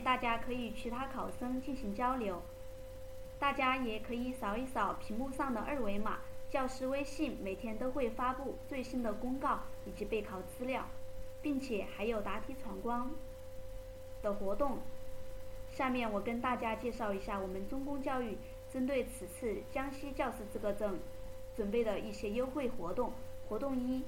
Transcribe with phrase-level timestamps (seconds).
[0.00, 2.42] 大家可以与其他考生进行交流。
[3.38, 6.18] 大家也可以扫一扫屏幕上的二维码，
[6.50, 10.86] 教师微信每天都会发布最新的公告以及备考资料，
[11.40, 13.10] 并且还有答题闯关
[14.22, 14.78] 的活动。
[15.70, 18.36] 下面我跟大家介绍一下我们中公教育
[18.72, 20.98] 针对此次江西教师资格证
[21.56, 23.12] 准备的一些优惠活动。
[23.48, 24.02] 活动一：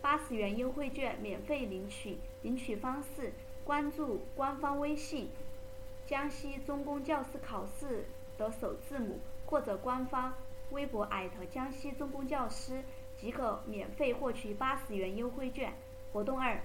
[0.00, 3.32] 八十元优惠券免费领取，领取方式。
[3.64, 5.30] 关注官方微信
[6.06, 8.04] “江西中公教师考试”
[8.36, 10.34] 的首字母，或者官方
[10.70, 12.84] 微博艾特江西中公教师，
[13.16, 15.72] 即可免费获取八十元优惠券。
[16.12, 16.60] 活动二：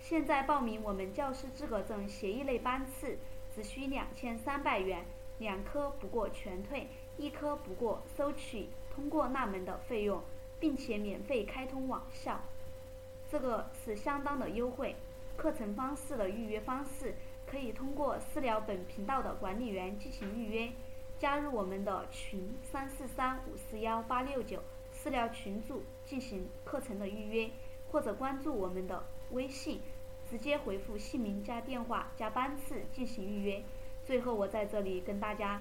[0.00, 3.16] 现在报名我们教师资格证协议类班次，
[3.54, 5.04] 只需两千三百元，
[5.38, 10.20] 两科不过全退，一科不过收取通过那门的费用，
[10.58, 12.40] 并且免费开通网校，
[13.30, 14.96] 这个是相当的优惠。
[15.36, 17.14] 课程方式的预约方式，
[17.46, 20.72] 可以通过私聊本频道的管理员进行预约，
[21.18, 24.62] 加入我们的群三四三五四幺八六九
[24.92, 27.50] 私聊群组进行课程的预约，
[27.90, 29.80] 或者关注我们的微信，
[30.30, 33.62] 直接回复姓名加电话加班次进行预约。
[34.04, 35.60] 最后，我在这里跟大家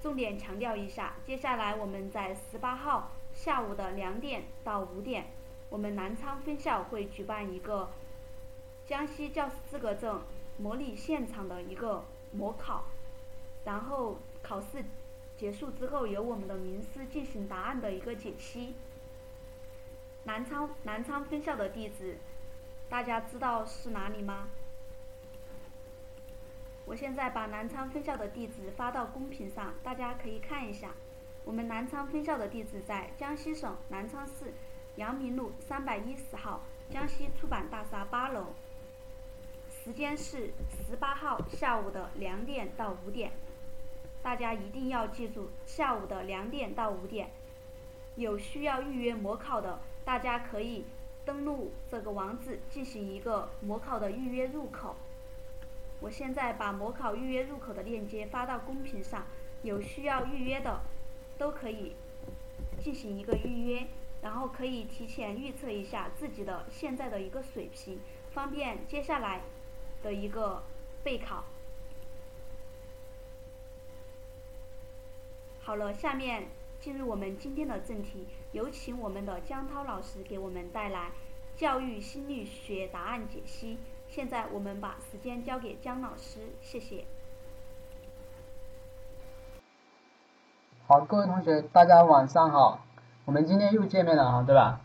[0.00, 5.26] 重点强调一下，接下来我们在十八号下午的两点到五点，
[5.68, 7.90] 我们南昌分校会举办一个。
[8.92, 10.20] 江西教师资格证
[10.58, 12.84] 模拟现场的一个模考，
[13.64, 14.84] 然后考试
[15.34, 18.74] 结束之后，由我们的名师进行答案的一个解析。
[20.24, 22.18] 南昌南昌分校的地址，
[22.90, 24.48] 大家知道是哪里吗？
[26.84, 30.90] 我现在把南昌分校的地址发到公屏上，大家可以看一下。
[31.46, 34.52] 我们南昌分校的地址在江西省南昌市
[34.96, 38.48] 阳明路三百一十号江西出版大厦八楼。
[39.84, 40.52] 时间是
[40.86, 43.32] 十八号下午的两点到五点，
[44.22, 47.30] 大家一定要记住，下午的两点到五点，
[48.14, 50.84] 有需要预约模考的，大家可以
[51.24, 54.94] 登录这个网址进行一个模考的预约入口。
[55.98, 59.26] 我现在把模考预约入口的链接发到公屏上，
[59.64, 60.80] 有需要预约的
[61.36, 61.96] 都可以
[62.80, 63.88] 进行一个预约，
[64.22, 67.98] 然后可以提前预测一下自己的现在的一个水平，
[68.30, 69.40] 方便接下来。
[70.02, 70.62] 的一个
[71.02, 71.44] 备考。
[75.64, 76.48] 好了，下面
[76.80, 81.12] 进入我们今天的正题，有请我们的江涛老师给我们带来
[81.56, 83.78] 教育心理学答案解析。
[84.08, 87.04] 现在我们把时间交给江老师，谢谢。
[90.86, 92.84] 好，各位同学，大家晚上好，
[93.24, 94.80] 我们今天又见面了啊，对吧？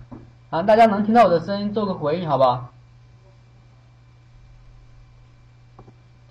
[0.51, 2.71] 啊，大家能听到我的声音，做个回应，好不好？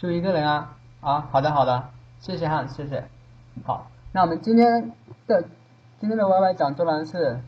[0.06, 1.90] 就一个人啊啊，好的好的，
[2.20, 3.08] 谢谢哈，谢谢。
[3.64, 4.92] 好，那我们今天
[5.26, 5.42] 的
[5.98, 7.40] 今天的 YY 讲座呢是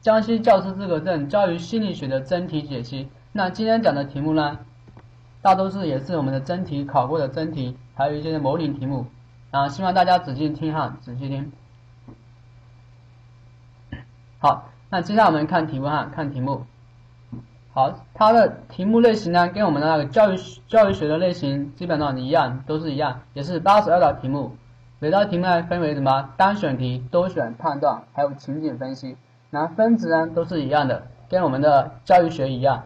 [0.00, 3.08] 江西教师资格证教育心理学的真题解析。
[3.30, 4.58] 那今天讲的题目呢，
[5.40, 9.06] 大多数也是我们的真题考过的真题，还有一些模拟题目
[9.52, 11.52] 啊，希望大家仔细听哈，仔细听。
[14.40, 16.66] 好，那接下来我们看题目哈，看题目。
[17.78, 24.56] 好，它的题目类型呢，跟我们的那个教育教育学的类型基本上一样，都是一样，也是八十二道题目。
[24.98, 29.16] 每道题目呢分为什么单选题、多选、判断，还有情景分析。
[29.50, 32.82] 然后分值呢都是一样的，跟我们的教育学一样。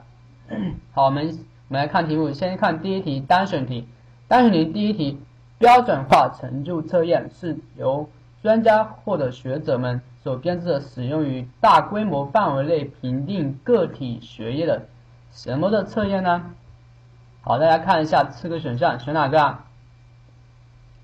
[0.92, 1.26] 好，我们
[1.68, 3.88] 我们来看题目，先看第一题单选题。
[4.28, 5.18] 单选题第一题，
[5.56, 8.10] 标准化成就测验是由
[8.42, 10.00] 专家或者学者们。
[10.22, 14.82] 所编制的使用于大规模范围内评定个体学业的
[15.32, 16.52] 什么的测验呢？
[17.40, 19.64] 好，大家看一下四个选项，选哪个啊？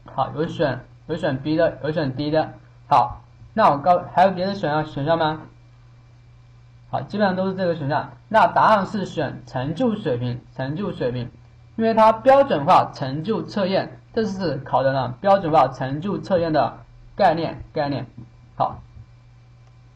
[0.05, 2.53] 好，有选有选 B 的，有选 D 的。
[2.89, 3.23] 好，
[3.55, 5.41] 那我告还有别的选项选项吗？
[6.91, 8.13] 好，基本上都是这个选项。
[8.29, 11.29] 那答案是选成就水平，成就水平，
[11.75, 16.79] 因为它标准化成就测验，这是考的呢标准化成就测验的
[17.19, 18.07] 概念概念。
[18.57, 18.81] 好。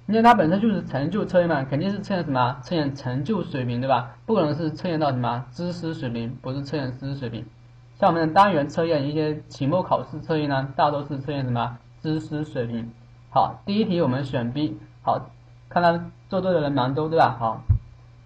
[0.08, 2.58] 因为它本身就是成就测验嘛，肯定是测验什么？
[2.62, 4.16] 测验成就水平，对吧？
[4.26, 7.46] 不可能是测验到什么知识水平，不是测验知识水平。
[7.94, 12.90] 像我们的单元测验，一些期末考试测验呢，大多是测验什么知识水平。
[13.30, 14.76] 好，第一题我们选 B。
[15.02, 15.30] 好，
[15.70, 15.98] 看到
[16.28, 17.36] 做对的人蛮多，对吧？
[17.38, 17.62] 好，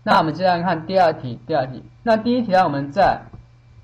[0.02, 1.38] 那我们接下来看第二题。
[1.46, 3.20] 第二题，那第一题呢，我们在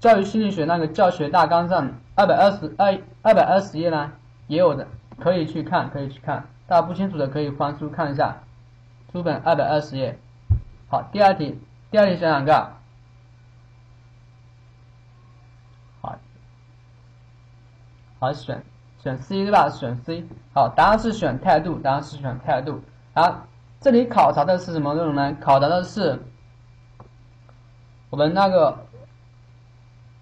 [0.00, 4.10] 教育心理学那个教学大纲上二百二十二二百二十页呢，
[4.48, 4.88] 也有的，
[5.20, 6.44] 可以去看，可以去看。
[6.66, 8.36] 大家不清楚的可以翻书看一下，
[9.12, 10.18] 书本二百二十页。
[10.88, 11.60] 好，第二题，
[11.90, 12.72] 第二题选两个。
[16.00, 16.18] 好，
[18.18, 18.62] 好选
[19.02, 19.68] 选 C 对吧？
[19.68, 20.24] 选 C。
[20.54, 22.80] 好，答案是选态度，答案是选态度。
[23.14, 23.46] 好，
[23.80, 25.36] 这里考察的是什么内容呢？
[25.40, 26.18] 考察的是
[28.10, 28.78] 我们那个，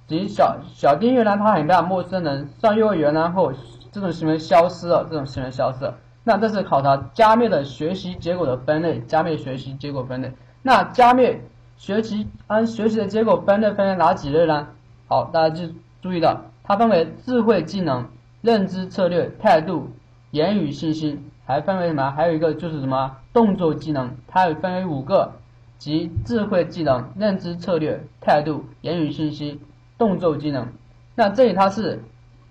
[0.06, 3.52] 即小小丁原来他很怕陌生人，上幼儿园然后
[3.92, 5.98] 这种行为消失了，这种行为消失了。
[6.22, 10.32] 那这是考察加密的学习结果的分类，加密学习结果分类。
[10.62, 11.38] 那加密
[11.76, 14.69] 学习按学习的结果分类分为哪几类呢？
[15.08, 15.72] 好，大家就
[16.02, 18.06] 注意到，它分为智慧技能、
[18.42, 19.88] 认知策略、态度、
[20.31, 22.10] 言语信息，还分为什么？
[22.10, 25.32] 还有一个就是什么动作技能，它有分为五个，
[25.78, 29.58] 即智慧技能、认知策略、态度、言语信息、
[29.96, 30.69] 动作技能。
[31.14, 32.04] 那这里它是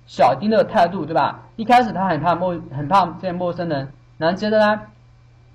[0.09, 1.39] 小丁的态度，对吧？
[1.55, 4.81] 一开始他很怕陌，很怕见陌生人，然后接着呢，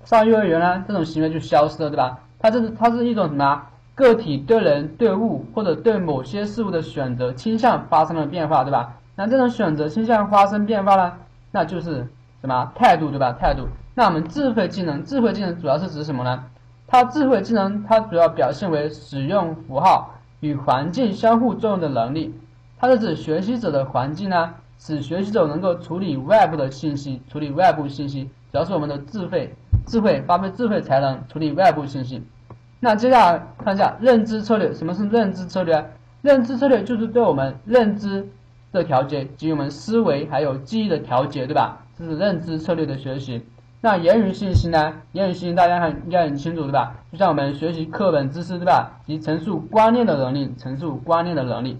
[0.05, 2.19] 上幼儿园呢，这种行为就消失了，对吧？
[2.39, 3.63] 它这是它是一种什么？
[3.95, 8.93] 个体对人、对物或者对某些事物的选择倾向发生了变化，对吧？
[9.17, 11.11] 那这种选择倾向发生变化呢？
[11.51, 12.07] 那就是
[12.39, 13.35] 什么态度，对吧？
[13.37, 13.67] 态度。
[13.93, 16.45] 那我们智慧技能，智慧技能主要是指什么呢？
[16.87, 22.33] 它智慧技能它主要表现为使用符号与环境相互作用的能力。
[22.77, 29.53] 它是指学习者的环境呢，使学习者能够处理外部的信息，处理外部信息，主要是我们的智慧。
[29.87, 32.23] 智慧发挥智慧才能处理外部信息。
[32.79, 35.91] 那接下来看一下认知策略，什么是认知策略？
[36.23, 38.27] 认知策略就是对我们认知
[38.71, 41.83] 的调节及我们思维还有记忆的调节，对吧？
[41.95, 43.45] 这是认知策略的学习。
[43.81, 44.93] 那言语信息呢？
[45.11, 46.95] 言语信息大家很应该很清楚，对吧？
[47.11, 48.99] 就像我们学习课本知识，对吧？
[49.05, 51.77] 及陈述观念的能力，陈述观念的能力。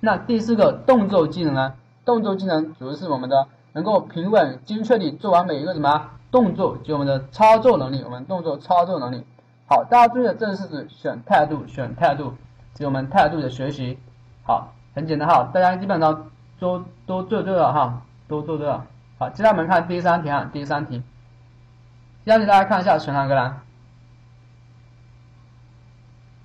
[0.00, 1.74] 那第四个动作技能呢？
[2.04, 6.10] 动作技能主要是我们的能够平稳精确地做完每一个什么？
[6.30, 9.24] 动作及我们的操作能力，我们动作操作能力
[9.66, 12.34] 好，大家注意的，这是指选态度，选态度
[12.74, 13.98] 及我们态度的学习，
[14.44, 18.84] 好，很简单哈，大家基本上都都做对了哈，都做对了。
[19.18, 21.02] 好，接下来我们看第三题啊，第三题，
[22.24, 23.56] 第三题大家看一下选哪个呢？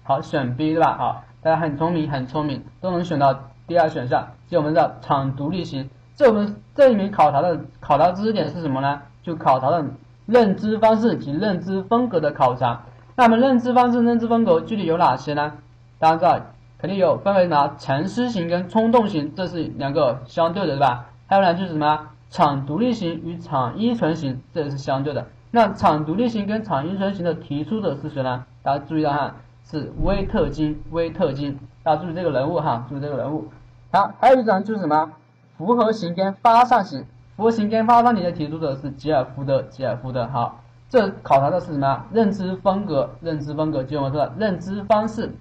[0.04, 0.98] 好，选 B 对吧？
[0.98, 5.90] 好，大家很聪明，很聪明，都能选到第二选项，就我们的场独立型。
[6.16, 9.02] 这我们这里面考察的考察知识点是什么呢？
[9.24, 9.84] 就考察的
[10.28, 12.84] 认知方式及认知风格的考察。
[13.16, 15.54] 那么认知方式、认知风格具体有哪些呢？
[15.98, 16.46] 大家知道，
[16.78, 21.08] 肯定有分为什么沉思型跟冲动型，这是两个相对的，对吧？
[21.26, 25.26] 还有呢就是什么场独立型与场依存型，这也是相对的。
[25.50, 28.46] 那场独立型跟场依存型的提出者是谁呢？
[28.62, 29.36] 大家注意到哈，
[29.70, 31.60] 是威特金，威特金。
[31.84, 33.48] 大家注意这个人物哈，注意这个人物。
[33.92, 35.12] 好，还有一种就是什么
[35.58, 37.06] 复合型跟发散型。
[37.38, 40.28] 符合型跟发散型的提出者是吉尔福德，吉尔福德。
[40.28, 42.06] 好，这考察的是什么？
[42.12, 45.32] 认知风格，认知风格，就我们说的认知方式。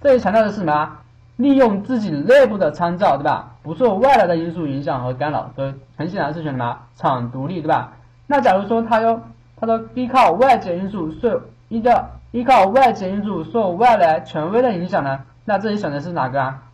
[0.00, 0.98] 这里强调的是什么？
[1.36, 3.56] 利用自己内部的参照，对吧？
[3.62, 5.50] 不受外来的因素影响和干扰。
[5.54, 6.78] 所以很显然是选什么？
[6.94, 7.92] 场独立，对吧？
[8.26, 9.20] 那假如说他要，
[9.56, 15.24] 他说依靠外界因素是依照依靠外界因素受外来权威的影响呢？
[15.46, 16.64] 那这里选的是哪个啊？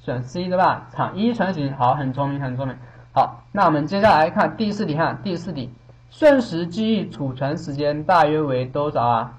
[0.00, 0.86] 选 C 对吧？
[0.92, 2.76] 场依存型，好，很聪明，很聪明。
[3.14, 5.72] 好，那我们接下来看第四题哈，第四题，
[6.10, 9.38] 瞬时记忆储存时间大约为多少啊？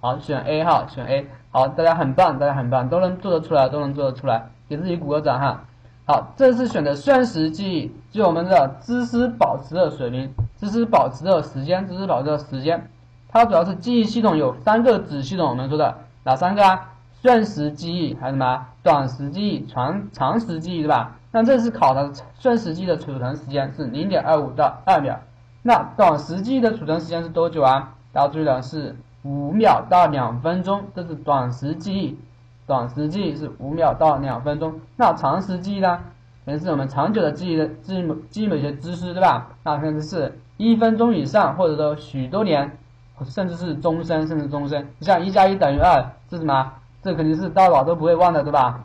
[0.00, 1.26] 好，选 A 哈，选 A。
[1.50, 5.64] 好，大家很棒，大家很棒，都能做得出来，都能做得出来，给自己鼓个掌哈。
[6.04, 12.88] 好，这次选的瞬时记忆，就我们的知识保持的水平，这是保持的时间，这是保持的时间，
[13.28, 16.92] 它主要是记忆系统有三个子系统，我们说的哪三个啊？
[17.22, 21.16] 瞬时记忆还是什么短时记忆、长长时记忆，对吧？
[21.32, 25.18] 那这次考的瞬时记忆的储存时间是零点二五到二秒，
[25.62, 27.94] 那短时记忆的储存时间是多久啊？
[28.12, 32.18] 大家注意的是五秒到两分钟，这是短时记忆，
[32.66, 34.80] 短时记忆是五秒到两分钟。
[34.96, 36.00] 那长时记忆呢？
[36.46, 39.48] 可能是我们长久的记忆的记忆记忆某些知识，对吧？
[39.64, 42.78] 那肯定是一分钟以上，或者说许多年，
[43.24, 44.86] 甚至是终身，甚至终身。
[45.00, 46.72] 你像一加一等于二是什么？
[47.02, 48.84] 这肯定是到老都不会忘的，对吧？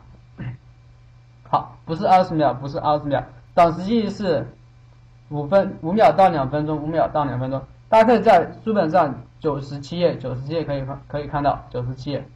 [1.48, 3.22] 好，不是二十秒，不是二十秒，
[3.54, 4.44] 短时记忆是
[5.28, 7.62] 五分五秒到两分钟，五秒到两分钟。
[7.88, 12.26] 大家可以在书本上九十七页，九十七页可以看可以看到九十七页。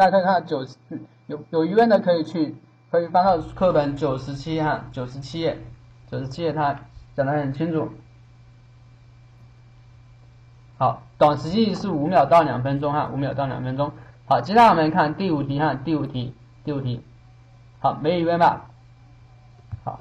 [0.00, 0.66] 大家可以看九
[1.26, 2.56] 有有疑问的可以去。
[2.90, 5.58] 可以翻到课本九十七哈，九十七页，
[6.10, 6.80] 九十七页它
[7.14, 7.88] 讲的很清楚。
[10.76, 13.92] 好，短时记忆是五秒到两分钟哈，五秒到两分钟。
[14.26, 17.00] 好，接下来我们看第五题哈，第五题，第五题。
[17.78, 18.70] 好，没疑问吧？
[19.84, 20.00] 好，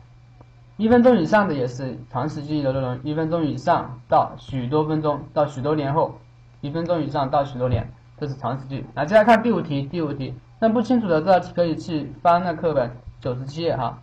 [0.78, 6.18] 一分钟以上的也是长时记忆的内容，一分钟以上到许多分钟到许多年后，
[6.62, 8.86] 一分钟以上到许多年，这是常识句。
[8.96, 14.00] 来，接下来看第五题，第五题，那不清楚的这道题可以去翻那课本九十七页哈。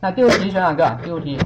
[0.00, 0.98] 那第五题选哪个？
[1.04, 1.38] 第五题。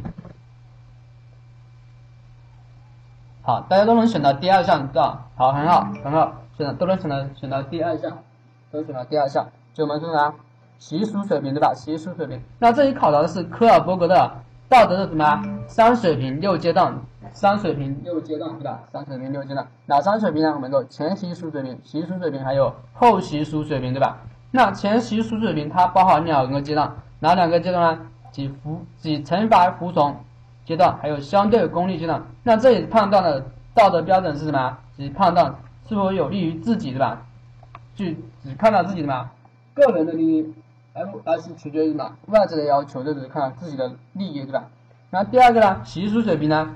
[3.42, 5.26] 好，大家都能选到第二项，对吧？
[5.36, 8.18] 好，很好，很好，选的都能选到选到第二项，
[8.72, 10.34] 都选到第二项，就我们说啥？
[10.78, 11.72] 习俗水平，对吧？
[11.74, 12.42] 习俗水平。
[12.58, 15.42] 那这里考到的是科尔伯格的道德的什么？
[15.68, 16.98] 三水平六阶段，
[17.32, 18.80] 三水平六阶段，对吧？
[18.92, 20.52] 三水平六阶段，哪三水平呢？
[20.54, 24.18] 我们说前习俗水平、习俗水平还有后习俗水平，对吧？
[24.50, 28.06] 那前习俗水平它包含两个阶段，哪两个阶段呢？
[28.30, 30.16] 即服即惩罚服从。
[30.64, 33.40] 阶段还有相对功利阶段，那这里判断的
[33.72, 34.76] 道德标准是什么？
[34.96, 35.54] 即判断
[35.88, 37.22] 是否有利于自己，对吧？
[37.94, 38.04] 就
[38.42, 39.30] 只看到自己的嘛，
[39.74, 40.54] 个人的利益，
[40.92, 44.64] 而而是取决于什么外在的要求，这只是看到自己的利益，对吧？
[45.10, 46.74] 然后第二个呢，习俗水平呢？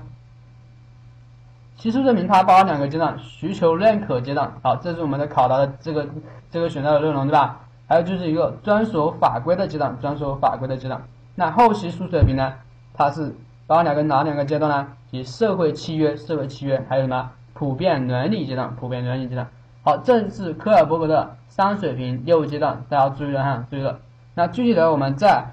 [1.81, 6.07] 习俗水平它包含两个阶段，需求认可阶段，好，这是我们的考到的这个
[6.51, 7.61] 这个选到的内容，对吧？
[7.87, 11.01] 还有就是一个专属法规的阶段，专属法规的阶段。
[11.33, 12.53] 那后习俗水平呢？
[12.93, 13.35] 它是。
[13.67, 14.87] 包含两个哪两个阶段呢？
[15.09, 18.75] 即社会契约、社会契约，还有什么普遍伦理阶段？
[18.75, 19.47] 普遍伦理阶段。
[19.83, 23.99] 好，这是科尔伯格的三水平六阶段，大家注意了哈，注意了。
[24.35, 25.45] 那具体的我们在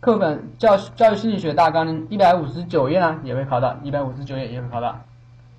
[0.00, 5.00] 课本教教育心理学大纲一百五十九页呢，也会考到，一百五十九页也会考到，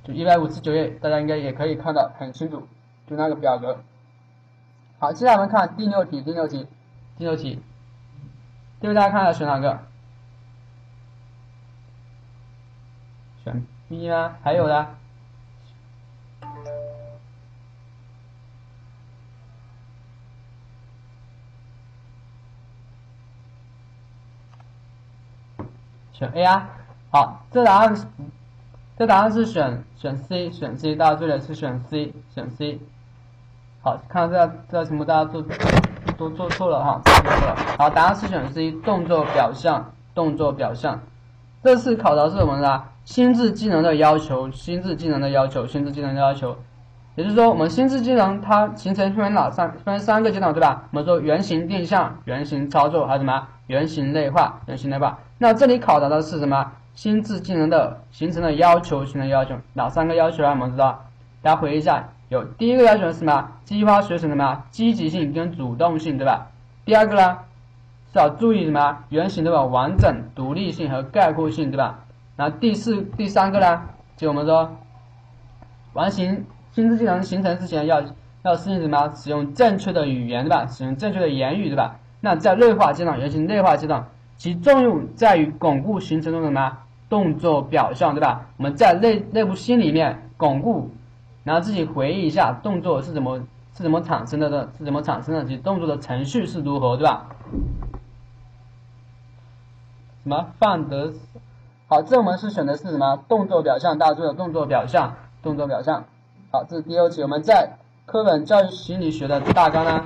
[0.05, 2.67] 就一百五十九页，大家应该也可以看到很清楚，
[3.07, 3.79] 就那个表格。
[4.99, 6.67] 好，接下来我们看第六题，第六题，
[7.17, 7.59] 第六题，
[8.79, 9.79] 第六大家看选哪个？
[13.43, 14.37] 选 B 吗？
[14.43, 14.95] 还有的，
[26.13, 26.69] 选 A 啊。
[27.11, 28.05] 好，这答案是，
[28.97, 32.79] 这答案是选选 C，选 C，大家注意是选 C，选 C。
[33.81, 35.43] 好，看到这道这道题目大家都
[36.17, 37.55] 都做错了哈，做错了。
[37.77, 41.01] 好，答案是选 C，动作表象，动作表象。
[41.61, 42.83] 这次考的是什么呢？
[43.03, 46.55] 心智技能的要求，心智技能的要求，心智技能的要求。
[47.15, 50.83] 也就是说，我们心智技能它形成分为哪三分三个阶段，对吧？
[50.91, 55.19] 我们说原型定向、原型操作，还有什么原型内化、原型内化。
[55.37, 56.71] 那这里考察的是什么？
[56.95, 60.51] 心智技能的形成的要求，形成要求哪三个要求啊？
[60.51, 61.05] 我们知道，
[61.41, 63.51] 大家回忆一下，有第一个要求是什么？
[63.65, 64.63] 激发学生什么？
[64.71, 66.47] 积极性跟主动性，对吧？
[66.85, 67.39] 第二个呢？
[68.13, 68.99] 是要注意什么？
[69.09, 69.63] 原型对吧？
[69.63, 71.99] 完整、独立性和概括性对吧？
[72.37, 73.81] 然后第四、第三个呢？
[74.15, 74.71] 就我们说，
[75.91, 78.01] 完形心智技能形成之前要
[78.43, 79.11] 要适应什么？
[79.13, 80.65] 使用正确的语言对吧？
[80.65, 81.97] 使用正确的言语对吧？
[82.21, 86.77] 那在内化阶段，原型内化阶段，其作用在于巩固形成中的什么
[87.09, 88.47] 动作表象对吧？
[88.57, 90.89] 我们在内内部心里面巩固，
[91.43, 93.39] 然后自己回忆一下动作是怎么
[93.75, 97.27] 是怎么产生的的，是怎么产生的，及动作的程序是如何对吧？
[100.23, 101.13] 什么范德？
[101.87, 103.99] 好，这我们是选的是什么动作表象？
[103.99, 106.05] 大家注意，动作表象，动作表象。
[106.51, 107.21] 好，这是第二题。
[107.21, 110.03] 我们在课本教育心理学的大纲呢，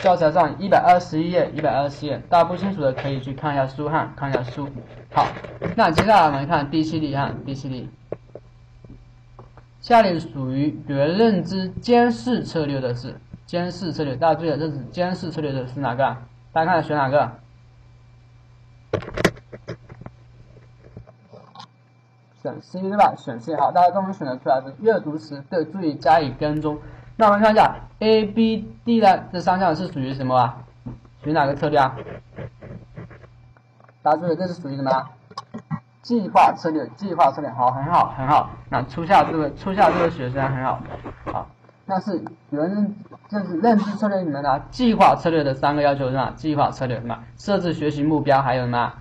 [0.00, 2.22] 教材上一百二十一页，一百二十页。
[2.30, 4.66] 大家不清楚的可以去看一下书哈，看一下书。
[5.16, 5.26] 好，
[5.76, 7.88] 那接下来我们看第七题哈，第七题。
[9.80, 16.18] 下列属于原认知监视策略的是监视策略，大家注意，这是监视策略的是哪个？
[16.52, 17.32] 大家看选哪个？
[22.42, 23.14] 选 C 对吧？
[23.16, 26.78] 选 C 好，大家都能选得出来是阅读时对，注意加以跟踪。
[27.16, 30.62] 那我们看一下 A、B、D 呢这三项是属于什么啊？
[31.24, 31.96] 属于哪个策略啊？
[34.06, 35.08] 大家注意，这是属于什么？
[36.00, 38.50] 计划策略，计划策略，好，很好，很好。
[38.70, 40.80] 那初夏这个初夏这个学生很好，
[41.24, 41.48] 好，
[41.86, 42.94] 那是原
[43.28, 46.32] 这是认知策略里面的计划策略的三个要求是吧？
[46.36, 47.18] 计划策略什么？
[47.36, 48.92] 设置学习目标，还有什么？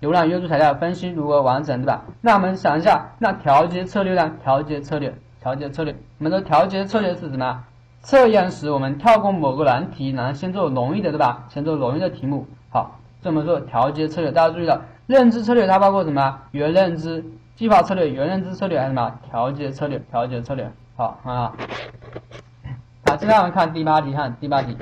[0.00, 2.04] 浏览约束材料，分析如何完成，对吧？
[2.22, 4.32] 那我们想一下，那调节策略呢？
[4.42, 7.62] 调节策略，调节策略，我们的调节策略是什么？
[8.00, 11.44] 测验时我们跳过某个难题，然后先做容易的，对吧？
[11.50, 12.46] 先做容易的题目。
[12.70, 16.40] 好，这么做调节策略，大家注意了，认知策略它包括什么？
[16.52, 17.24] 原认知、
[17.54, 19.18] 计划策略、原认知策略还是什么？
[19.28, 20.72] 调节策略，调节策略。
[20.96, 21.54] 好，很好。
[23.18, 24.74] 接下来我们看第八题，看第八题。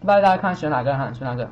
[0.00, 0.96] 第八题大家看选哪个？
[0.96, 1.48] 哈，选哪个？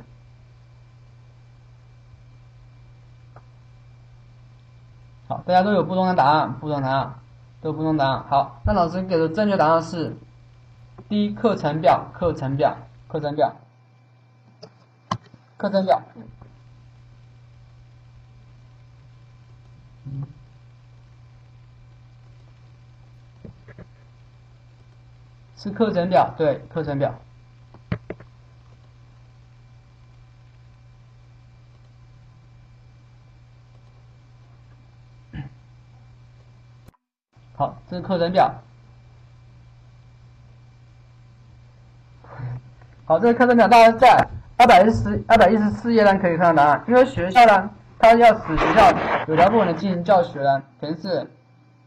[5.27, 7.13] 好，大家都有不同的答案，不同答案，
[7.61, 8.25] 都有不同答案。
[8.29, 10.17] 好，那老师给的正确答案是
[11.07, 12.75] 第一课程表，课程表，
[13.07, 13.55] 课程表，
[15.63, 16.03] 课程表
[25.55, 27.17] 是课程表对课程表。
[37.55, 38.53] 好这是课程表。
[43.05, 46.83] 好这是课程表大家在二百一十二百一十四页呢可以看到答案。
[46.87, 47.69] 因为学校呢，
[47.99, 48.91] 它要使学校
[49.27, 51.27] 有条不紊的进行教学呢，肯定是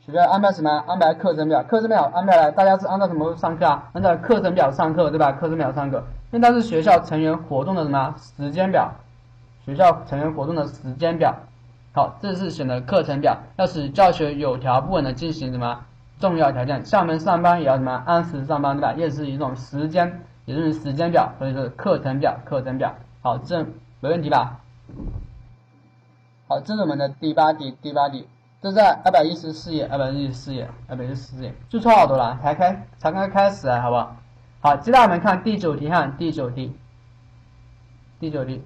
[0.05, 0.71] 学校安排什么？
[0.87, 3.89] 安排课程表，课程表安排来，大家是按照什么上课啊？
[3.93, 5.33] 按照课程表上课，对吧？
[5.33, 5.99] 课程表上课，
[6.31, 8.93] 因为它是学校成员活动的什么时间表？
[9.65, 11.35] 学校成员活动的时间表。
[11.93, 15.81] 好，这是选的课程表，要使教学有条不紊的进行什么
[16.21, 16.85] 重要条件？
[16.85, 18.93] 厦门上班也要什么按时上班，对吧？
[18.97, 22.95] 也是一种时间，也就是时间表，所以是课程表，课程表。
[23.21, 23.63] 好，这
[24.01, 24.59] 没问题吧？
[26.49, 28.27] 好，这是我们的第八题，第八题，
[28.63, 34.17] 这在二百一十四页，二百一十四页，二百一十四页，就错好多了，才开，才刚开始，好不好？
[34.61, 36.75] 好，接下来我们看第九题哈，第九题，
[38.19, 38.65] 第九题，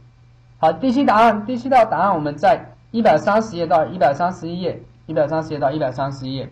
[0.58, 2.66] 好，第七答案，第七道答案我们在。
[2.92, 6.50] 一百三十页到一百三十一页，一百三十页到一百三十一页。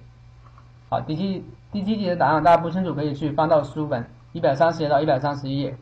[0.89, 5.77] 好，第七第七题的答案大家不清楚，可以去翻到书本一百三十页到一百三十一页，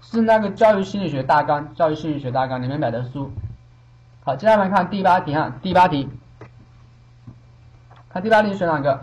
[0.00, 3.30] 是那个教育心理学大纲，教育心理学大纲里面买的书。
[4.24, 6.08] 好，接下来看第八题啊，第八题，
[8.10, 9.00] 看第八题选哪个？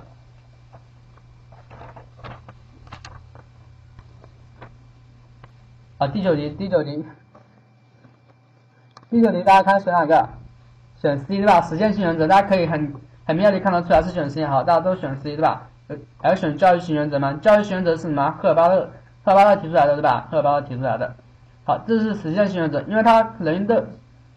[5.97, 7.05] 啊，第九题，第九题，
[9.09, 10.29] 第九题大家看选哪个？
[10.97, 11.61] 选 C 对吧？
[11.61, 12.93] 实践性原则，大家可以很
[13.25, 15.67] 很明显的看得出来是选 C 好，大家都选 C 对吧？
[16.21, 17.33] 还要选教育性原则吗？
[17.41, 18.31] 教育性原则是什么？
[18.41, 18.89] 赫尔巴勒，
[19.23, 20.27] 赫尔巴勒提出来的对吧？
[20.31, 21.13] 赫尔巴勒提出来的。
[21.63, 23.85] 好，这是实践性原则，因为它人的，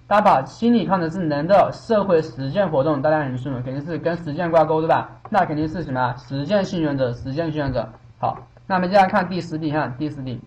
[0.08, 5.10] 他把心理看成是人的社会实践活动，大家很清楚，肯定是跟实践挂钩对吧？
[5.30, 6.14] 那肯定是什么？
[6.16, 7.88] 实践性原则，实践性原则。
[8.18, 10.40] 好，那我们接下来看第十题，看第十题，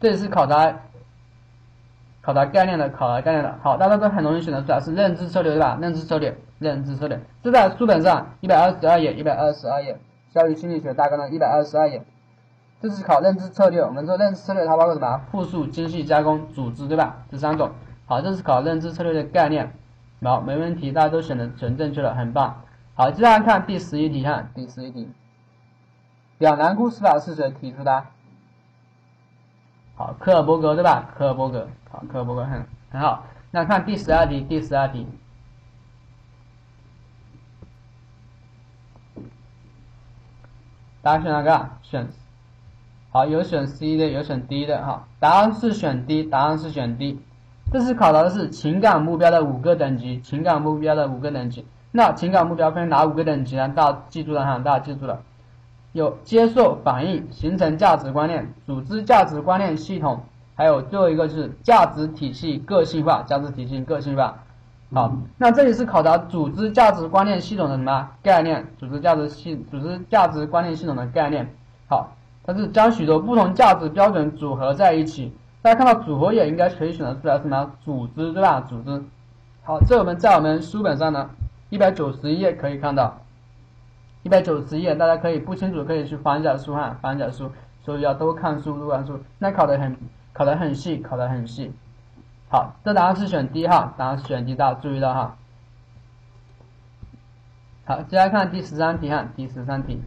[0.00, 0.74] 这里是考察。
[2.22, 5.76] 考察概念的，考察概念的，好，大家都很容易选择出来，是认知策略，对吧？
[5.78, 9.98] 认知策略，认知策略，这在书本上一百二十二页，一百二十二页，
[10.32, 12.02] 教育心理学大纲的一百二十二页，
[12.80, 13.82] 这是考认知策略。
[13.82, 15.20] 我们说认知策略它包括什么？
[15.30, 17.18] 复述、精细、加工、组织，对吧？
[17.30, 17.70] 这三种。
[18.06, 19.72] 好，这是考认知策略的概念。
[20.22, 22.62] 好，没问题，大家都选的选正确了，很棒。
[22.94, 25.10] 好，接下来看第十一题，看第十一题，
[26.38, 28.04] 两难故事法是谁提出的？
[29.96, 31.10] 好，科尔伯格，对吧？
[31.16, 31.68] 科尔伯格。
[31.90, 33.24] 好，科尔伯格很很好。
[33.50, 35.06] 那看第十二题，第十二题，
[41.04, 41.68] 大家选哪个？
[41.82, 42.08] 选
[43.10, 44.82] 好，有选 C 的，有选 D 的。
[44.82, 47.20] 哈，答案是选 D，答案是选 D。
[47.70, 51.66] 这次考察的是情感目标的五个等级，情感目标的五个等级。
[51.92, 53.68] 那情感目标分哪五个等级呢？
[53.68, 55.20] 大家记住了哈，大家记住了。
[55.92, 60.22] 有接受、反应、形成价值观念、组织价值观念系统。
[60.54, 64.43] 还有最后一个是价值体系个性化，价值体系个性化。
[64.94, 68.64] 好，那这里是考察组织价值观念系统的什么概念？
[68.78, 71.52] 组织价值系组织价值观念系统的概念。
[71.88, 72.12] 好，
[72.44, 75.32] 它是将许多不同价值标准组合在一起。
[75.62, 77.72] 大家看到组合也应该可以选择出来什么？
[77.84, 78.60] 组织对吧？
[78.60, 79.02] 组织。
[79.64, 81.28] 好，这我们在我们书本上呢，
[81.70, 83.18] 一百九十一页可以看到，
[84.22, 87.50] 一百九十页大家可以不清楚可以去翻一下书哈，翻一下书。
[87.84, 89.18] 所以要多看书，多看书。
[89.40, 89.96] 那考的很。
[90.32, 91.72] 考得很细，考得很细。
[92.48, 95.36] 好，这答案是选 D 哈，答案是选 D，大家注意到哈。
[97.86, 100.02] 好，接下来看第十三题哈，第十三题，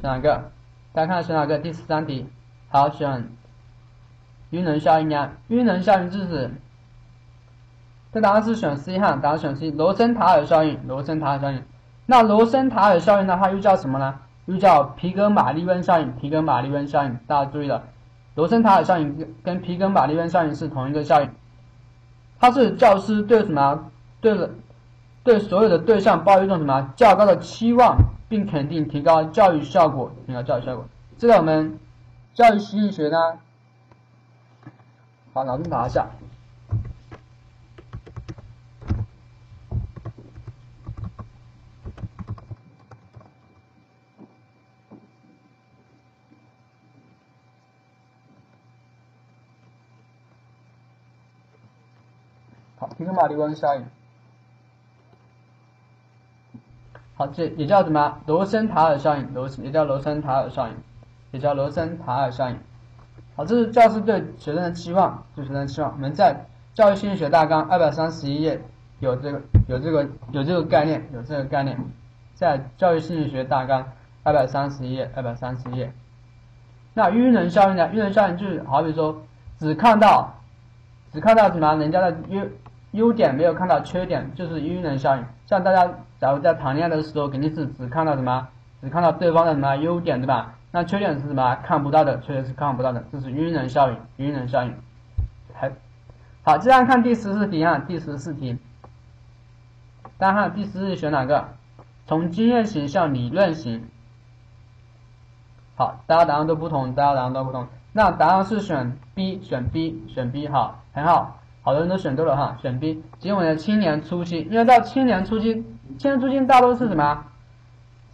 [0.00, 0.50] 选哪个？
[0.92, 1.58] 大家看选哪个？
[1.58, 2.26] 第十三题，
[2.68, 3.28] 好，选
[4.50, 5.32] 晕轮效应呀。
[5.48, 6.50] 晕轮效应就是，
[8.12, 11.62] 这答案是选 C 哈，答案选 C，罗森塔尔效应，罗森塔尔效应。
[12.06, 14.20] 那罗森塔尔效应的话又叫什么呢？
[14.46, 17.82] 又叫皮格马利温效应，皮格马利温效应，大家注意了，
[18.36, 21.30] 罗森塔尔效应跟皮根马利温效应是同一个效应，
[22.38, 24.50] 它是教师对什么对了
[25.24, 27.96] 对所有的对象抱有一种什么较高的期望，
[28.28, 30.84] 并肯定提高教育效果，提高教育效果。
[31.18, 31.78] 这个我们
[32.34, 33.16] 教育心理学呢，
[35.32, 36.06] 好，脑筋打一下。
[52.96, 53.84] 皮格马利温效应，
[57.14, 58.18] 好，这也叫什么？
[58.26, 60.74] 罗森塔尔效应，罗也叫罗森塔尔效应，
[61.30, 62.58] 也叫罗森塔尔效应。
[63.34, 65.92] 好，这是教师对学生的期望，对学生的期望。
[65.92, 68.58] 我们在教育心理学大纲二百三十一页
[69.00, 71.78] 有这个，有这个，有这个概念，有这个概念。
[72.34, 73.86] 在教育心理学大纲
[74.22, 75.92] 二百三十一页，二百三十页。
[76.94, 77.90] 那晕人效应呢？
[77.92, 79.22] 晕人效应就是好比说，
[79.58, 80.34] 只看到，
[81.12, 82.50] 只看到什么人家的晕
[82.96, 85.24] 优点，没有看到缺点，就是晕人效应。
[85.46, 85.86] 像大家
[86.18, 88.48] 假如在谈恋爱的时候，肯定是只看到什么，
[88.80, 90.54] 只看到对方的什么优点，对吧？
[90.72, 91.54] 那缺点是什么？
[91.62, 94.74] 看不到的，缺点是看不到的，这是晕人效应，晕人效应。
[95.54, 95.70] 还
[96.42, 98.58] 好，接下来看第十四题啊，第十四题。
[100.18, 101.48] 大家看第十四题选哪个？
[102.06, 103.88] 从经验型向理论型。
[105.76, 107.66] 好，大家答案都不同，大家答案都不同。
[107.92, 113.02] 那答案是选 B，选 B，选 B，好，很好，好多人都选对了哈，选 B。
[113.18, 115.52] 结果呢，青年初期，因为到青年初期，
[115.98, 117.24] 青年初期大多是什么？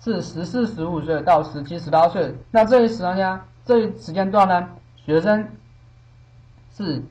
[0.00, 2.34] 是十四、十五岁到十七、十八岁。
[2.50, 5.46] 那这一时间，这一时间段呢，学生
[6.74, 7.02] 是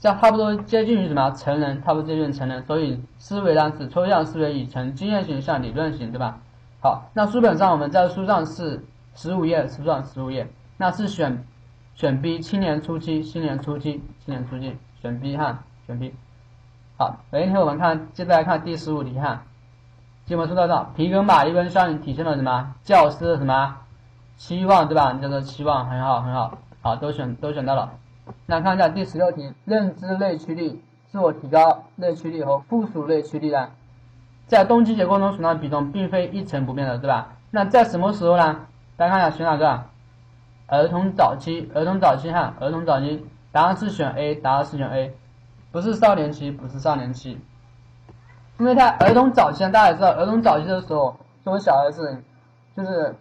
[0.00, 6.40] 像差不多接近于什么成人，差不多接近于成人，所以思维呢是抽象思维，已成经验型向理论型，对吧？
[6.82, 8.84] 好，那书本上我们在书上是。
[9.12, 10.02] 十五页是不是？
[10.14, 11.44] 十五页，那是选
[12.00, 16.14] 选 B，青年初期，青年初期，青年初期，选 B 哈，选 B。
[16.96, 19.42] 好，每一天我们看，接着来看第十五题哈。
[20.30, 22.74] 我们说到这，皮格马利根效应体现了什么？
[22.84, 23.76] 教师什么
[24.38, 25.12] 期望，对吧？
[25.12, 27.92] 你叫做期望，很好，很好，好，都选都选到了。
[28.46, 33.68] 那看一下第十六题，认知内驱力、自我提高内驱力和附属内驱力呢，
[34.46, 37.36] 在动机结构中所占比重并非一成不变的，对吧？
[37.50, 38.60] 那在什么时候呢？
[38.96, 39.84] 大家看一下选哪个？
[40.70, 45.12] 儿童早期，儿童早期哈，儿童早期，答案是选 A，答案是选 A，
[45.72, 47.40] 不是少年期，不是少年期，
[48.56, 52.22] 因为在儿童早期，大家也知道，儿童早期的时候，作为小孩子，
[52.76, 53.16] 就是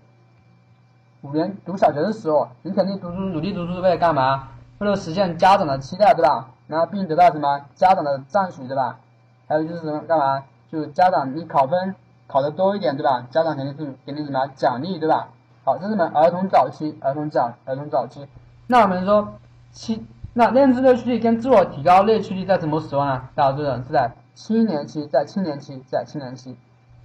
[1.21, 4.49] 五年读小学的时候，你肯定读书努力读书是为了干嘛？
[4.77, 6.51] 为了实现家长的期待，对吧？
[6.67, 8.99] 然后并得到什么家长的赞许，对吧？
[9.47, 10.43] 还有就是什么干嘛？
[10.71, 11.95] 就家长你考分
[12.27, 13.25] 考的多一点，对吧？
[13.31, 15.29] 家长肯定是给你什么奖励，对吧？
[15.69, 18.25] 好，这是我们儿童早期，儿童早，儿童早期。
[18.65, 19.35] 那我们说，
[19.71, 20.03] 七，
[20.33, 23.29] 那认知内驱力跟自我提高内驱力在什么时候呢？
[23.35, 26.57] 大家知道是在青年期，在青年期，在青年期，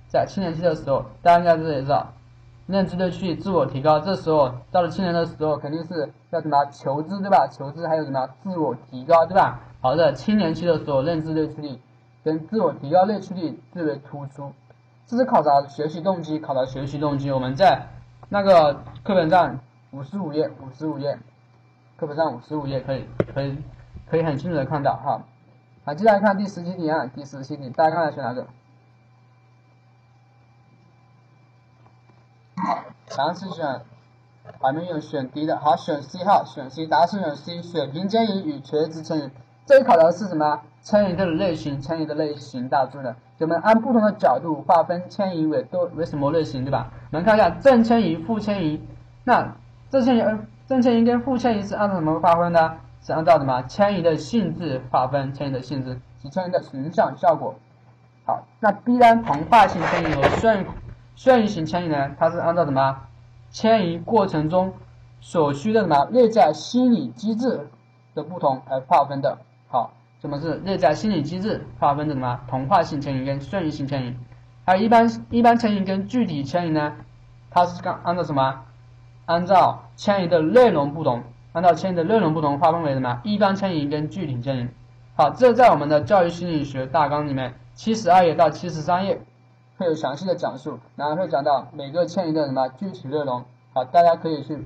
[0.09, 2.15] 在青年期的时候，大家应该知道，
[2.67, 7.47] 认知内驱力、自我提高，这时候到了青年的时候，肯定是要什么求知，对吧？
[7.47, 9.61] 求知还有什么自我提高，对吧？
[9.83, 11.83] 好的，青年期的时候，认知内驱力
[12.25, 14.55] 跟自我提高内驱力最为突出。
[15.07, 17.31] 这是考察学习动机，考察学习动机。
[17.31, 17.89] 我们在
[18.35, 19.61] 那个课本上
[19.93, 21.17] 五十五页，五十五页，
[21.97, 23.57] 课本上五十五页可以可以
[24.11, 25.23] 可以很清楚的看到哈。
[25.85, 28.49] 好，接下来看第十七题啊，第十七题，大家看看选哪个？
[32.57, 32.85] 好，
[33.17, 33.83] 答案是选，
[34.61, 39.31] 还没有选 D 的，好，选 C 哈，选 C，答案是选 C，水平迁移与垂直迁移。
[39.65, 40.61] 这里考的是什么？
[40.83, 43.15] 迁移的类型，迁移的类型，大家注意了。
[43.39, 46.91] 我们按不同的角度划分迁移为都为什么类型，对吧？
[47.11, 48.81] 我们看一下正迁移、负迁移。
[49.25, 49.57] 那
[49.91, 50.25] 正迁移、
[50.67, 52.77] 正迁移跟负迁移是按照什么划分的？
[53.03, 55.35] 是按照什么迁移的性质划分？
[55.35, 57.55] 迁移的性质及迁移的形象效果。
[58.25, 59.23] 好，那 B 呢？
[59.27, 60.65] 同化性迁移和顺
[61.15, 62.13] 顺移型迁移呢？
[62.19, 62.97] 它是按照什么
[63.51, 64.73] 迁移过程中
[65.21, 67.69] 所需的什么内在心理机制
[68.15, 69.39] 的不同而划分的。
[70.25, 74.17] 什么是内在心理机制划分的什么同化性迁移跟顺应性迁移？
[74.65, 76.95] 还有一般一般迁移跟具体迁移呢？
[77.51, 78.63] 它是按按照什么？
[79.27, 83.21] 按照迁移的内容不同，按照迁移的内容不同划分为什么？
[83.23, 84.69] 一般迁移跟具体迁移。
[85.15, 89.21] 好，这在我们的教育心理学大纲里面七十二页到七十三页
[89.77, 93.45] 会有详细的讲述，然后会讲到每个迁移的什么具体内容。
[93.75, 94.65] 好，大家可以去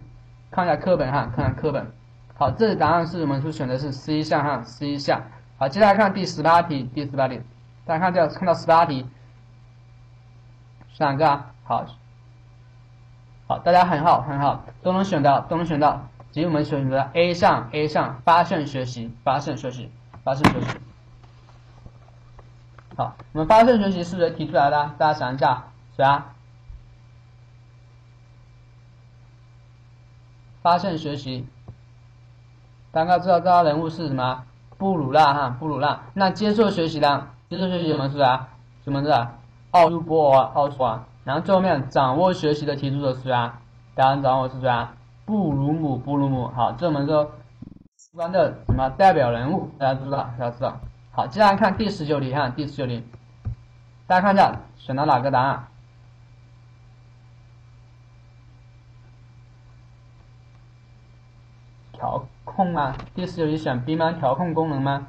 [0.52, 1.90] 看一下课本哈，看看课本。
[2.36, 5.20] 好，这里答案是我们是选的是 C 项哈，C 项。
[5.58, 6.84] 好，接下来看第十八题。
[6.94, 7.40] 第十八题，
[7.84, 9.04] 大家看这看到十八题，
[10.90, 11.50] 选哪个啊？
[11.64, 11.84] 好，
[13.48, 16.06] 好，大家很好很好，都能选到，都能选到。
[16.30, 19.90] 所以我们选择 A 项 A 项发现学习，发现学习，
[20.22, 20.78] 发现学习。
[22.96, 24.94] 好，我们发现学习是谁提出来的？
[24.96, 25.64] 大家想一下，
[25.96, 26.34] 谁啊？
[30.62, 31.48] 发现学习，
[32.92, 34.44] 大家知道这个人物是什么？
[34.78, 36.00] 布鲁纳哈，布鲁纳。
[36.14, 38.48] 那接受学习的，接受学习什么是啊？
[38.84, 39.34] 什么是啊？
[39.72, 41.04] 奥苏波尔，奥苏啊。
[41.24, 43.60] 然后最后面掌握学习的提出者是谁啊？
[43.94, 44.94] 答案掌握是谁啊？
[45.26, 46.48] 布鲁姆，布鲁姆。
[46.48, 47.30] 好，这我们说
[48.14, 49.68] 关的什么代表人物？
[49.78, 50.80] 大家知道，大家知道。
[51.10, 53.04] 好，接下来看第十九题哈，第十九题，
[54.06, 55.66] 大家看一下选到哪个答案？
[61.92, 62.24] 调。
[62.58, 62.96] 控吗？
[63.14, 64.10] 第十九题选 B 吗？
[64.10, 65.06] 调控功能吗？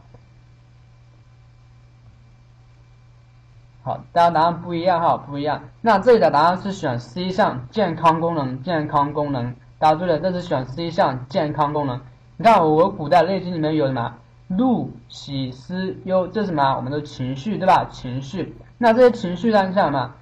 [3.81, 5.63] 好，大家答案不一样哈，不一样。
[5.81, 9.55] 那这里的答案是选 C 项健康功能，健康功能。
[9.79, 11.99] 答对了，这是选 C 项健康功能。
[12.37, 14.13] 你看我古代内经里面有什么
[14.45, 16.75] 怒、喜、思、忧，这是什么？
[16.75, 17.87] 我们的情绪，对吧？
[17.89, 18.55] 情绪。
[18.77, 20.13] 那这些情绪呢，像什么？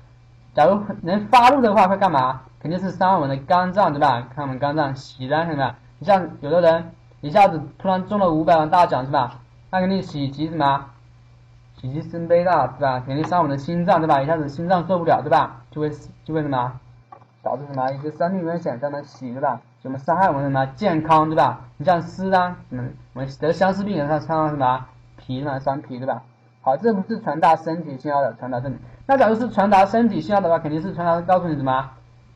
[0.53, 2.43] 假如能发怒的话，会干嘛？
[2.61, 4.29] 肯定是伤我们的肝脏，对吧？
[4.33, 4.95] 看我们肝脏。
[4.95, 5.75] 喜呢，什么？
[5.99, 9.39] 你像有的人一下子突然中了五百万大奖，是吧？
[9.71, 10.85] 那肯定喜极什么？
[11.75, 12.99] 喜极生悲的，对吧？
[13.05, 14.21] 肯定伤我们的心脏，对吧？
[14.21, 15.61] 一下子心脏受不了，对吧？
[15.71, 15.91] 就会
[16.23, 16.73] 就会什么？
[17.43, 17.89] 导致什么？
[17.91, 19.59] 一些生命危险，这样的喜，对吧？
[19.81, 21.61] 什么伤害我们什么健康，对吧？
[21.77, 24.85] 你像湿啊，什么我们得相思病人，他伤什么
[25.17, 26.23] 脾嘛，伤脾，对吧？
[26.61, 28.75] 好，这不是传达身体信号的，传达这里。
[29.05, 31.89] 那假如是传达身体信号的话，肯定是传达告诉你什么？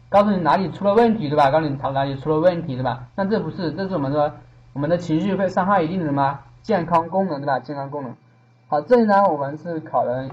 [0.10, 1.50] 告诉你哪里出了问题，对吧？
[1.50, 3.08] 告诉你哪里出了问题，对吧？
[3.16, 4.32] 那这不是，这是我们说
[4.74, 7.60] 我们的情绪会伤害一定的什么健康功能，对吧？
[7.60, 8.16] 健康功能。
[8.68, 10.30] 好，这里呢，我们是考了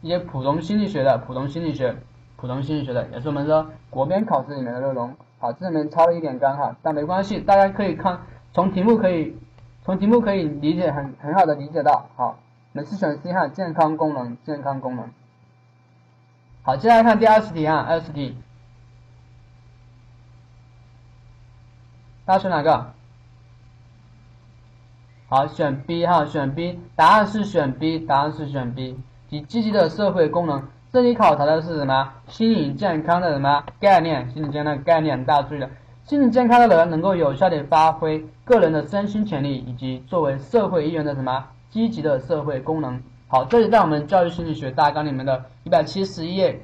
[0.00, 1.94] 一些普通心理学的，普通心理学，
[2.36, 5.14] 普通心理学的，也是我们说国编考试里面的内容。
[5.38, 8.20] 好，这里面抄了一点干哈，但没关系，大家可以看
[8.54, 9.36] 从题目可以
[9.84, 12.06] 从题目可以理解很很好的理解到。
[12.16, 12.38] 好，
[12.72, 15.10] 我们是选 C 哈，健康功能，健康功能。
[16.62, 18.38] 好，接下来看第二十题啊，二十题，
[22.24, 22.94] 大家选哪个？
[25.32, 30.62] 好，选 B 哈，选 B，答案是选 B，答案是选 B，即积极的社会功能。
[30.92, 32.12] 这里考察的是什么？
[32.26, 34.28] 心理健康的什么概念？
[34.28, 35.70] 心理健康的概念，大家注意了。
[36.04, 43.02] 心理健康的人能够有效的发挥个人的身心潜力，以及作为社会一员的什么积极的社会功能。
[43.26, 46.60] 好，这里在我们教育心理学大纲里面的一百七十页，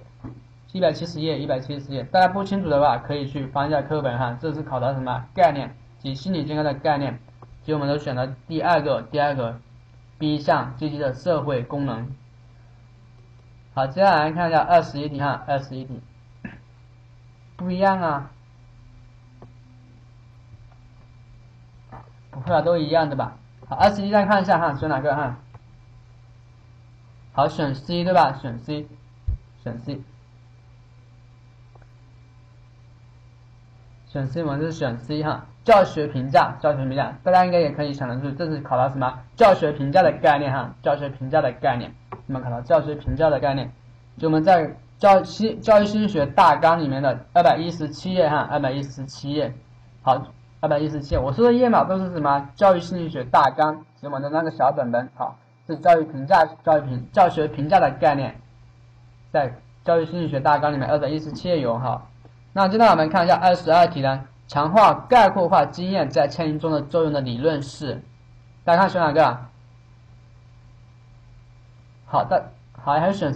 [0.74, 2.02] 一百七十页，一百七十页。
[2.12, 4.36] 大家不清楚的话，可以去翻一下课本哈。
[4.38, 5.74] 这是考察什么概念？
[5.98, 7.18] 及心理健康的概念。
[7.68, 9.60] 所以我们都选了第二个，第二个
[10.16, 12.16] B 项积极的社会功能。
[13.74, 16.00] 好，接下来看一下二十一题哈，二十一题
[17.58, 18.30] 不一样啊，
[22.30, 23.36] 不会啊，都一样的吧？
[23.68, 25.36] 好，二十一再看一下哈，选哪个哈？
[27.32, 28.32] 好，选 C 对吧？
[28.40, 28.86] 选 C，
[29.62, 30.00] 选 C。
[34.06, 39.18] 选 C 我们是选 C 哈，教学评价，教学评价，大家应该也可以想得出，这是考到什么？
[39.36, 41.92] 教学评价的概念哈，教学评价的概念，
[42.26, 43.70] 我们考到教学评价的概念，
[44.16, 49.52] 就我们在教心教育心理学大纲里面的二百一十七页哈，二百一十七页，
[50.00, 50.22] 好，
[50.60, 52.48] 二百一十七页，我说的页码都是什么？
[52.54, 58.34] 教育心理学大纲写，我们的那个小本本，好，是教育评价，教育评教学评价的概念，
[59.30, 59.52] 在
[59.84, 62.06] 教育心理学大纲里面二百一十七页有哈。
[62.54, 68.02] 那接下来我们看一下二十二题呢，强化概括化经验在迁移中的作用的理论是，
[68.64, 69.38] 大家看选哪个？
[72.06, 73.34] 好的，好还是选，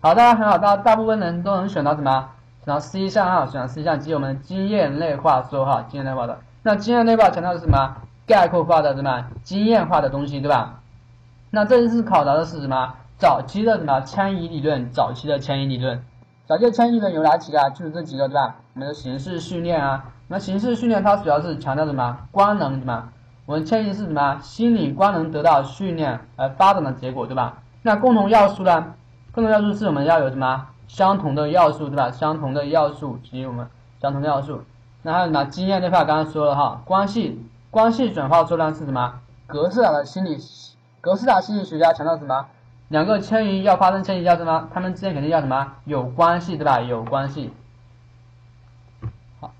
[0.00, 2.30] 好，大家很好，大大部分人都能选到什么？
[2.64, 6.38] 选到 C 项啊，选到 C 项即我们经验类化说哈，经验类化的。
[6.62, 7.96] 那经验类化强调的是什么？
[8.24, 9.26] 概括化的什么？
[9.42, 10.80] 经验化的东西，对吧？
[11.50, 12.94] 那这一次考察的是什么？
[13.18, 14.90] 早期的什么迁移理论？
[14.92, 16.04] 早期的迁移理论。
[16.46, 17.70] 早期的迁移理论有哪几个？
[17.70, 18.56] 就是这几个，对吧？
[18.74, 22.18] 我们的形式训练啊，那形式训练它主要是强调什么？
[22.30, 23.10] 官能什么？
[23.46, 24.38] 我们迁移是什么？
[24.40, 27.58] 心理官能得到训练而发展的结果，对吧？
[27.82, 28.94] 那共同要素呢？
[29.32, 30.66] 共同要素是我们要有什么？
[30.88, 32.10] 相同的要素，对吧？
[32.10, 33.68] 相同的要素及我们
[34.00, 34.62] 相同的要素。
[35.02, 35.44] 那还有什么？
[35.44, 39.20] 经验这块刚刚说了哈，关系关系转化作用是什么？
[39.46, 40.38] 格式塔的心理
[41.02, 42.46] 格式塔心理学家强调什么？
[42.88, 44.68] 两个迁移要发生迁移要什么？
[44.72, 45.72] 它们之间肯定要什么？
[45.84, 46.80] 有关系，对吧？
[46.80, 47.52] 有关系。
[49.40, 49.52] 好，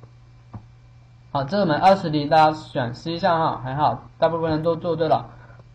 [1.35, 5.31] 好，这是我们二十题，大家选 C 项哈，很好，大部分人都做对了。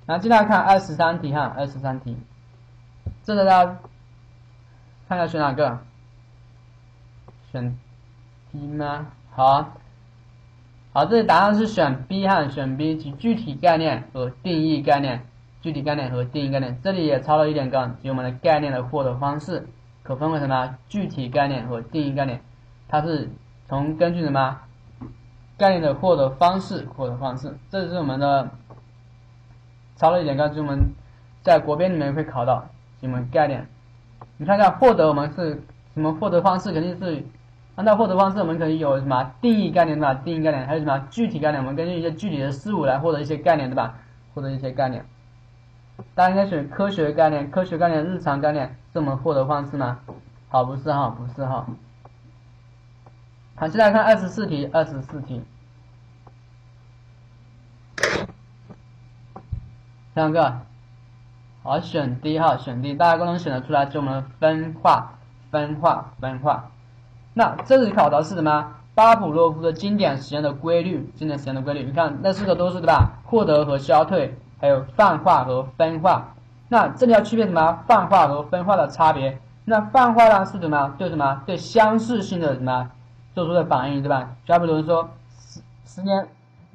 [0.05, 2.15] 然后接下来看二十三题哈，二十三题，
[3.23, 3.77] 这个大家
[5.09, 5.79] 看一下选哪个？
[7.51, 7.77] 选
[8.53, 9.07] D 吗？
[9.35, 9.73] 好，
[10.93, 15.25] 好，这里答案是选 B 哈，选 B 及具体概念和定义概念。
[15.61, 19.67] 具体概念和定义概念，这里也抄了一点杠，即我们的概念的获得方式，
[20.03, 20.77] 可分为什么？
[20.87, 22.39] 具体概念和定义概念，
[22.87, 23.29] 它是
[23.67, 24.61] 从根据什么
[25.59, 28.49] 概念的获得方式，获得方式，这是我们的
[29.97, 30.79] 抄了一点刚，就我们
[31.43, 32.63] 在国编里面会考到，
[33.01, 33.67] 我们概念，
[34.37, 35.61] 你看一下获得我们是
[35.93, 37.25] 什么获得方式，肯定是
[37.75, 40.13] 按照获得方式，我们可以有什么定义概念对吧？
[40.13, 41.61] 定义概念还有什么具体概念？
[41.61, 43.95] 我们根据一些具体的事物来获得一些概念对吧？
[44.33, 45.05] 获得一些概念。
[46.15, 49.99] 大家应该选科学概念，科学概念、日常概念是我们获得方式吗？
[50.47, 51.67] 好，不是哈，不是哈。
[53.59, 55.43] 好，现在看二十四题，二十四题，
[60.13, 60.61] 两个，
[61.61, 61.77] 好。
[61.81, 65.15] 选 D 哈，选 D，大家都能选得出来，就我们分化，
[65.51, 66.71] 分化，分化。
[67.33, 68.75] 那这里考的是什么？
[68.95, 71.83] 巴甫洛夫的经典实验的规律，经典实验的规律。
[71.83, 73.19] 你看那四个都是对吧？
[73.25, 76.33] 获得和消退，还有泛化和分化。
[76.69, 77.83] 那这里要区别什么？
[77.85, 79.37] 泛化和分化的差别。
[79.65, 80.95] 那泛化呢是什么？
[80.97, 81.43] 对什么？
[81.45, 82.89] 对相似性的什么
[83.35, 84.35] 做出的反应，对吧？
[84.45, 86.27] 就比如说十十年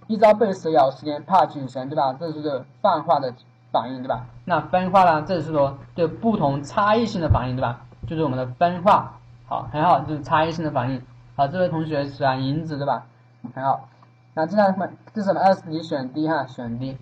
[0.06, 2.12] 一朝被蛇咬，十年怕井绳，对吧？
[2.12, 3.34] 这是泛化的
[3.70, 4.26] 反应，对吧？
[4.44, 5.22] 那分化呢？
[5.22, 7.80] 这是说对不同差异性的反应，对吧？
[8.06, 9.18] 就是我们的分化。
[9.46, 11.02] 好，很好，就是差异性的反应。
[11.36, 13.06] 好，这位同学选银子，对吧？
[13.54, 13.88] 很好。
[14.34, 14.80] 那这道题？
[15.12, 15.40] 这是什么？
[15.40, 16.96] 二十题选 D 哈，选 D。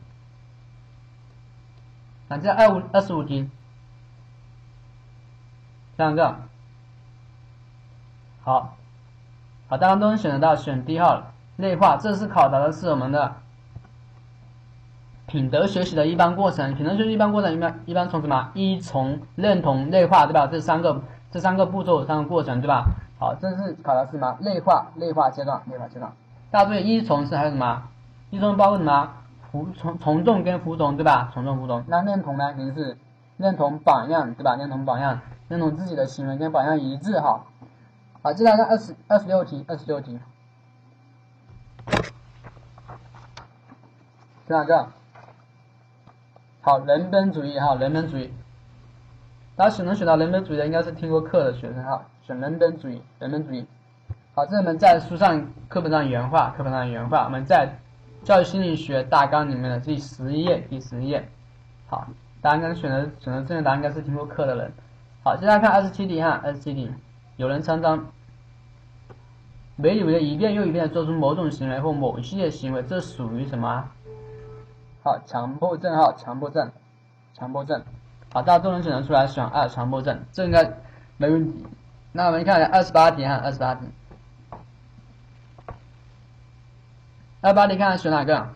[2.29, 3.49] 那这二五二十五题，
[5.97, 6.37] 这样个。
[8.43, 8.77] 好，
[9.73, 11.23] 好，大家都能选得到，选 D 号
[11.57, 11.97] 内化。
[11.97, 13.33] 这次考察的是我们的
[15.27, 16.75] 品德学习的一般过程。
[16.75, 18.51] 品德学习一般过程一般一般从什么？
[18.53, 20.47] 依从、认同、内化，对吧？
[20.47, 21.01] 这三个。
[21.31, 22.85] 这三个步骤，三个过程，对吧？
[23.19, 24.37] 好，这是考的是什么？
[24.41, 26.13] 内化，内化阶段，内化阶段。
[26.51, 27.85] 大家注意，依从是还有什么？
[28.29, 29.09] 依从包括什么？
[29.51, 31.31] 服从、从众跟服从，对吧？
[31.33, 31.83] 从众服从。
[31.87, 32.53] 那认同呢？
[32.53, 32.99] 肯定是
[33.39, 34.55] 认同榜样，对吧？
[34.57, 37.47] 认同榜样，认同自己的行为跟榜样一致，哈。
[38.23, 40.17] 好，接下来二十二十六题，二十六题。
[44.47, 44.89] 这两个。
[46.61, 48.33] 好，人本主义，哈，人本主义。
[49.57, 52.07] 大家选能选到人本主义的，应该是听过课的学生哈。
[52.25, 53.67] 选人本主义，人本主义。
[54.37, 57.25] 好，这是我们在书上课本上原话，课本上原话。
[57.25, 57.77] 我们在
[58.23, 61.29] 教育心理学大纲里面的第十一页，第十一页。
[61.89, 62.07] 好，
[62.41, 64.73] 大家应该选择选择正确答案应该是听过课的人。
[65.25, 66.89] 好，接下来看二十七题哈，二十七题，
[67.43, 68.13] 有人常常
[69.75, 73.89] 没理由一遍又一遍的做出某种行为或某一系列行为，这属于什么？
[75.03, 76.71] 好，强迫症哈，强迫症，
[77.35, 77.83] 强迫症。
[78.33, 80.73] 好，大家都能选择出来，选二，强迫症，这应该
[81.17, 81.67] 没问题。
[82.13, 83.87] 那我们看二十八题哈，二十八题，
[87.41, 88.51] 二十八题看选哪个？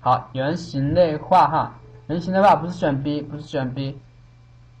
[0.00, 3.98] 好，原型内化哈，原型内化不是选 B，不是选 B。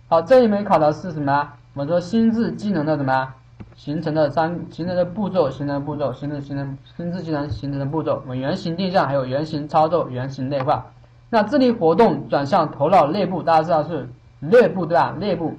[0.08, 1.52] 好，这一门考的是什么？
[1.74, 3.34] 我们说心智技能的什么
[3.74, 8.22] 形成的三形成的步骤，形成的步骤，形成形成心智技能形成的步骤。
[8.22, 10.86] 我们原型定向，还有原型操作，原型内化。
[11.28, 15.12] 那智力活动转向头脑内部，大家知道是内部对吧？
[15.18, 15.56] 内部，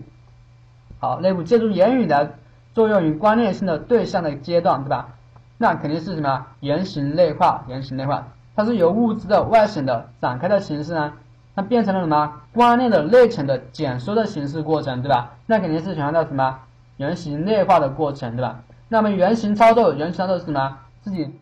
[1.00, 2.32] 好，内部借助言语的
[2.74, 5.10] 作用于观念性的对象的阶段，对吧？
[5.58, 6.46] 那肯定是什么？
[6.62, 11.12] 原型内化，原型内化，它是由物质的外显的展开的形式呢，
[11.58, 12.32] 它变成了什么？
[12.54, 15.32] 观念的内层的减缩的形式过程，对吧？
[15.48, 16.60] 那肯定是强调什么？
[16.98, 18.60] 原型内化的过程，对吧？
[18.90, 20.78] 那么原型操作，原型操作是什么？
[21.02, 21.34] 自己。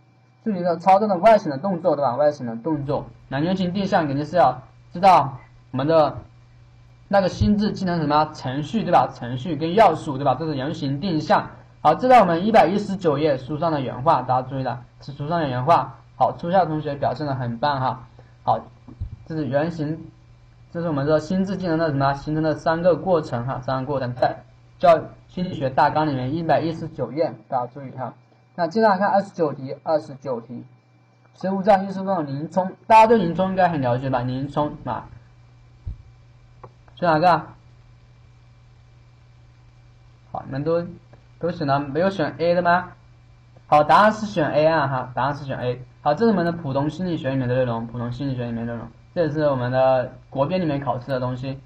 [0.41, 2.15] 自己的操作的外形的动作，对吧？
[2.15, 4.61] 外形的动作，那原型定向肯定是要
[4.93, 5.39] 知道
[5.71, 6.15] 我们的
[7.07, 9.09] 那个心智技能什么程序，对吧？
[9.13, 10.35] 程序跟要素，对吧？
[10.39, 11.49] 这是原型定向。
[11.81, 15.95] 好，这在我们一百一十九页书上的原话，大家注意了，是书上的原话。
[16.15, 18.07] 好，初夏同学表现的很棒哈。
[18.43, 18.59] 好，
[19.27, 20.11] 这是原型，
[20.71, 24.43] 这是我们说心智技能的什么形成的三个过程哈，三个过程在
[24.77, 28.13] 教心理学大纲里面一百一十九页，大家注意哈。
[28.55, 30.63] 那接下来看二十九题，二十九题，
[31.35, 34.19] 水浒传艺术中的林冲，大家对林冲应该很了解吧？
[34.19, 35.09] 林冲啊，
[36.95, 37.47] 选哪个？
[40.31, 40.85] 好，你们都
[41.39, 42.91] 都选了，没有选 A 的吗？
[43.67, 45.81] 好，答案是选 A 啊哈，答案是选 A。
[46.01, 51.57] 好，这是我们的普通心理学里面的内容，普通心理学里面内容，这是我们的国编里面考试的东西，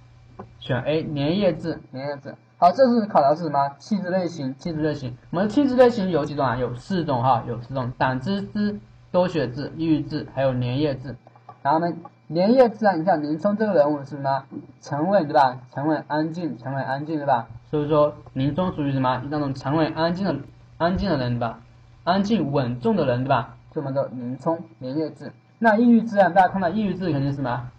[0.60, 2.36] 选 A，连叶字，连叶字。
[2.60, 3.72] 好，这是考的是什么？
[3.80, 5.18] 气质类型，气质类型。
[5.32, 6.56] 我们的气质类型有几种啊？
[6.58, 8.80] 有四种哈，有四种：胆汁质、
[9.12, 11.16] 多血质、抑郁质，还有粘液质。
[11.64, 11.92] 然后呢，
[12.28, 14.44] 粘液质啊，你像林冲这个人物是什么？
[14.80, 15.58] 沉稳对吧？
[15.74, 17.48] 沉稳安静，沉稳安静对吧？
[17.72, 19.24] 所以说林冲属于什么？
[19.32, 20.36] 那种沉稳安静的、
[20.78, 21.60] 安静的人对吧？
[22.04, 23.56] 安静稳重的人对吧？
[23.72, 25.32] 这么的林冲，粘液质。
[25.62, 27.70] 那抑郁质啊，大家看到抑郁质肯定是什么？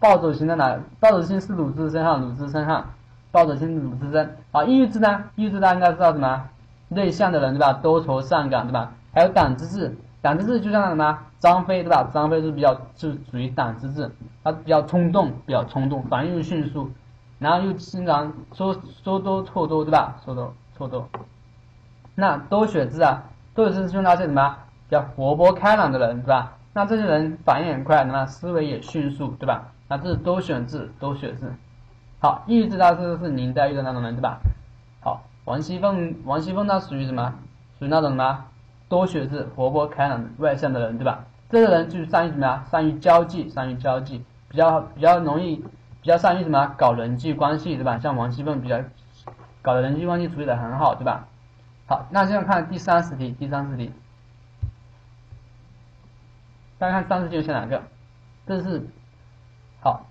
[0.00, 0.76] 暴走型的哪？
[0.98, 2.84] 暴走型是鲁智深哈，鲁智深哈。
[3.30, 5.24] 暴走型鲁智深，好，抑郁质呢？
[5.36, 6.48] 抑郁质大家应该知道什么？
[6.88, 7.72] 内向的人对吧？
[7.74, 8.92] 多愁善感对吧？
[9.14, 11.18] 还有胆汁质，胆汁质就像什么？
[11.38, 12.10] 张飞对吧？
[12.12, 14.10] 张飞是比较是属于胆汁质，
[14.42, 16.90] 他比较冲动，比较冲动，反应迅速，
[17.38, 20.16] 然后又经常说说多错多对吧？
[20.24, 21.08] 说多错多。
[22.16, 23.22] 那多血质啊，
[23.54, 24.56] 多血质就那些什么？
[24.92, 26.52] 比较活泼开朗的人对吧？
[26.74, 29.72] 那这些人反应很快，那思维也迅速对吧？
[29.88, 31.50] 那这是多选字，多选字。
[32.20, 34.38] 好，抑郁质他是是林黛玉的那种人，对吧？
[35.00, 37.32] 好，王熙凤，王熙凤她属于什么？
[37.78, 38.44] 属于那种什么
[38.90, 41.24] 多血质、活泼开朗、外向的人，对吧？
[41.48, 42.62] 这个人就是善于什么呀？
[42.70, 45.56] 善于交际，善于交际，比较比较容易，
[46.02, 46.74] 比较善于什么？
[46.76, 47.98] 搞人际关系，对吧？
[47.98, 48.78] 像王熙凤比较
[49.62, 51.28] 搞的人际关系处理的很好，对吧？
[51.86, 53.90] 好，那现在看第三十题，第三十题，
[56.82, 57.80] 大家看三十题选哪个？
[58.44, 58.82] 这是
[59.80, 60.04] 好，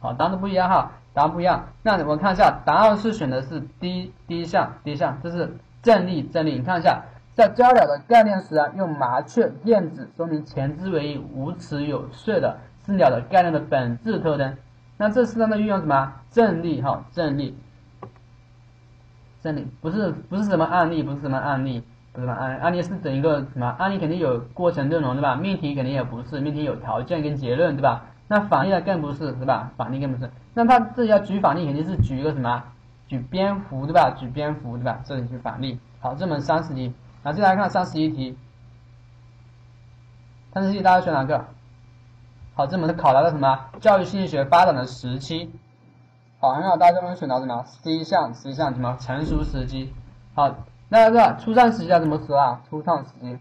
[0.00, 1.66] 好，答案都不一样哈，答案不一样。
[1.82, 6.54] 那我们看一下，答案是选的是第一第一项，第一项，这是正例正例。
[6.54, 7.02] 你看一下，
[7.34, 12.56] 在交流的概念时啊，用麻雀、燕子说明前肢为，无齿有穗的
[12.86, 14.56] 是鸟的概念的本质特征。
[14.96, 17.54] 那这适当的运用什么正例哈，正例，
[19.42, 21.84] 正例不是不是什么案例，不是什么案例。
[22.20, 22.34] 不是吧？
[22.34, 23.66] 案案例是整一个什么？
[23.78, 25.34] 案例肯定有过程内容，对吧？
[25.34, 28.04] 命题肯定也不是，命题有条件跟结论，对吧？
[28.28, 29.72] 那反例呢更不是，是吧？
[29.76, 30.30] 反例更不是。
[30.54, 32.62] 那他这里要举反例，肯定是举一个什么？
[33.08, 34.14] 举蝙蝠，对吧？
[34.16, 35.00] 举蝙蝠，对吧？
[35.04, 35.80] 这里举反例。
[36.00, 36.92] 好，这门三十题，
[37.22, 38.36] 那接下来看三十一题。
[40.52, 41.46] 三十一大家选哪个？
[42.54, 43.66] 好，这门考察的什么？
[43.80, 45.50] 教育心理学发展的时期。
[46.38, 48.96] 好，很好，大家都能选到什么？C 项，C 项什么？
[49.00, 49.92] 成熟时期。
[50.34, 50.54] 好。
[50.92, 52.60] 那个初创时期要怎么说啊？
[52.68, 53.38] 初创时期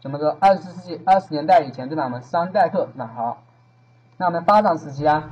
[0.00, 0.36] 怎么说？
[0.40, 2.04] 二十世纪二十年代以前对吧？
[2.04, 3.42] 我们三代课那好，
[4.18, 5.30] 那我们发展时期啊，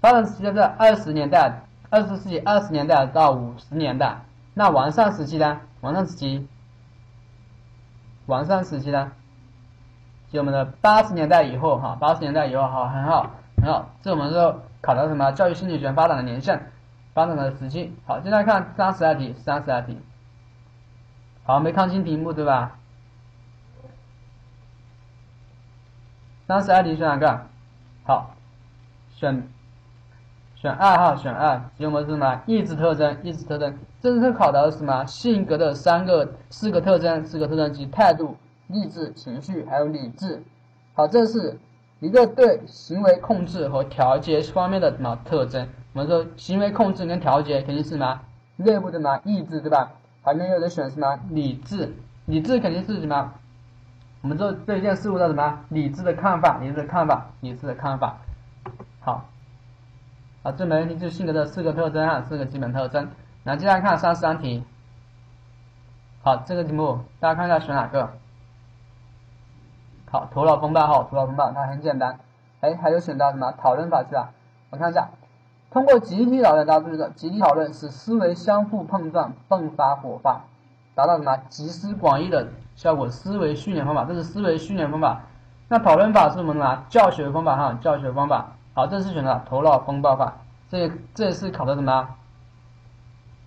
[0.00, 4.22] 发展时期在二十年代，二十世纪二十年代到五十年代。
[4.54, 5.60] 那完善时期呢？
[5.80, 6.48] 完善时期，
[8.26, 9.12] 完善时期呢？
[10.32, 14.60] 就我们的八十年代以后哈，八十年代以后好，很好，很好，这我们说。
[14.82, 15.30] 考的什么？
[15.30, 16.60] 教育心理学发展的年限，
[17.14, 17.94] 发展的时期。
[18.04, 19.96] 好，现在看三十二题，三十二题。
[21.44, 22.78] 好，没看清题目对吧？
[26.48, 27.46] 三十二题选哪个？
[28.04, 28.34] 好，
[29.14, 29.48] 选
[30.56, 31.62] 选二号，选二。
[31.78, 32.42] 题目是什么？
[32.46, 33.78] 意志特征，意志特征。
[34.00, 35.06] 这是考的什么？
[35.06, 40.42] 性格的三个、四个特征，四个特征及态度、意志、情绪还有理智。
[40.94, 41.60] 好，这是。
[42.02, 45.68] 一个对行为控制和调节方面的什么特征？
[45.92, 48.20] 我们说行为控制跟调节肯定是什么
[48.56, 49.92] 内部的什么意志，对吧？
[50.20, 51.94] 还没有人选什么理智，
[52.26, 53.32] 理智肯定是什么？
[54.20, 58.18] 我们说对一件事物的什么理智的看法，理智的看法，理智的看法。
[58.98, 59.28] 好，
[60.42, 63.08] 好，这门题就是性格的四个特征啊，四个基本特征。
[63.44, 64.64] 那接下来看三十三题。
[66.24, 68.12] 好，这个题目大家看一下选哪个？
[70.12, 72.18] 好，头脑风暴哈，头脑风暴，那很简单。
[72.60, 74.28] 哎，还有选到什么讨论法去吧？
[74.68, 75.08] 我看一下，
[75.70, 80.42] 通过集体讨论，大家注意的，集体讨论使思维相互碰撞，迸发火花，
[80.94, 82.46] 达到什么集思广益的
[82.76, 83.08] 效果。
[83.08, 85.22] 思维训练方法，这是思维训练方法。
[85.68, 86.84] 那讨论法是什么呢？
[86.90, 88.48] 教学方法哈，教学方法。
[88.74, 90.34] 好，这是选的头脑风暴法。
[90.68, 92.06] 这这是考的什么？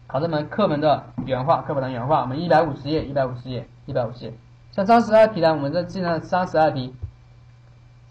[0.07, 2.21] 考这门课本的原话，课本的原话。
[2.21, 4.33] 我们一百五十页，一百五十页，一百五十页。
[4.75, 6.93] 像三十二题呢，我们这记上三十二题，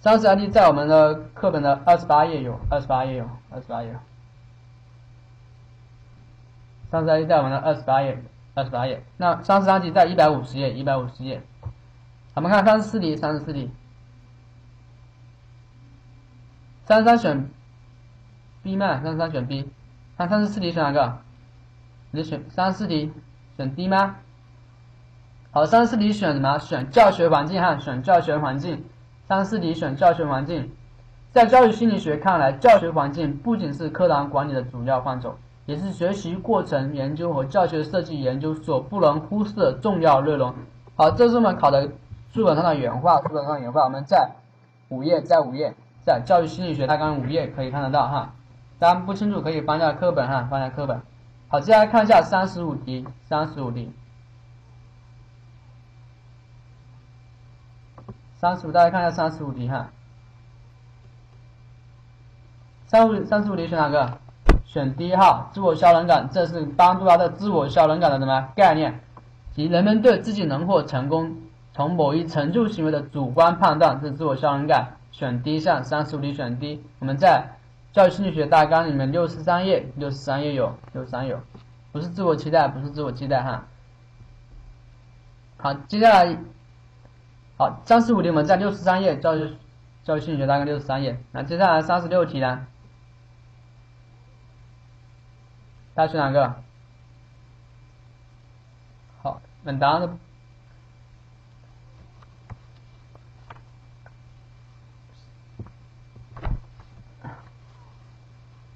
[0.01, 3.95] 三十二题在我们的课本的二十八页有，二十八页有，二十八页。
[6.91, 8.19] 三十二题在我们的二十八页，
[8.55, 9.05] 二十八页。
[9.19, 11.43] 那三十三题在一百五十页，一百五十页。
[12.33, 13.71] 我们看三十四题，三十四题。
[16.87, 17.51] 三十三选
[18.63, 19.03] B 吗？
[19.03, 19.71] 三十三选 B。
[20.17, 21.19] 看三十四题选哪个？
[22.11, 23.13] 你选三十四题
[23.59, 24.17] 选 D 吗？
[25.55, 26.59] 好，三四题选什么？
[26.59, 28.85] 选教学环境哈，选教学环境。
[29.29, 30.69] 三四题选教学环境。
[31.31, 35.37] 在教育心理学看来，教学环境不仅是课堂管理的主要范畴，
[35.67, 40.53] 也是学习过程研究和教学设计研究所不能忽视的重要内容。
[40.97, 41.89] 好，这是我们考的
[42.33, 44.33] 书本上的原话，书本上原话，我们在
[44.89, 45.73] 五页，在五页，
[46.05, 48.33] 在教育心理学大纲五页可以看得到哈。
[48.81, 51.01] 大家不清楚可以翻下课本哈，翻下课本。
[51.47, 53.93] 好，接下来看一下三十五题，三十五题。
[58.45, 59.89] 三十五，大家看一下三十五题哈。
[62.87, 64.19] 三五三十五题选哪个？
[64.67, 69.01] 选第一号，自我效能感，这是帮助他的自我效能感的什么概念？
[69.55, 71.39] 即人们对自己能否成功
[71.73, 74.89] 从某一成就行为的主观判断，是自我效能感。
[75.11, 76.85] 选 D 项，三十五题选 D。
[76.99, 77.49] 我们在
[77.95, 81.41] 教育心理学大纲里面六十三页，六十三页有，六十三有，
[81.93, 83.65] 不是自我期待，不是自我期待哈。
[85.57, 86.37] 好，接下来。
[87.57, 89.57] 好，三十五题我们在六十三页，教育
[90.03, 91.17] 教育心理学大概六十三页。
[91.31, 92.67] 那接下来三十六题呢？
[95.95, 96.57] 大家选哪个？
[99.23, 100.11] 好，本答案的。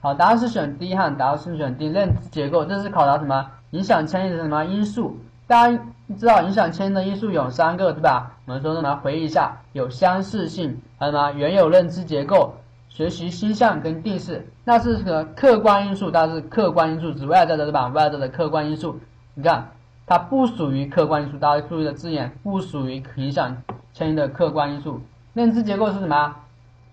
[0.00, 1.88] 好，答案是选 D 哈，答案是选 D。
[1.88, 3.50] 认知结构，这是考察什么？
[3.72, 5.18] 影响迁移的什么因素？
[5.48, 5.82] 大家
[6.18, 8.36] 知道影响迁移的因素有三个，对吧？
[8.44, 8.94] 我们说什么？
[8.96, 11.32] 回忆一下，有相似性，还有什么？
[11.32, 12.54] 原有认知结构、
[12.90, 14.46] 学习倾向跟定势。
[14.64, 17.88] 那是个客观因素，它是客观因素，指外在的，对吧？
[17.88, 19.00] 外在的客观因素，
[19.32, 19.70] 你看
[20.06, 23.62] 它不属于客观因素，大家注意的字眼，不属于影响
[23.94, 25.00] 迁移的客观因素。
[25.32, 26.36] 认知结构是什么？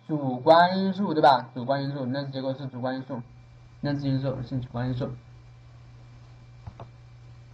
[0.07, 1.47] 主观因素，对吧？
[1.53, 3.21] 主观因素，认知结构是主观因素，
[3.81, 5.09] 认知因素是主观因素。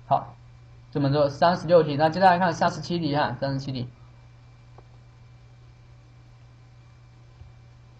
[0.05, 0.35] 好，
[0.91, 3.87] 这么做三十六题，那接下来看三十七题哈，三十七题，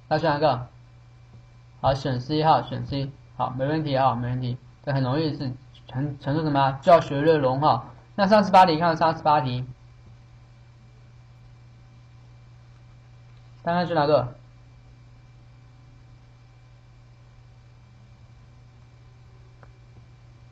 [0.09, 0.67] 那选哪个？
[1.79, 5.51] 好，选 C 哈，选 C，好，没问题哈，没问题，这很容易是
[5.87, 7.85] 成成什么教学内容哈。
[8.15, 9.65] 那三十八题，看三十八题，
[13.63, 14.35] 看看选哪个？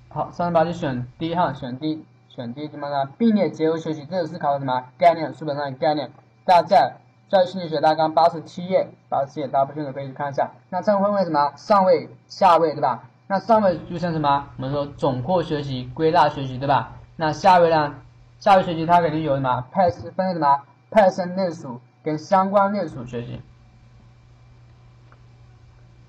[0.07, 2.03] 好，三十八题选 D 哈，选 D，
[2.39, 3.11] 选 D 怎么呢？
[3.17, 5.33] 并列结合学习，这个是考的什么概念？
[5.33, 6.09] 书本上的概念。
[6.45, 6.93] 大家在
[7.27, 10.51] 教育心理学大纲八十七页，八十七页大家不清楚可以去看一下。
[10.69, 11.51] 那这样分为什么？
[11.57, 13.09] 上位、下位，对吧？
[13.27, 14.47] 那上位就像什么？
[14.55, 16.93] 我们说总括学习、归纳学习，对吧？
[17.17, 17.95] 那下位呢？
[18.39, 19.65] 下位学习它肯定有什么？
[19.69, 20.61] 派生分什么？
[20.91, 23.41] 派生类属跟相关类属学习。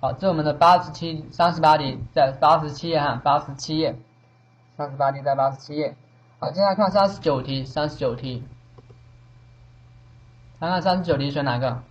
[0.00, 3.98] 好，这我们的八十七、三十八题在八十七页哈，八十七页，
[4.76, 5.96] 三十八题在八十七页。
[6.42, 8.42] 好，接下来看三十九题，三十九题，
[10.58, 11.82] 看看三十九题选哪个？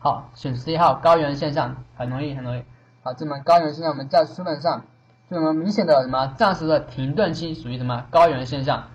[0.00, 2.64] 好，选 C 号高原现象，很容易，很容易。
[3.04, 4.84] 好，这门高原现象我们在书本上，
[5.30, 8.88] 就我们明显的什么暂时的停顿期属于什么高原现象，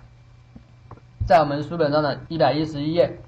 [1.26, 3.18] 在我们书本上的一百一十一页。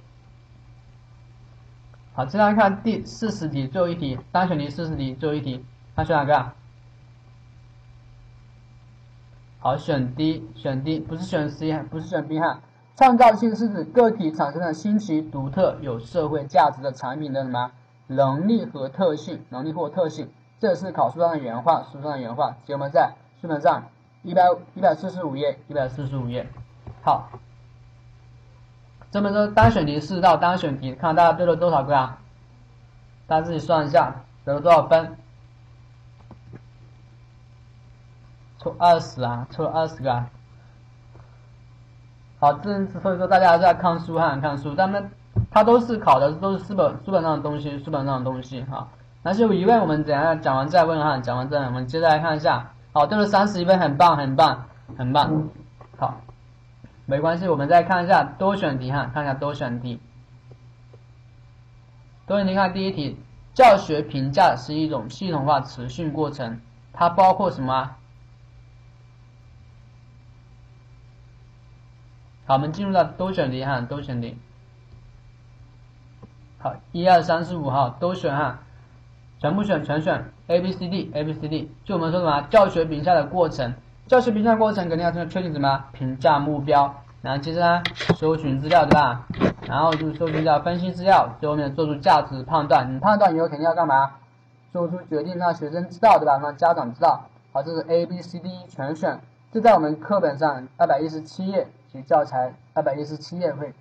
[2.12, 5.64] 好，接下来看第四十题，最后一题，单选题四十题，最后一题，
[5.96, 6.52] 看选哪个？
[9.62, 12.60] 好，选 D，选 D，不是选 C，不是选 B 哈。
[12.96, 17.70] 创造性是指个体产生的新奇、独特、有社会价值的产品的什么
[18.06, 20.30] 能力和特性，能力或特性。
[20.58, 23.84] 这是考书上的原话，书上的原话，节目在书本上
[24.22, 24.42] 一百
[24.74, 26.48] 一百四十五页，一百四十五页。
[27.02, 27.28] 好。
[29.10, 32.18] 这么多单选题四道单选题，看大家对了多少个啊？
[33.26, 35.16] 大家自己算一下，得了多少分？
[38.62, 40.22] 抽二十啊，抽了二十个。
[42.38, 44.74] 好，这所以说大家还是要看书哈，看书。
[44.74, 45.10] 咱们
[45.50, 48.86] 它都是考的都是书本书本上的东西，书本上的东西哈。
[49.22, 52.70] 那些疑问我们等下讲完再问哈，讲完再我们接着来看一下。
[52.92, 54.66] 好，对了三十一分，很棒，很棒，
[54.98, 55.48] 很棒。
[55.98, 56.20] 好。
[57.06, 59.98] 没关系，我们再看一下多选题哈，看一下多选题。
[62.26, 63.18] 多选题看第一题，
[63.54, 66.60] 教学评价是一种系统化持续过程，
[66.92, 67.96] 它包括什么？
[72.50, 74.36] 好，我们进入到多选题哈，多选题。
[76.58, 78.58] 好，一二三四五号都选哈，
[79.38, 83.72] 全部选全选 A B C D A B C D，就我们说什么教学评价的过程。
[84.08, 86.92] 教学评价过程肯定要先确定什么评价目标，
[87.22, 87.84] 然后接着呢
[88.16, 89.28] 搜寻资料对吧？
[89.68, 92.92] 然后就是搜寻资料、分析资料，最后面做出价值判断。
[92.92, 94.10] 你判断以后肯定要干嘛？
[94.72, 96.40] 做出决定，让学生知道对吧？
[96.42, 97.28] 让家长知道。
[97.52, 99.20] 好，这是 A B C D 全选，
[99.52, 103.72] 这在我们课本上二百一十七页及教材二百一十七页会，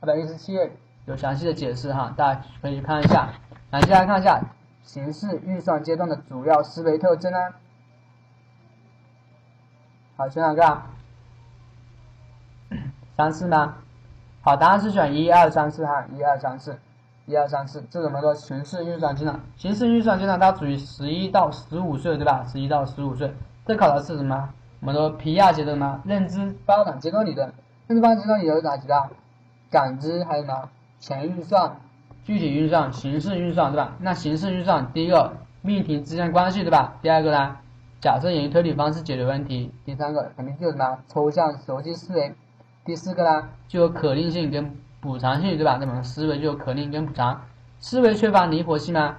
[0.00, 0.72] 二百一十七页
[1.06, 3.28] 有详细的解释哈，大家可以看一下。
[3.70, 4.40] 来，接下来看一下
[4.82, 7.38] 形式预算阶段的主要思维特征呢？
[10.16, 10.82] 好，选哪个？
[13.16, 13.76] 三四吗？
[14.42, 16.78] 好，答案是选一二三四哈，一二三四，
[17.26, 18.34] 一二三四，这怎么说？
[18.34, 22.44] 形式运算阶段，形式运算阶段它属于十一到十五岁，对吧？
[22.44, 23.34] 十一到十五岁，
[23.64, 24.50] 这考的是什么？
[24.84, 26.02] 我们说皮亚杰的什么？
[26.04, 27.50] 认知发展阶段理论，
[27.86, 28.94] 认知发展阶段里有哪几个？
[29.70, 30.68] 感知还有什么？
[31.00, 31.80] 前运算、
[32.22, 33.94] 具体运算、形式运算，对吧？
[34.00, 35.32] 那形式运算，第一个
[35.62, 36.98] 命题之间关系，对吧？
[37.00, 37.56] 第二个呢？
[37.98, 42.34] 假设演绎推理方式解决问题，第三个肯定就是什么抽象逻辑思维，
[42.84, 44.70] 第四个呢具有可定性跟
[45.00, 45.78] 补偿性，对吧？
[45.80, 47.40] 那么思维具有可定跟补偿，
[47.80, 49.16] 思维缺乏灵活性吗？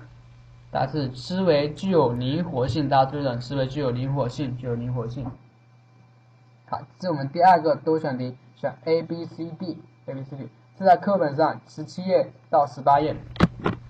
[0.70, 5.26] 答是思维具有灵活性，大家注意了，思维具有灵活性，具有灵活性。
[6.68, 13.16] 好，这是我们第二个多选题，选 A B C D，A B C D 是在课本上十七页到十八页，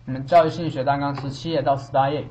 [0.06, 2.28] 我们教育心理学大纲十七页到十八页。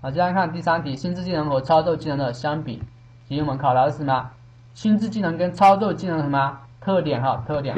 [0.00, 2.82] 好，接下来看第三题，心智技能和操作技能的相比，
[3.28, 4.30] 及我们考的是什么？
[4.72, 7.20] 心智技能跟操作技能什么特点？
[7.20, 7.76] 哈，特点。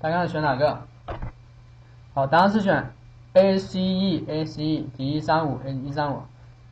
[0.00, 0.80] 大家看选哪个？
[2.14, 2.92] 好，答案是选
[3.36, 6.22] A C E A C E 及一三五 A 一三五。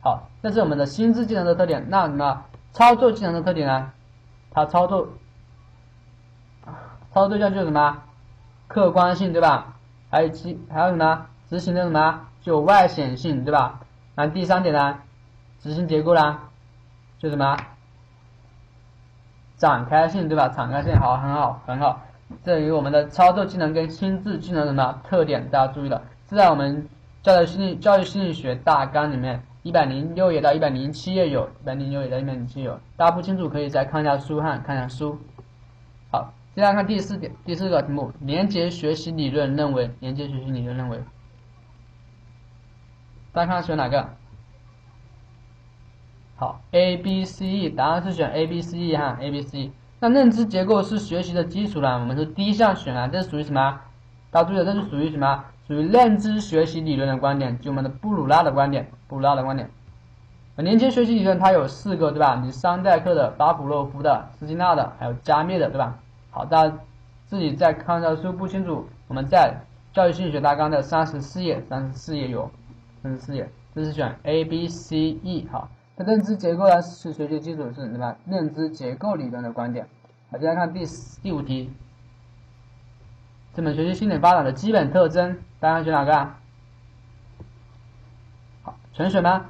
[0.01, 1.85] 好，这是我们的心智技能的特点。
[1.89, 2.43] 那什么
[2.73, 3.91] 操作技能的特点呢？
[4.49, 5.09] 它操作
[7.13, 8.01] 操作对象就是什么
[8.67, 9.75] 客观性，对吧？
[10.09, 13.81] 还有其还有什么执行的什么就外显性，对吧？
[14.15, 14.99] 那第三点呢，
[15.59, 16.39] 执行结构呢，
[17.19, 17.57] 就什么
[19.57, 20.47] 展开性，对吧？
[20.49, 22.01] 展开性好，很好，很好。
[22.43, 26.87] 这与我们的操作技能跟心智技能什么特点，大家注意了，是在我们
[27.21, 35.17] 教育心理教育心理学大纲里面一百零六页到一百零七页有，一百零六页到一百零七有，大家不清楚可以再看一下书哈，看一下书。
[36.11, 40.99] 好，接下来看第四点，第四个题目，连接学习理论认为，连接学习理论认为，
[43.31, 44.09] 大家看选哪个？
[46.37, 49.71] 好，A、B、C、E，答案是选 A、B、C、E 哈，A B C E。
[49.99, 51.97] 那认知结构是学习的基础呢？
[51.99, 53.79] 我们是第一项选啊，这是属于什么？
[54.31, 55.45] 大家注意，这是属于什么？
[55.67, 59.69] 属于认知学习理论的观点，就我们的布鲁纳的观点，布鲁纳的观点。
[60.57, 62.39] 连接学习理论它有四个，对吧？
[62.43, 65.97] 你桑代克的、巴甫洛夫的、斯金纳的，还有加缪的，对吧？
[66.31, 66.77] 好，大家
[67.25, 69.53] 自己再看一下书不清楚，我们在
[69.91, 72.49] 教育心理学大纲的三十四页，三十四页有，
[73.03, 75.69] 三十四页，这是选 A、B、C、E 好。
[75.97, 76.81] 那认知结构呢？
[76.81, 78.15] 是学习基础是什么？
[78.25, 79.87] 认知结构理论的观点。
[80.31, 80.85] 好，接下来看第
[81.21, 81.73] 第五题。
[83.53, 86.37] 这门学习心理发展的基本特征，大家选哪个啊？
[88.61, 89.47] 好，全选吗？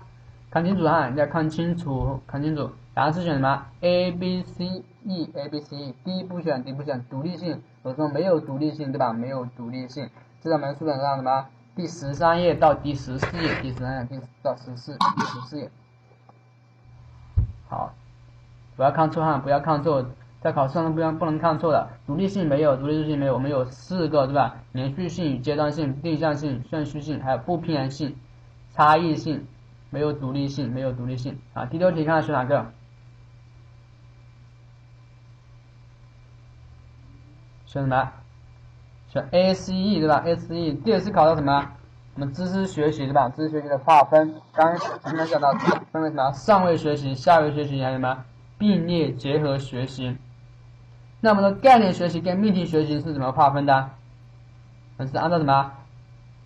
[0.50, 2.72] 看清楚哈，要看清楚，看清楚。
[2.94, 5.94] 答案是选什么？A、B、C、E、A、B、C、E。
[6.06, 9.12] 第一步选，第一步选独立性，我说没有独立性，对吧？
[9.12, 10.10] 没有独立性。
[10.42, 11.48] 这在我们书本上什么？
[11.76, 15.70] 第十三页到第十四页，第十三页到十四，第十四页。
[17.68, 17.94] 好，
[18.78, 20.06] 不要看错哈，不要看错，
[20.46, 21.90] 在考试上不要不能看错的。
[22.06, 24.58] 独立性没有，独立性没有，我们有四个对吧？
[24.74, 28.16] 连续性与阶段性、定向性、顺序性，还有不偏性、
[28.76, 29.48] 差异性，
[29.90, 31.66] 没有独立性，没有独立性啊。
[31.66, 32.64] 第六题看看选哪个？
[37.66, 38.12] 选什么？
[39.10, 41.72] 选 A C E 对吧？A C E 第二次考的什么？
[42.14, 43.30] 我们知识学习对吧？
[43.30, 45.52] 知识学习的划分，刚刚前面讲到
[45.92, 46.32] 分为什么？
[46.34, 48.24] 上位学习、下位学习还有什么
[48.60, 50.16] 并列结合学习？
[51.26, 53.90] 那我们的概念学习跟命题学习是怎么划分的？
[55.12, 55.72] 是按照什么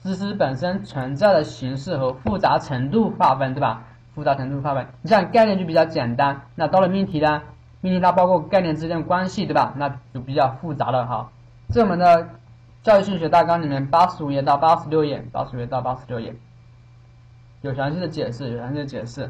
[0.01, 3.83] 知识本身存在的形式和复杂程度划分，对吧？
[4.15, 7.41] 复杂程度划分，你像概念就比较简单，那到了命题呢？
[7.81, 9.73] 命题它包括概念之间的关系，对吧？
[9.75, 11.29] 那就比较复杂了哈。
[11.73, 12.29] 这我们的。
[12.81, 16.33] 教育心理学大纲里面八十五页到八十六页，八十五页到八十六页
[17.61, 19.29] 有详细的解释，有详细的解释。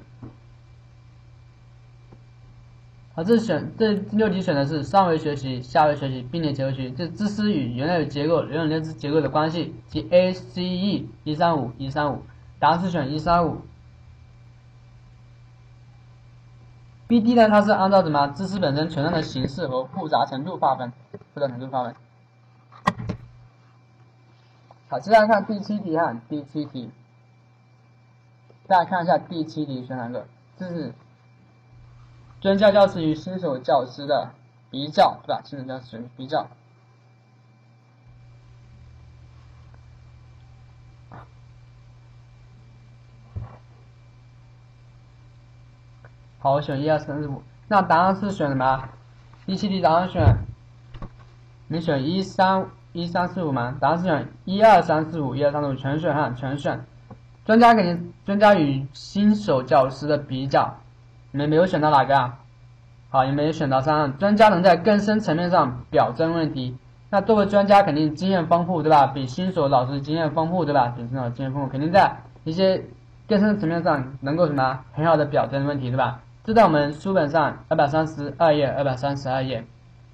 [3.20, 12.24] 好，这选这第六题选的是上位学习、下位学习并列结合学习，这知识与原来的结构、原有认知结构的关系及 A C E 一三五一三五，
[12.60, 13.58] 答案是选一三五。
[17.10, 20.94] B D 呢，它是按照什么知识本身存在的形式和复杂程度划分，
[21.34, 21.94] 复杂程度划分。
[24.88, 26.90] 好，接下来看第七题哈，第七题，
[28.66, 30.26] 大家看一下第七题选哪个？
[30.58, 30.94] 这是
[32.42, 34.32] 专家教师与新手教师的
[34.70, 35.42] 比较，对吧？
[35.44, 36.48] 新手教师比较。
[46.40, 48.90] 好，我选一二三四五，那答案是选什么？
[49.46, 50.38] 第七题答案选，
[51.68, 52.70] 你选一三。
[52.92, 53.78] 一三四五吗？
[53.80, 56.84] 答案是选一二三四五，一二三四五全选哈，全选。
[57.46, 60.76] 专家肯定专家与新手教师的比较，
[61.32, 62.40] 你们没有选到哪个啊？
[63.12, 64.18] 好，你们有选到三。
[64.18, 66.78] 专家能在更深层面上表征问题，
[67.10, 69.08] 那作为专家肯定经验丰富，对吧？
[69.08, 70.94] 比新手老师经验丰富，对吧？
[70.96, 72.84] 比新手经验丰富，肯定在一些
[73.28, 76.22] 更深层面上能够什么很好的表征问题，对吧？
[76.44, 79.66] 这在我们书本上二百三十二页，二百三十二页。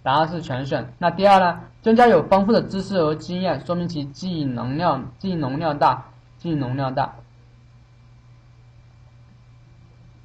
[0.04, 0.94] 答案是全选。
[1.00, 1.60] 那第二呢？
[1.82, 6.06] 专家有丰富的知识和经验，说明其记忆能量、记忆容量大、
[6.38, 7.16] 记忆容量大。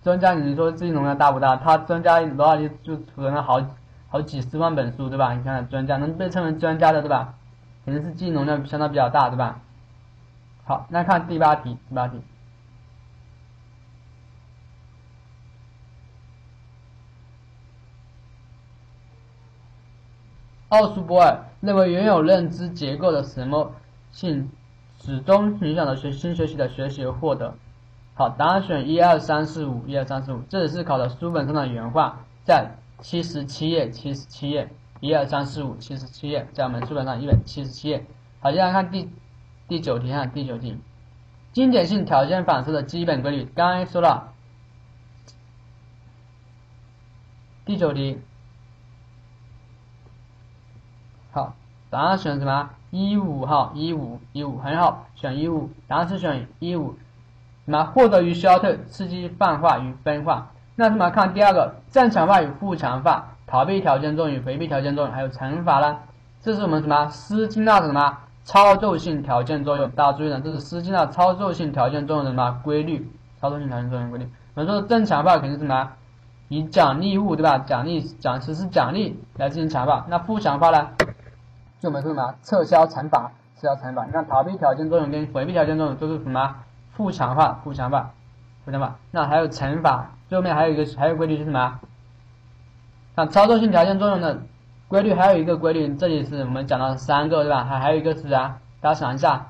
[0.03, 1.57] 专家，你说记忆容量大不大？
[1.57, 3.61] 他专家脑海里就储存了好
[4.09, 5.34] 好几十万本书，对吧？
[5.34, 7.34] 你看，专家能被称为专家的，对吧？
[7.84, 9.61] 肯定是记忆容量相当比较大，对吧？
[10.64, 12.20] 好，那看第八题，第八题。
[20.70, 23.72] 奥苏波尔认为，原有认知结构的什么
[24.12, 24.51] 性
[25.01, 27.55] 始终影响了学新学习的学习和获得。
[28.20, 34.68] 好，答案选一二三四五，一二三四五，这里是考的书本上的原话，在七十七页，七十七页，
[35.00, 38.04] 一二三四五，七十七页，在我们书本上一百七十七页。
[38.40, 39.08] 好，接下来看第
[39.68, 40.76] 第九题，哈第九题，
[41.54, 44.34] 经典性条件反射的基本规律，刚才说了。
[47.64, 48.18] 第九题，
[51.32, 51.54] 好，
[51.88, 52.68] 答案选什么？
[52.90, 56.98] 一五号，一五一五很好，选一五，答案是选一五。
[57.70, 57.84] 什么？
[57.84, 60.48] 获得与消退，刺激泛化与分化。
[60.74, 61.08] 那什么？
[61.10, 65.98] 看第二个，正常化与负强化，逃避条件作用与回避条件作用，还有惩罚呢？
[66.42, 67.08] 这是我们什么？
[67.10, 69.88] 斯金纳的什么操作性条件作用？
[69.90, 73.08] 大家注意了，这是斯金纳操作性条件作用的什么规律？
[73.40, 74.28] 操作性条件作用规律。
[74.54, 75.90] 我们说正强化肯定是什么？
[76.48, 77.58] 以奖励物对吧？
[77.58, 80.06] 奖励奖实施奖励来进行强化。
[80.08, 80.88] 那负强化呢？
[81.78, 82.34] 就我们说什么？
[82.42, 84.04] 撤销惩罚，撤销惩罚。
[84.06, 86.56] 你看逃避条件作用跟回避条件作用都是什么？
[87.01, 88.12] 负强化，负强化，
[88.66, 88.98] 负强化。
[89.11, 91.80] 那还有乘法，最后面还有一个还有规律是什么？
[93.14, 94.42] 那操作性条件作用的
[94.86, 97.64] 规律还有一个规律，这里是我们讲到三个对吧？
[97.64, 98.59] 还还有一个是啥？
[98.82, 99.46] 大家想一下。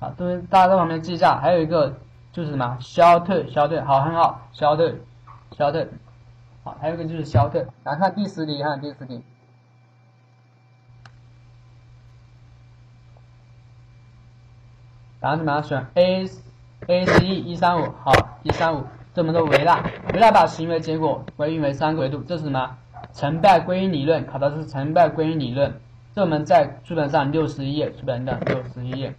[0.00, 1.38] 好，都大家在旁边记一下。
[1.38, 1.94] 还有一个。
[2.32, 5.02] 就是什么消退，消退，好，很好，消退，
[5.54, 5.86] 消退，
[6.64, 7.66] 好，还有一个就是消退。
[7.84, 9.22] 来看第十题，看第十题，
[15.22, 15.62] 答案什么？
[15.62, 16.26] 选 A
[16.88, 18.10] A C E 一三五，好，
[18.42, 19.80] 一三五，这么多维纳，
[20.12, 22.76] 维纳把行为结果归因为三个维度，这是什么？
[23.12, 25.72] 成败归因理论，考的是成败归因理论。
[26.12, 29.14] 这我们在书本上六十一页，书本的六十一页。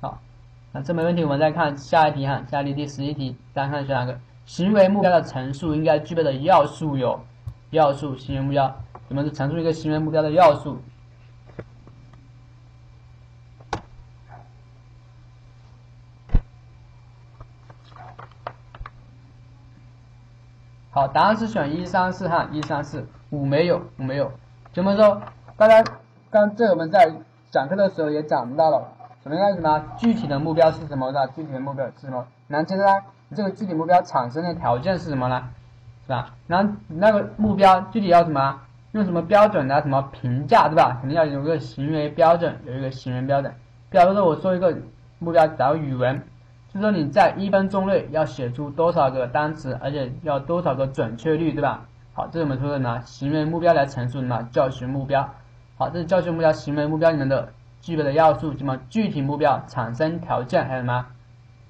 [0.00, 0.18] 好
[0.72, 4.18] 那这没问题，我们再看下一题哈，下一题第十一题，大家看选哪个？
[4.46, 7.20] 行为目标的陈述应该具备的要素有，
[7.68, 8.74] 要素行为目标，
[9.08, 10.80] 我们是陈述一个行为目标的要素。
[20.98, 24.32] 好，答案是选一三四哈，一三四五没有，五没有。
[24.72, 25.22] 怎么说？
[25.56, 25.80] 大家
[26.28, 27.08] 刚这我们在
[27.52, 28.82] 讲课的时候也讲到了。
[29.22, 31.24] 什么样什么具体的目标是什么的？
[31.36, 32.26] 具体的目标是什么？
[32.48, 35.44] 然后接着呢，你这个具体目标产生的条件是什么呢？
[36.04, 36.34] 是吧？
[36.48, 38.58] 然后那个目标具体要什么？
[38.90, 40.98] 用什么标准来什么评价，对吧？
[41.00, 43.54] 肯定要有个行为标准，有一个行为标准。
[43.88, 44.76] 比如说我说一个
[45.20, 46.20] 目标，假如语文，
[46.78, 51.86] 就说你在一分钟内要写出多少个单词，而且要多少个准确率，对吧？
[52.14, 55.28] 好，这是我们说的拿行为目标来陈述什么教学目标？
[55.76, 57.48] 好，这是教学目标行为目标里面的。
[57.80, 61.06] 具备的要素，什么具体目标产生条件，还有什么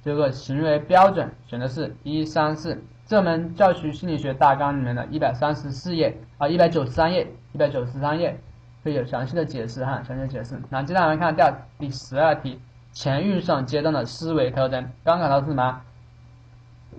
[0.03, 8.41] 这个行为标准，选的是一三四这门教学心理学大纲里面的一百三十四页啊，一百九十三页，一百九十三页
[8.83, 10.59] 会有详细的解释哈，详细的解释。
[10.71, 12.59] 那接下来看第二第十二题，
[12.99, 15.83] 前运算阶段的思维特征，刚考的是什么？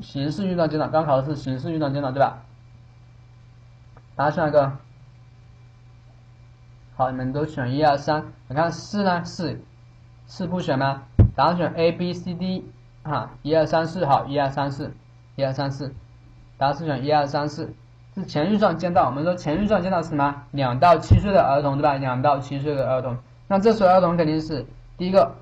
[0.02, 2.38] 形式运算阶段，刚考的是形式运算阶段，对吧？
[4.16, 4.72] 答案是哪个？
[6.96, 8.24] 好，你们都选一二三。
[8.48, 9.26] 你看四呢？
[9.26, 9.60] 四，
[10.26, 11.04] 四不选吗？
[11.36, 12.72] 答案选 A B C D
[13.04, 14.94] 啊，一二三四，好，一二三四，
[15.36, 15.94] 一二三四，
[16.58, 17.74] 答案是选一二三四，
[18.16, 19.06] 是前运算阶段。
[19.06, 20.44] 我们说前运算阶段是什么？
[20.52, 21.96] 两到七岁的儿童，对吧？
[21.96, 23.18] 两到七岁的儿童，
[23.50, 24.66] 那这时候儿童肯定是
[24.98, 25.36] 第一个，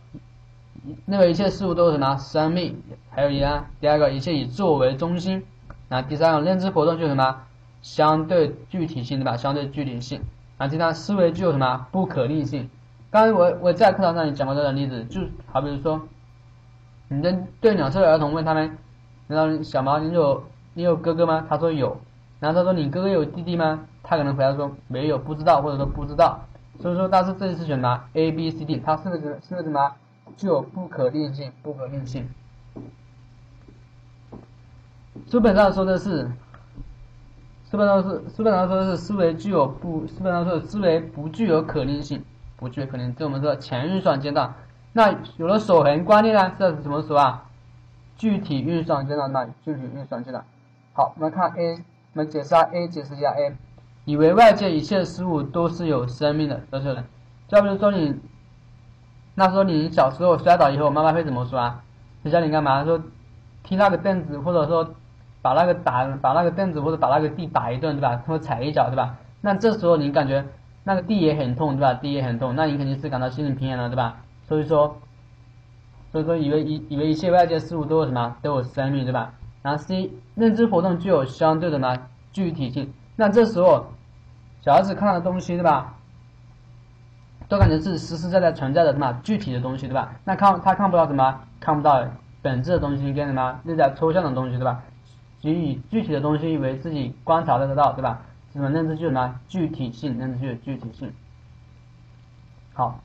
[1.06, 2.18] 认为一切事物都是什么？
[2.18, 3.66] 生命，还有一呢？
[3.80, 5.46] 第二个，一切以自我为中心。
[5.90, 7.42] 那第三个，认知活动就是什么？
[7.82, 9.38] 相对具体性，对吧？
[9.38, 10.22] 相对具体性。
[10.58, 12.70] 啊，第三思维具有什么不可逆性？
[13.10, 15.22] 刚才我我在课堂上也讲过这个例子，就
[15.52, 16.02] 好比如说，
[17.08, 18.78] 你跟对两岁的儿童问他们，
[19.28, 21.46] 然后小毛你有你有哥哥吗？
[21.48, 21.98] 他说有，
[22.40, 23.86] 然后他说你哥哥有弟弟吗？
[24.04, 26.40] 他可能回答说没有，不知道或者说不知道。
[26.80, 29.94] 所以说，但是这次选答 A B C D，他是不是是不是什么
[30.36, 31.52] 具有不可逆性？
[31.62, 32.28] 不可逆性。
[35.30, 36.30] 书本上说的是。
[37.70, 42.24] 书本上是书本上说的是思维具有不书本上说的思维不具有可逆性，
[42.56, 43.12] 不具有可逆。
[43.12, 44.54] 这我们说前运算阶段，
[44.94, 46.54] 那有了守恒观念呢？
[46.58, 47.44] 这是什么时候啊？
[48.16, 50.46] 具体运算阶段，那具体运算阶段。
[50.94, 51.82] 好，我们看 A，我
[52.14, 53.54] 们解释下 A，解释一下 A，
[54.06, 57.04] 以为外界一切事物都是有生命的，都是的。
[57.50, 58.18] 就比如说你，
[59.38, 61.84] 那时候你小时候摔倒以后，妈妈会怎么说啊？
[62.24, 62.84] 就叫你干嘛？
[62.84, 63.00] 说
[63.64, 64.96] 踢那个凳子，或者说。
[65.40, 68.22] 把那个打，把那个凳子或者把那个地打一顿，对吧？
[68.28, 69.16] 或者踩一脚，对吧？
[69.40, 70.44] 那这时候你感觉
[70.84, 71.94] 那个地也很痛，对吧？
[71.94, 74.18] 地也很痛，那你肯定是感到心理平衡了，对吧？
[74.46, 74.98] 所以说，
[76.12, 79.32] 所以说以为以以为一切外界事物都有什么都有生命，对吧？
[79.62, 81.96] 然后 C 认知活动具有相对的什么
[82.34, 83.86] 具体性，那这时候
[84.62, 85.97] 小孩子看到的东西，对吧？
[87.50, 90.12] 都感觉是实实在在存在的什么具体的东西，对吧？
[90.26, 92.06] 那看他看不到什么，看不到
[92.42, 94.82] 本质的东西跟什么内在抽象的东西，对吧？
[95.40, 98.22] 给予具体的东西为自己观察的得到，对吧？
[98.54, 100.18] 什么认知具有什么具体性？
[100.18, 101.14] 认知具有具体性。
[102.74, 103.00] 好，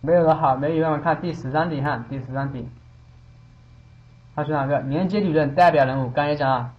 [0.00, 2.68] 没有了好，没有的看第十三题哈，第十三题，
[4.34, 4.80] 他选哪个？
[4.80, 6.72] 连接理论代表人物，刚才讲了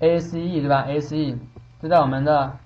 [0.00, 1.38] ，ACE 对吧？ACE，
[1.80, 2.56] 这在我们的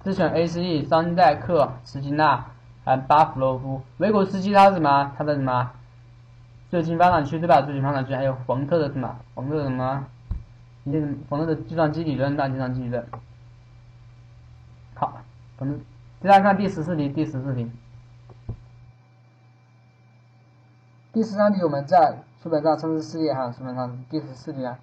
[0.00, 2.46] 自选 ACE，桑代克、斯金纳，
[2.84, 5.12] 还有巴甫洛夫，维果斯基他是什么？
[5.18, 5.70] 他的什么？
[6.70, 7.62] 最近发展区对吧？
[7.62, 9.18] 最近发展区还有冯特的什么？
[9.34, 10.06] 冯特的什么？
[11.28, 13.06] 冯特的计算机理论，大计算机理论。
[14.94, 15.20] 好，
[15.58, 15.80] 我们
[16.22, 17.08] 接下来看第十四题。
[17.08, 17.70] 第十四题，
[21.12, 24.78] 第十三题我们在书本上三十四页哈，书本上第十四题啊，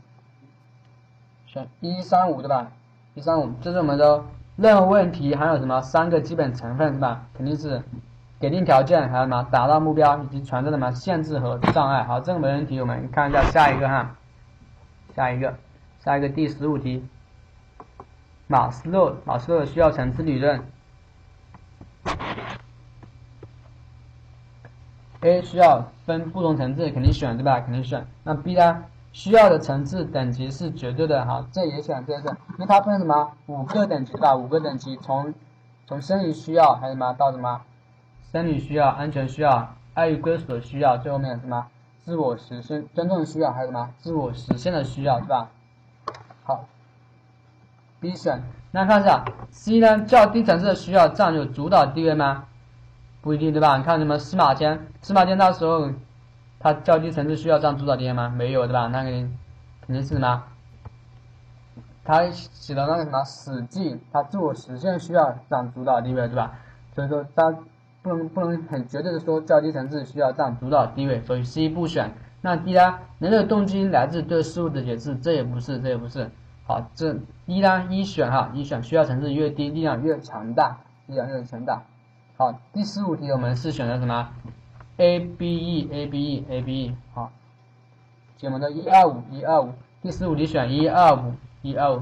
[1.47, 2.71] 选一三五对吧？
[3.15, 4.23] 一三五，这是我们的
[4.55, 7.27] 任何问题，还有什么三个基本成分是吧？
[7.33, 7.83] 肯定是
[8.39, 12.03] 给定条件，还有什么达到目标，以及存在什么限制和障碍。
[12.03, 12.79] 好，这个没问题。
[12.79, 14.15] 我们看一下下一个哈，
[15.13, 15.53] 下一个，
[15.99, 17.05] 下一个第十五题。
[18.47, 20.61] 马斯洛，马斯洛需要层次理论。
[25.21, 27.59] A 需要分不同层次，肯定选对吧？
[27.59, 28.05] 肯定选。
[28.23, 28.83] 那 B 呢？
[29.15, 33.31] 需要的层次等级是绝对的，哈，这也选，这也选，因为它分什么？
[33.45, 35.33] 五个等级吧，五个等级，从
[35.87, 37.61] 从生理需要还有什么到什么？
[38.33, 41.67] 生理需要、安全需要、爱与归属的需要，最后面什么？
[42.03, 43.89] 自我实现、尊重的需要，还有什么？
[43.99, 45.47] 自我实现的需要，对吧？
[46.43, 46.65] 好。
[48.01, 50.01] B 选，那看一下 C 呢？
[50.01, 52.43] 较低层次的需要占有主导地位吗？
[53.21, 53.77] 不一定，对吧？
[53.77, 55.89] 你看什么司马迁，司马迁那时候
[56.65, 58.27] 他较低层次需要占主导地位吗？
[58.27, 58.87] 没有，对吧？
[58.87, 59.37] 那肯定
[59.85, 60.43] 肯定是什么？
[62.03, 66.57] 他写的那个什么《史记》，他自我实现需要占主导地位，对吧？
[66.95, 67.55] 所以说他
[68.01, 72.11] 不能不能很绝对的说较低层次需要占主导地位，所以 C 不选。
[72.41, 72.97] 那 D 呢？
[73.19, 76.31] 人的动机来自对事物的解释，这也不是，这也不是。
[76.65, 81.83] 好，这一呢一选哈，一选需要层次越低，力量越强大，力量越强大。
[82.37, 84.29] 好，第十五题我们是选择什么
[84.97, 86.95] ？A B E A B E A B E。
[87.13, 87.31] 好，
[88.41, 92.01] 我们的一二五一二五，第十五题选一二五一二五。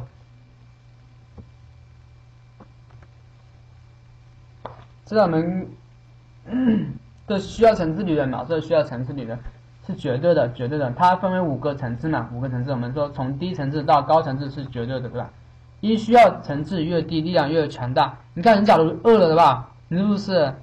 [5.06, 5.68] 这我们
[7.28, 9.38] 的需要层次理论嘛，这需要层次理论。
[9.86, 10.90] 是绝对的，绝对的。
[10.92, 12.72] 它分为五个层次嘛，五个层次。
[12.72, 15.30] 我们说从低层次到高层次是绝对的，对吧？
[15.82, 18.18] 一需要层次越低，力量越强大。
[18.34, 19.70] 你看，你假如饿了，对吧？
[19.90, 20.56] 你是不是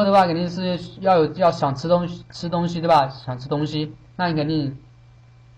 [0.00, 3.08] 饿的话，肯定是要有要想吃东西，吃东西，对吧？
[3.08, 4.76] 想吃东西，那你肯定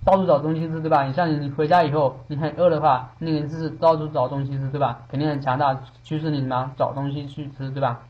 [0.04, 1.04] 到处找东西吃，对吧？
[1.04, 5.00] 你像你回家以后，你很饿的话，那个是到处找东西吃，对吧？
[5.08, 8.00] 肯定很强大，驱使你什么找东西去吃，对吧？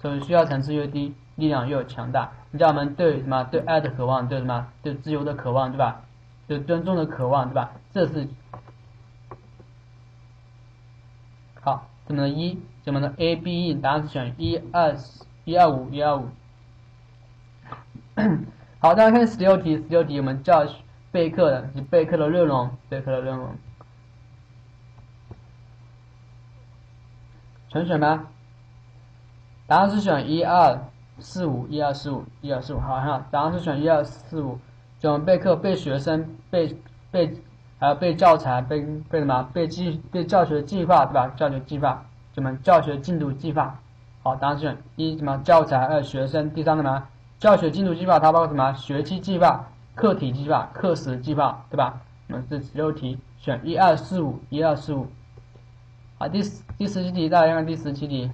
[0.00, 1.14] 所以需要层次越低。
[1.36, 3.44] 力量越强大，你知道我们对什么？
[3.44, 4.66] 对爱的渴望，对什么？
[4.82, 6.02] 对自由的渴望，对吧？
[6.46, 7.70] 对尊重的渴望，对吧？
[7.94, 8.28] 这是
[11.62, 14.94] 好，这么的一，这么的 A B E，答案是选一二
[15.50, 16.28] 一二五一二五。
[18.78, 20.64] 好，大家看十六题，十六题我们教
[21.10, 23.48] 备课的，是备课的内容，备课的内容，
[27.68, 28.28] 全选吗？
[29.66, 30.78] 答案是选一二。
[31.22, 34.58] 四五一二四五一二四五，好哈，答案是选一二四五，
[35.00, 36.74] 选备课备学生备
[37.10, 37.36] 备，
[37.78, 38.80] 还有备教材备
[39.10, 39.42] 备什么？
[39.52, 41.28] 备计备教学计划对吧？
[41.36, 42.56] 教学计划什么？
[42.62, 43.78] 教学进度计划，
[44.22, 45.38] 好，答案是选一什么？
[45.38, 47.08] 教材二学生，第三什么？
[47.38, 48.72] 教学进度计划它包括什么？
[48.74, 49.64] 学期计划、
[49.94, 52.00] 课题计划、课时计划对吧？
[52.28, 55.08] 我们是十六题，选一二四五一二四五，
[56.18, 58.30] 好，第十第十七题大家看第十七题。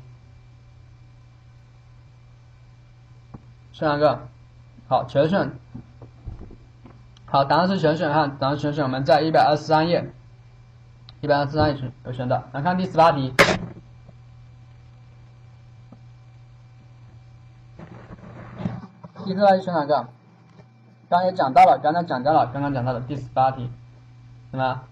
[3.73, 4.27] 选哪个？
[4.89, 5.53] 好，全选。
[7.27, 8.83] 好，答案是全选哈，答案全选。
[8.83, 10.11] 我们在一百二十三页，
[11.21, 12.43] 一百二十三页有选的。
[12.53, 13.33] 来看第十八题。
[19.27, 20.07] 第十八题选哪个？
[21.11, 23.69] 刚才讲到了，刚刚讲到了，刚刚讲到的第十八题，
[24.53, 24.83] 什么？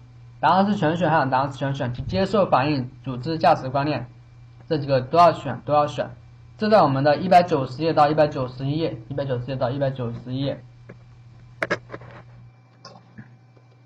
[0.41, 1.93] 答案是全选哈，答案是全选。
[2.05, 4.05] 接受反应、组织价值观念，
[4.67, 6.09] 这几个都要选，都要选。
[6.57, 10.61] 这在我们的一百九十页到一百九十一页，一百九十页到一百九十一页。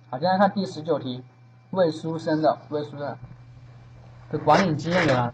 [0.10, 1.24] 好，现在看第十九题，
[1.70, 3.16] 魏书生的魏书生
[4.32, 5.32] 的管理经验有哪？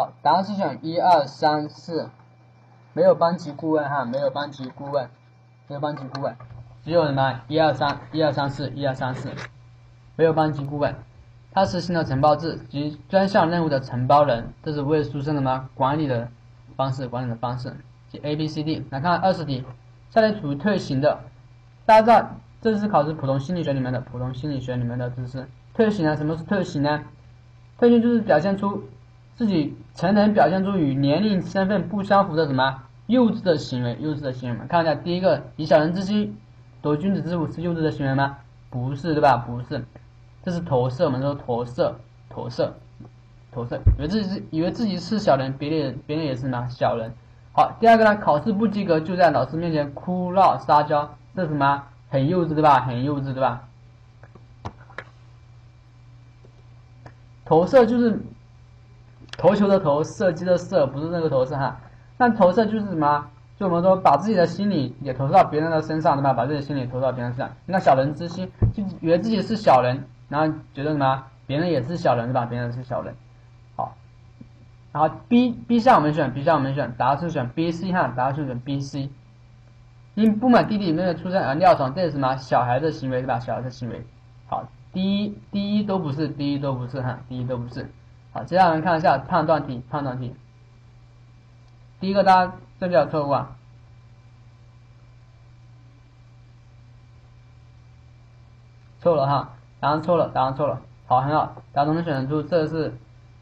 [0.00, 2.08] 好，答案是选一二三四，
[2.94, 5.10] 没有班级顾问哈，没有班级顾问，
[5.68, 6.34] 没有班级顾问，
[6.82, 9.30] 只有什么一二三一二三四一二三四，
[10.16, 10.94] 没有班级顾问。
[11.52, 15.68] 他实行了承包制及专项任务的承包人，这是魏书生的吗？
[15.74, 16.26] 管理的
[16.76, 17.70] 方式，管理的方式。
[18.08, 18.86] 即 A、B、C、D。
[18.88, 19.62] 来看二十题，
[20.08, 21.20] 下列属于特行的，
[21.84, 22.30] 大家知道
[22.62, 25.46] 这是考试普通心理学里面的普通心理学里面的知识。
[25.74, 26.16] 特型呢？
[26.16, 27.02] 什么是特型呢？
[27.78, 28.82] 特性就是表现出
[29.34, 34.68] 自己成人表现出与年龄身份不相符的什么幼稚的行为，幼稚的行为我们。
[34.68, 36.38] 看一下第一个，以小人之心
[36.80, 38.38] 夺君子之腹是幼稚的行为吗？
[38.70, 39.36] 不是，对吧？
[39.36, 39.84] 不是，
[40.42, 41.96] 这是投射，我们说投射，
[42.28, 42.72] 投射，
[43.50, 47.12] 投射，以为自己是以为自己是小人，别人别人也是什么小人。
[47.52, 51.82] 好，第二个呢，考试不及格就在老师面前哭闹撒娇，这是什么？
[52.08, 52.80] 很幼稚，对吧？
[52.80, 53.68] 很幼稚，对吧？
[57.44, 58.20] 投射就是
[59.40, 61.80] 投球的投，射击的射，不是那个投射哈。
[62.18, 63.26] 那投射就是什么？
[63.58, 66.34] 就我们说把自己的心理也投射到别人的身上，对吧？
[66.34, 67.56] 把自己的心理投射到别人身上。
[67.64, 71.24] 那小人之心，就以为自己是小人，然后觉得什么？
[71.46, 72.44] 别人也是小人，对吧？
[72.44, 73.14] 别人是小人。
[73.76, 73.96] 好，
[74.92, 79.08] 然后 B B 项我们选，B 项我们选，答案是选 B C 哈，答案是选 B C。
[80.16, 82.36] 因不满弟弟妹妹出生而尿床，这是什么？
[82.36, 83.38] 小孩的行为，对吧？
[83.38, 84.04] 小孩的行为。
[84.46, 84.68] 好。
[84.92, 87.88] 第一，第一都不是，第一都不是哈，第一都不是。
[88.32, 90.34] 好，接下来我们看一下判断题，判断题。
[91.98, 93.56] 第一个，大家正确错误啊？
[99.00, 100.80] 错了哈，答案错了，答案错了。
[101.06, 102.96] 好，很好，大家都能选出这是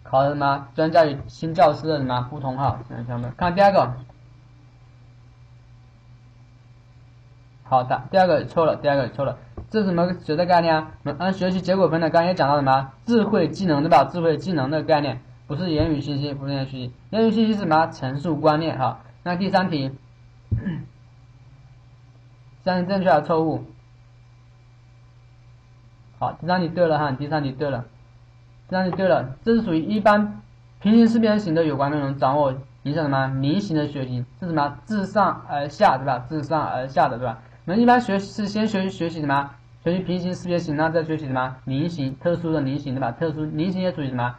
[0.05, 0.68] 考的什么？
[0.74, 2.78] 专家与新教师的什么不同哈？
[2.89, 3.93] 同学们，看第二个。
[7.64, 9.36] 好的，第二个错了，第二个错了。
[9.70, 10.92] 这是什么学的概念啊？
[11.18, 12.90] 按学习结果分的，刚才讲到什么？
[13.04, 14.04] 智慧技能对吧？
[14.04, 16.92] 智慧技能的概念不是言语信息，不是言语信息。
[17.10, 17.86] 言语信息是什么？
[17.88, 19.00] 陈述观念哈。
[19.24, 19.92] 那第三题，
[22.64, 23.64] 三题正确还是错误？
[26.18, 27.84] 好，第三题对了哈，第三题对了，
[28.68, 29.36] 第三题对了。
[29.44, 30.40] 这是属于一般
[30.80, 32.54] 平行四边形的有关内容，掌握
[32.84, 33.26] 影响什么？
[33.42, 34.78] 菱形的学习是什么？
[34.84, 36.20] 自上而下对吧？
[36.20, 37.42] 自上而下的对吧？
[37.66, 39.50] 我们一般学是先学习学习什么？
[39.89, 43.11] 属于平行四边形，然后再学习什么菱形，特殊的菱形，对吧？
[43.12, 44.34] 特殊菱形也属于什么？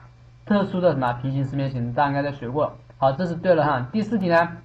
[0.46, 1.92] 特殊的什么平行四边形？
[1.92, 2.72] 大家应该在学过。
[3.00, 3.88] 好，这是对了哈。
[3.92, 4.58] 第四题呢？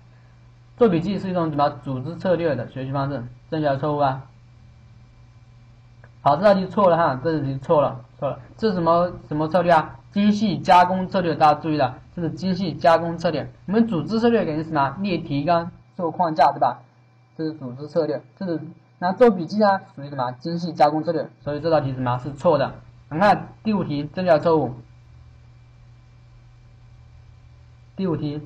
[0.76, 3.24] 做笔记是一种什么组织策略的学习方式？
[3.51, 4.24] 正确还是错误啊？
[6.20, 8.39] 好，这道题错了哈，这道题错了，错了。
[8.59, 9.97] 这是什么什么策略啊？
[10.12, 13.51] 精细加工策略，大家注意了，这是精细加工策略。
[13.66, 14.95] 我们组织策略肯定是什么？
[15.01, 16.82] 列提纲、做框架，对吧？
[17.39, 18.61] 这是组织策略，这是。
[19.05, 21.28] 那做笔记呢，属于什么精细加工策略？
[21.42, 22.72] 所以这道题什么是错的？
[23.11, 24.76] 我们看第五题，正确错误？
[27.96, 28.40] 第五题，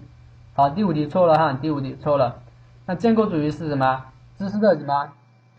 [0.55, 2.41] 好，第五题错了哈，第五题错了。
[2.87, 4.07] 那建构主义是什么？
[4.37, 5.13] 知识的什么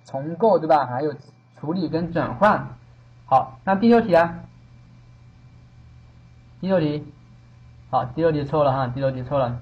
[0.04, 0.86] 重构，对吧？
[0.86, 1.16] 还有
[1.58, 2.68] 处理跟转换。
[3.26, 4.40] 好，那第六题啊，
[6.60, 7.08] 第六题，
[7.90, 9.62] 好，第六题错了哈，第六题错了。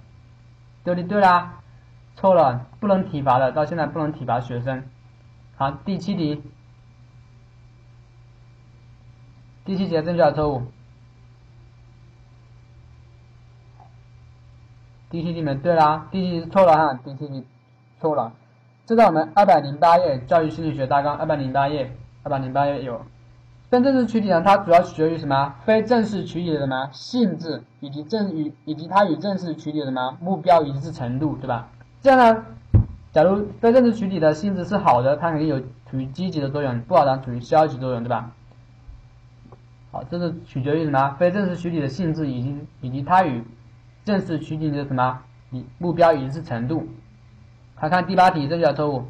[0.83, 1.59] 第六题对啦，
[2.15, 4.83] 错了，不能体罚的，到现在不能体罚学生。
[5.59, 6.43] 好，第七题，
[9.65, 10.61] 第七题正确还是错误？
[15.09, 17.43] 第七题没对啦，第七题是错了哈，第七题
[17.99, 18.33] 错了。
[18.85, 21.91] 这在我们二百零八页教育心理学大纲二百零八页，
[22.21, 23.03] 二百零八页有。
[23.71, 25.55] 非正式群体呢，它主要取决于什么？
[25.65, 31.67] 非正式群体的什么性质，以及正与以及它与正式群体的什么目标一致程度，对吧？
[31.99, 32.45] 这样呢？
[33.13, 38.31] 假如非正式群体的性质是好的，它肯定有处于积极的作用；不好的处于消极作用，对吧？
[39.91, 41.15] 好，这是取决于什么？
[41.17, 43.43] 非正式群体的性质以及以及它与
[44.05, 46.87] 正式群体的什么以目标一致程度。
[47.75, 49.05] 看看第八题正确错误？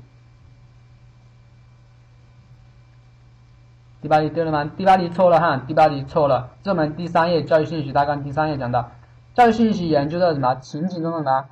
[4.02, 4.72] 第八题对了吗？
[4.78, 6.52] 第八题错了哈，第八题错了。
[6.64, 8.92] 这门第三页教育信息大纲第三页讲到，
[9.34, 11.46] 教育信息研究的什么情景中的什么？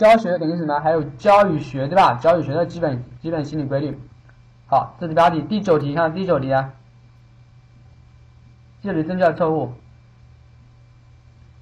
[0.00, 0.80] 教学等于什么？
[0.80, 2.14] 还有教与学，对吧？
[2.14, 4.00] 教与学的基本基本心理规律。
[4.66, 6.72] 好，这是第八题，第九题，看第九题啊。
[8.80, 9.74] 这里正确的错误？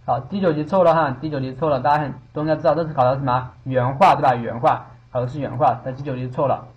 [0.06, 3.50] 好，第九题错了哈，第九题错了，大家很都应该知道，这是考的什么？
[3.64, 4.36] 原话，对吧？
[4.36, 6.68] 原话，考的是原话，但第九题错了。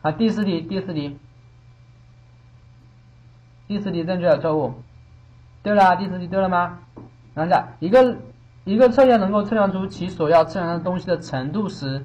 [0.00, 1.18] 好，第四题，第四题，
[3.68, 4.72] 第四题正确的错误？
[5.62, 6.78] 对了，第四题对了吗？
[7.34, 8.16] 看一下一个。
[8.64, 12.04] 一个测验能够测量出其所要测量的东西的程度时，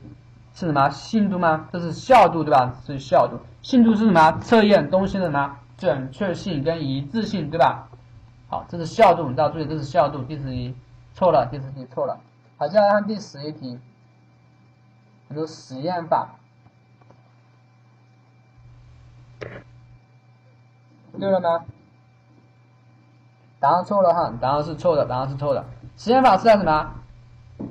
[0.53, 0.89] 是什么？
[0.89, 1.67] 信度吗？
[1.71, 2.73] 这是效度，对吧？
[2.85, 3.37] 是效度。
[3.61, 4.31] 信度是什么？
[4.39, 5.57] 测验东西的什么？
[5.77, 7.89] 准确性跟一致性，对吧？
[8.47, 10.23] 好，这是效度，大家注意，这是效度。
[10.23, 10.73] 第十题
[11.13, 12.17] 错了，第十题错了。
[12.57, 13.77] 好，接下来看第十一题，
[15.27, 16.35] 很多实验法，
[21.19, 21.65] 对了吗？
[23.59, 25.65] 答案错了哈，答案是错的，答案是错的。
[25.97, 26.93] 实验法是在什么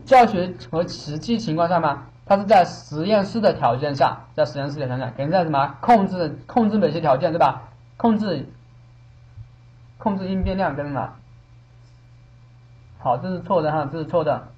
[0.05, 2.05] 教学和实际情况下吗？
[2.27, 7.69] 它是在实验室的条件下，在实验室的条件下，肯定在什么控制控制某些条件，对吧？
[7.99, 8.49] 控制
[9.99, 11.13] 控制因变量跟什么？
[12.99, 14.49] 好，这是错的哈，这是错的。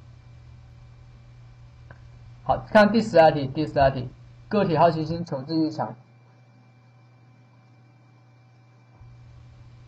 [2.44, 4.08] 好看第十二题，第十二题，
[4.48, 5.92] 个体好奇心、求知欲强。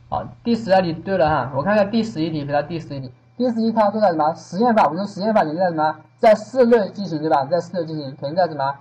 [0.09, 3.13] 好，第十二题对了哈，我看看第十一题，回答第十一题。
[3.39, 4.83] 第十一它都在什么实验法？
[4.87, 5.95] 我们说实验法肯定在什么？
[6.19, 7.45] 在室内进行对吧？
[7.45, 8.75] 在室内进行，肯定在什么？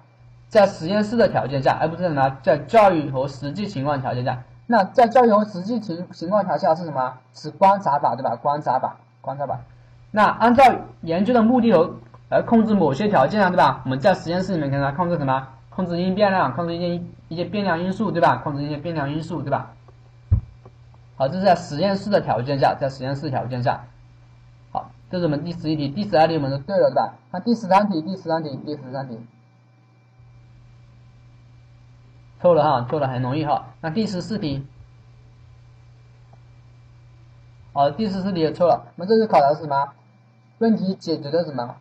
[0.50, 2.38] 在实验室的条件下，而不是在什么？
[2.42, 4.42] 在教育和实际情况条件下。
[4.66, 7.14] 那在教育和实际情情况条件下是什么？
[7.36, 8.36] 是观察法对吧？
[8.36, 9.60] 观察法，观察法。
[10.10, 10.64] 那按照
[11.02, 11.94] 研究的目的和
[12.30, 13.82] 来控制某些条件啊，对吧？
[13.86, 15.48] 我们在实验室里面给它控制什么？
[15.70, 18.38] 控制因变量，控制一些一些变量因素，对吧？
[18.38, 19.72] 控制一些变量因素，对吧？
[21.16, 23.84] 好，这是在实验室的条件下，在实验室条件下。
[25.10, 27.14] 这是我们第十一题，第十二题我们是对了，对吧？
[27.32, 29.18] 那第十三题，第十三题，第十三题，
[32.42, 33.68] 错了哈，错了，很容易哈。
[33.80, 34.68] 那第十四题，
[37.72, 38.88] 好，第十四题也错了。
[38.96, 39.94] 我们这次考的是什么？
[40.58, 41.76] 问题解决的什么？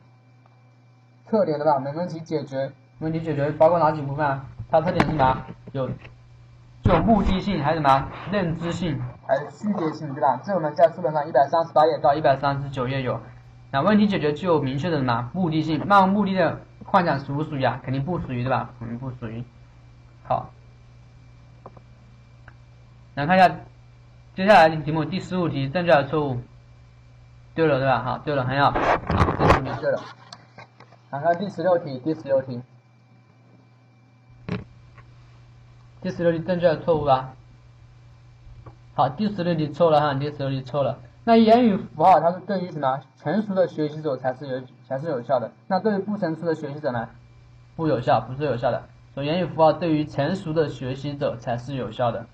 [1.29, 1.81] 特点对吧？
[1.81, 2.71] 没问题解决，
[3.01, 4.47] 问题解决包括哪几部分啊？
[4.71, 5.45] 它特点是什么？
[5.73, 8.09] 有具有目的性，还有什么？
[8.31, 10.41] 认知性，还有区别性，对吧？
[10.45, 13.21] 这我们在书本上一百三十八页到一百三十九页有。
[13.73, 15.31] 那问题解决具有明确的什么？
[15.35, 17.81] 目的性，漫无目的的幻想属不属于啊？
[17.83, 18.71] 肯定不属于，对吧？
[18.79, 19.45] 肯定不属于。
[20.23, 20.51] 好，
[23.15, 23.49] 来看一下
[24.35, 26.41] 接下来的题目，第十五题正确的错误？
[27.55, 28.03] 对了，对吧？
[28.03, 30.01] 好，对了，很好，这题对了。
[31.11, 32.63] 看看第十六题，第十六题，
[36.01, 37.36] 第十六题正确的错误啊？
[38.97, 40.99] 好，第十六题错了哈，第十六题错了。
[41.25, 47.11] 那言语符号它是对于什么成熟的学习者才是有才是有效的，那对于不成熟的学习者呢？
[47.77, 48.85] 不有效，不是有效的。
[49.15, 52.25] 说言语符号对于成熟的学习者才是有效的。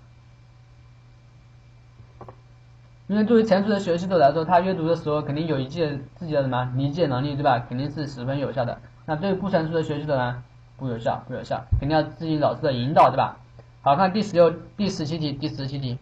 [3.08, 7.58] 因为对于成熟的学习者来说，他阅读的时候肯定有一定自己的什么理解能力，对吧？
[7.68, 8.78] 肯定是十分有效的。
[9.04, 10.44] 那对于不成熟的学习者呢，
[10.76, 13.36] 不有效，不有效，肯定要自己老师的引导，对吧？
[13.80, 15.98] 好看第十六、第十七题，第十七题，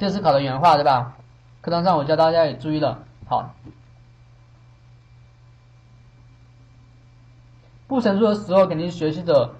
[0.00, 1.14] 这次考的原话，对吧？
[1.60, 3.54] 课堂上我教大家也注意了，好。
[7.86, 9.56] 不成熟的时候，肯定学习者。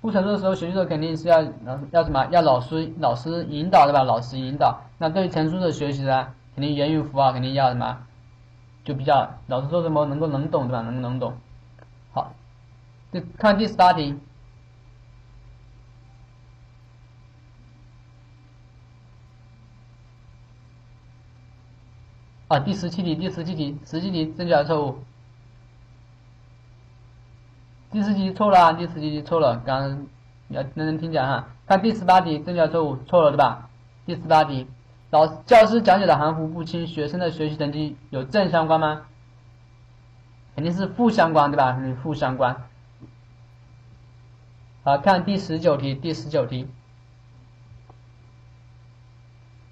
[0.00, 1.42] 不成熟的时候，学习者肯定是要
[1.90, 2.24] 要什么？
[2.30, 4.04] 要老师老师引导对吧？
[4.04, 4.80] 老师引导。
[4.96, 7.98] 那对于成熟的学习呢，肯定言语符号肯定要什么？
[8.84, 10.82] 就比较老师说什么能够能懂对吧？
[10.82, 11.36] 能够能懂。
[12.12, 12.32] 好，
[13.10, 14.16] 就看第十八题。
[22.48, 24.98] 啊，第十七题，第十七题，十七题正确还是错误？
[27.90, 28.72] 第十题错了啊！
[28.72, 30.06] 第十题错了，刚刚
[30.48, 31.46] 要认真听讲哈。
[31.66, 32.96] 看第十八题，正确错误？
[33.06, 33.68] 错了对吧？
[34.06, 34.66] 第十八题，
[35.10, 39.06] 老教师讲解的含糊不清，学生的学习成绩有正相关吗？
[40.54, 41.72] 肯定是负相关对吧？
[41.72, 42.64] 肯定负相关。
[44.84, 46.66] 好看第十九题，第十九题，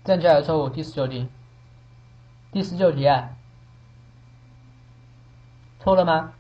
[0.05, 0.69] 正确还是错误？
[0.69, 1.29] 第十九题，
[2.57, 3.07] 第十九题，
[5.79, 6.33] 错了吗？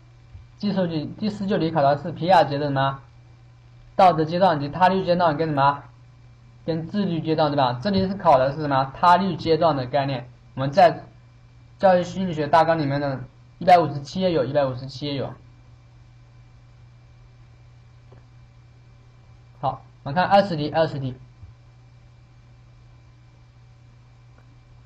[0.58, 3.02] 第十题，第十九题考的是皮亚杰的什么
[3.96, 5.84] 道德阶段及他律阶段跟什么
[6.64, 7.78] 跟自律阶段对吧？
[7.82, 10.26] 这里是考的是什么他律阶段的概念？
[10.54, 11.04] 我们在
[11.78, 13.20] 教育心理学大纲里面的
[13.58, 15.34] 一百五十七页有，一百五十七页有。
[19.60, 21.14] 好，我们看二十题，二十题，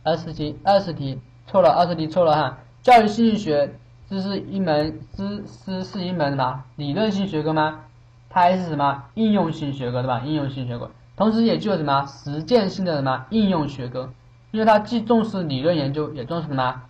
[0.03, 3.75] 二十题，二十题错了，二十题错了哈，教育心理学。
[4.09, 7.85] 这是一门知是是一门什么理论性学科吗？
[8.29, 10.21] 它还是什么应用性学科对吧？
[10.25, 14.11] 应用性学科，同时也具有什么实践性的什么应用学科？
[14.51, 16.83] 因为它既重视理论研究，也重视什么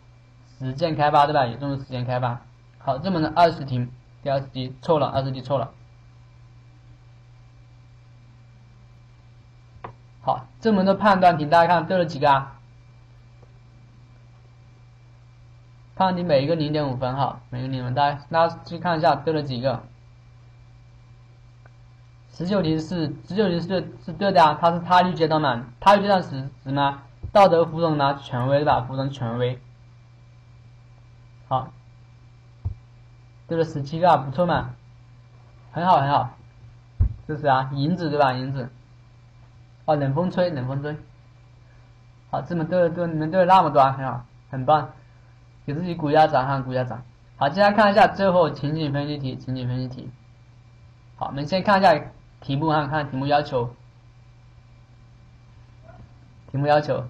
[0.59, 1.45] 实践开发对吧？
[1.45, 2.41] 也重视实践开发。
[2.79, 3.87] 好，这门的二十题，
[4.23, 5.73] 第二十题错了，二十题错了。
[10.23, 12.60] 好，这门的判断题大家看对了几个啊？
[16.01, 19.83] 看你每一个零点五分哈，每个零分，大家大家去看一下对了几个。
[22.33, 27.03] 十九题是十九题是是对的啊，它是他律阶段嘛，他律阶段是什么？
[27.33, 28.17] 道德服从呢？
[28.17, 28.81] 权威对吧？
[28.89, 29.61] 服从权威。
[31.49, 31.69] 好，
[33.47, 34.71] 对了十七个，不错嘛，
[35.71, 36.31] 很好很好，
[37.29, 38.33] 这是啊，银子对吧？
[38.33, 38.71] 银子。
[39.85, 40.97] 哦，冷风吹，冷风吹。
[42.31, 44.93] 好，这么对对你们对了那么多，很好，很棒。
[45.71, 47.01] 给自己鼓一下掌哈，鼓一下掌。
[47.37, 50.11] 好，接下来看一下最后情景分析题，情景分析题。
[51.15, 51.95] 好，我们先看一下
[52.41, 53.71] 题目哈，看题目要求。
[56.51, 57.05] 题目要求，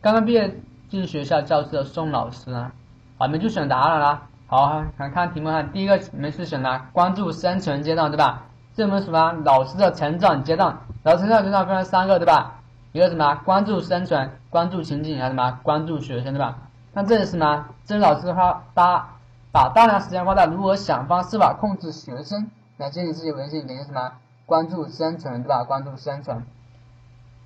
[0.00, 2.70] 刚刚毕业进学校教室的宋老师啊，
[3.18, 4.28] 我们就选答案啦。
[4.46, 8.44] 好，看看题目哈，第一个我们是选的关注生存阶段，对吧？
[8.74, 10.78] 这我们什么老师的成长阶段？
[11.02, 12.60] 老师成长阶段分成三个，对吧？
[12.96, 16.56] 一个什么关注生存，关注情景，还有什么关注学生，对吧？
[16.94, 17.66] 那这里是什么？
[17.84, 19.18] 这老师他大
[19.52, 24.12] 把大量时间花在如何想方设法控制学生来建立自己文献，等于什么？
[24.46, 25.64] 关注生存，对吧？
[25.64, 26.42] 关注生存。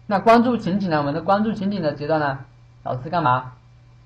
[0.07, 0.99] 那关注情景呢？
[0.99, 2.39] 我们的关注情景的阶段呢？
[2.85, 3.55] 老师干嘛？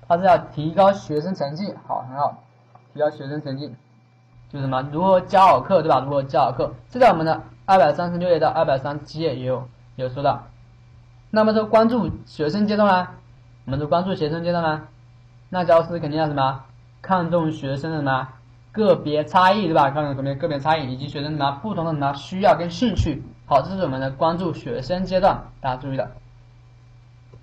[0.07, 2.41] 他是要提高学生成绩，好，很好，
[2.91, 3.67] 提高学生成绩，
[4.49, 4.81] 就是什么？
[4.91, 5.99] 如何教好课，对吧？
[5.99, 6.73] 如何教好课？
[6.89, 10.41] 这在我们的二百三十六页到二百三十七页也有有说到。
[11.35, 13.09] 那么说关注学生阶段呢？
[13.65, 14.87] 我们说关注学生阶段呢？
[15.49, 16.63] 那教师肯定要什么？
[17.01, 18.29] 看重学生的什么？
[18.71, 19.91] 个别差异对吧？
[19.91, 23.21] 看看个别个别差异以及学生什么不同的什么需要跟兴趣。
[23.47, 26.09] 好，这是我们的关注学生阶段，大家注意了。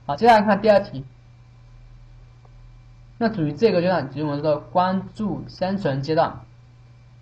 [0.06, 1.04] 好，接下来看第二题。
[3.18, 6.40] 那处于这个阶段，即我们说关注生存阶段，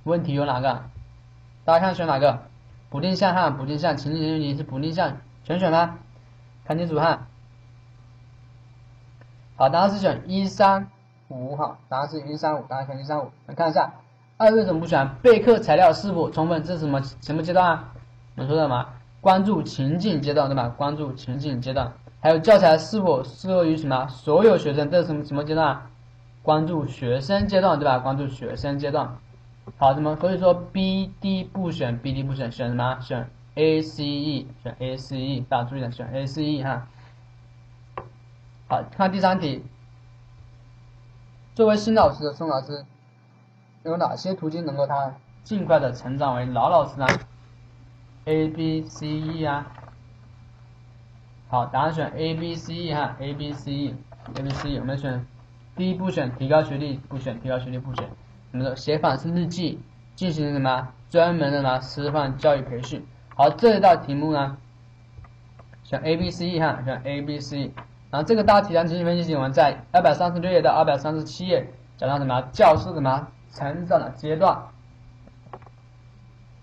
[0.04, 0.84] 问题有哪个？
[1.64, 2.42] 大家看选哪个？
[2.90, 5.98] 不定向哈，不定向，情景情景是不定向，全选吗？
[6.64, 7.26] 看清楚哈。
[9.56, 10.88] 好，答案是选一三。
[11.28, 13.30] 五哈，答案是一三五，答案选一三五。
[13.46, 13.92] 来看一下，
[14.36, 15.08] 二为什么不选？
[15.22, 16.62] 备课材料是否充分？
[16.64, 17.92] 这是什么什么阶段啊？
[18.34, 18.86] 我们说的什么？
[19.20, 20.68] 关注情境阶段对吧？
[20.70, 21.92] 关注情境阶段。
[22.20, 24.08] 还有教材是否适合于什么？
[24.08, 24.90] 所有学生？
[24.90, 25.82] 这是什么什么阶段？
[26.42, 27.98] 关注学生阶段对吧？
[27.98, 29.18] 关注学生阶段。
[29.76, 32.98] 好，那么所以说 B D 不选，B D 不选，选什么？
[33.00, 36.86] 选 A C E，选 A C E，大家注意了，选 A C E 哈。
[38.68, 39.64] 好看第三题。
[41.54, 42.86] 作为新老师的宋老师，
[43.82, 47.06] 有哪些途径能够他尽快的成长为老老师呢
[48.26, 49.66] ？A、B、C、E 啊。
[51.48, 55.26] 好，答案选 A、B、C、E 哈，A、B、C、E，A、B、C、E，我们选
[55.74, 58.08] 第一不选，提高学历不选，提高学历不选。
[58.52, 59.80] 我们的写反思日记，
[60.14, 63.04] 进行什么专门的什么师范教育培训？
[63.40, 64.58] 好，这一道题目呢，
[65.82, 67.72] 选 A、B、C、哈，选 A、B、C。
[68.10, 74.64] 然后这个大题呢，情景分析题，我们在二百三十六页到二百三十七页讲到什么教师什么成长的阶段，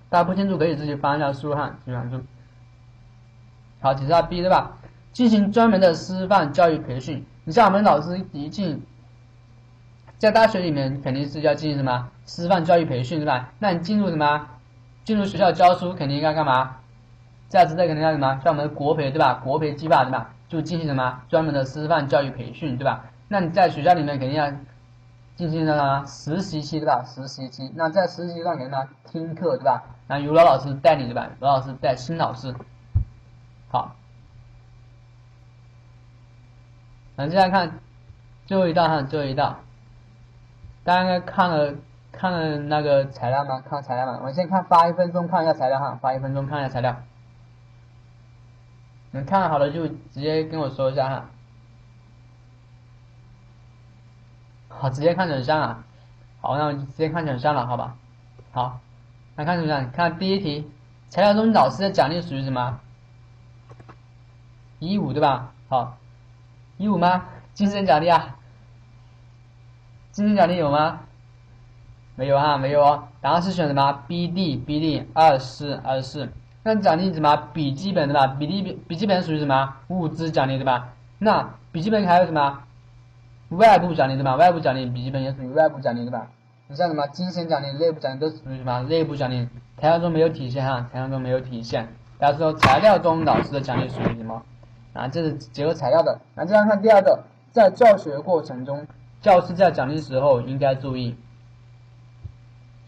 [0.10, 2.22] 大家不清楚可以自己翻一下书哈，自己翻书。
[3.82, 4.78] 好，解下 B 对吧？
[5.14, 7.26] 进行专门的师范教育培训。
[7.46, 8.86] 你像我们老师一进，
[10.20, 13.52] 在大学里面肯定是要进行什么师范教育培训对吧？
[13.58, 14.50] 那你进入什么？
[15.08, 16.76] 进入学校教书肯定应该干嘛？
[17.48, 18.42] 在职的肯定要什么？
[18.44, 19.36] 像我们的国培对吧？
[19.36, 20.32] 国培计划对吧？
[20.50, 23.06] 就进行什么专门的师范教育培训，对吧？
[23.30, 24.52] 那你在学校里面肯定要
[25.38, 27.06] 进行什么实习期，对吧？
[27.06, 29.82] 实习期，那在实习期段里面呢，听课，对吧？
[30.08, 31.30] 那由老老师带你，对吧？
[31.40, 32.54] 老老师带新老师。
[33.70, 33.96] 好，
[37.16, 37.80] 那接下来看
[38.46, 39.58] 最后一道哈，最后一道，
[40.84, 41.76] 大家应该看了
[42.12, 43.62] 看了那个材料吗？
[43.62, 44.22] 看材料吗？
[44.24, 46.96] 我先看发一分钟看一下材料哈，发一分钟看一下材料。
[49.12, 51.26] 你看好了就直接跟我说一下哈。
[54.70, 55.84] 好，直接看选项啊。
[56.42, 57.96] 好，那我就直接看选项了，好吧？
[58.52, 58.80] 好，
[59.36, 60.72] 来看选项，看第一题，
[61.10, 62.80] 材料中老师的奖励属于什么？
[64.80, 65.52] 一五对吧？
[65.70, 65.98] 好，
[66.78, 67.26] 一五吗？
[67.54, 68.36] 精神奖励啊？
[70.12, 71.02] 精神奖励有吗？
[72.18, 73.04] 没有啊，没有哦。
[73.22, 76.28] 答案是选什么？B D B D 二四二四。
[76.64, 77.36] 那奖励什么？
[77.54, 78.26] 笔记本对吧？
[78.26, 79.76] 笔记笔记本属于什么？
[79.90, 80.90] 物质奖励对吧？
[81.20, 82.64] 那笔记本还有什么？
[83.50, 84.36] 外部奖励对吧？
[84.36, 86.28] 外部奖励笔记本也属于外部奖励对吧？
[86.68, 88.82] 你像什么精神奖励、内部奖励都属于什么？
[88.90, 89.48] 内部奖励。
[89.78, 91.88] 材料中没有体现哈，材料中没有体现。
[92.18, 94.42] 大家说材料中老师的奖励属于什么？
[94.94, 96.20] 啊，这是结合材料的。
[96.34, 98.88] 那这样看第二个，在教学过程中，
[99.22, 101.16] 教师在奖励时候应该注意，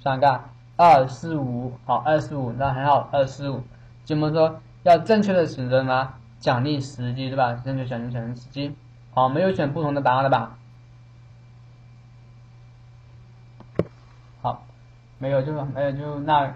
[0.01, 0.41] 三个。
[0.81, 3.61] 二四五，好，二四五，那很好，二四五。
[4.05, 7.51] 怎么说要正确的选择什么奖励时机，对吧？
[7.65, 8.73] 正确选择奖励时机。
[9.13, 10.57] 好，没有选不同的答案了吧？
[14.41, 14.63] 好，
[15.17, 16.55] 没有，就没有，就那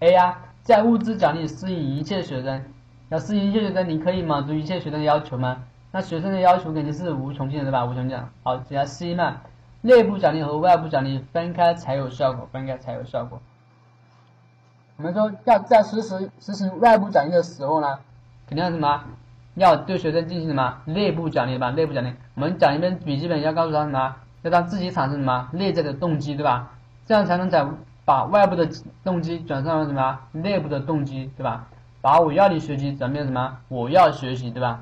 [0.00, 2.60] A 呀，在物质奖励适应一切学生，
[3.08, 5.62] 要适应一切学生，你可以满足一切学生的要求吗？
[5.92, 7.84] 那学生的要求肯定是无穷尽的，对吧？
[7.84, 8.18] 无穷尽。
[8.42, 9.42] 好，接下来 C 嘛。
[9.80, 13.40] 内部奖励和外部奖励分开才有效果，分开才有效果。
[14.96, 17.98] 我们说要在实施实行外部奖励的时候呢，
[18.48, 19.04] 肯定要什么？
[19.54, 21.70] 要对学生进行什么内部奖励吧？
[21.70, 24.16] 内部奖励，我们讲一遍笔记本要告诉他什么？
[24.42, 26.70] 要他自己产生什么内在的动机，对吧？
[27.06, 27.66] 这样才能在
[28.04, 28.68] 把外部的
[29.02, 31.66] 动机转成什么内部的动机，对吧？
[32.00, 33.58] 把我要你学习转变什么？
[33.66, 34.80] 我要学习，对吧？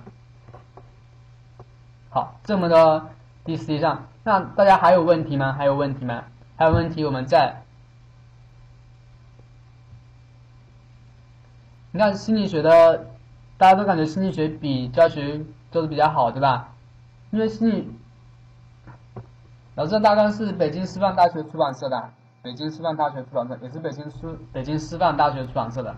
[2.11, 3.09] 好，这么多
[3.45, 5.53] 第十一项，那大家还有问题吗？
[5.53, 6.25] 还有问题吗？
[6.57, 7.63] 还有问题，我们再。
[11.93, 13.07] 你看心理学的，
[13.57, 15.41] 大家都感觉心理学比教学
[15.71, 16.75] 做的比较好，对吧？
[17.31, 17.89] 因为心理，
[19.77, 22.11] 老师大纲是北京师范大学出版社的，
[22.43, 25.95] 北京师范大学出版社也是北京师北京师范大学出版社的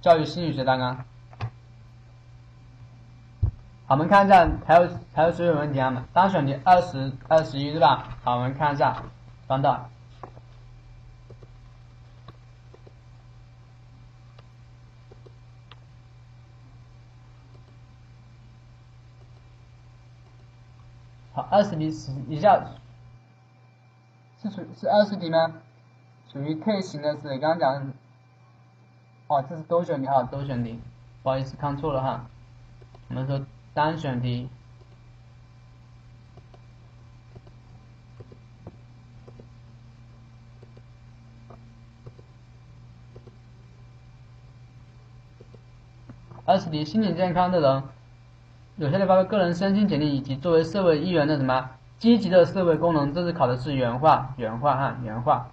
[0.00, 1.04] 教育心理学大纲。
[3.90, 6.06] 好，我们看一下还有还有谁有问题啊？
[6.12, 8.16] 单选题二十二十一对吧？
[8.22, 9.02] 好，我们看一下，
[9.48, 9.90] 翻到。
[21.32, 22.64] 好，二十题是一下
[24.40, 25.52] 是属是二十题吗？
[26.32, 27.92] 属于 K 型的是刚刚讲，
[29.26, 30.80] 哦，这是多选题啊，多选题，
[31.24, 32.26] 不好意思看错了哈，
[33.08, 34.48] 我们说单选题。
[46.44, 47.84] 二十题，心理健康的人。
[48.76, 55.50] 有效的发挥个人身心潜力以及作为社会一员的什么积极的社会功能，这次考的是原话，原话哈，原话。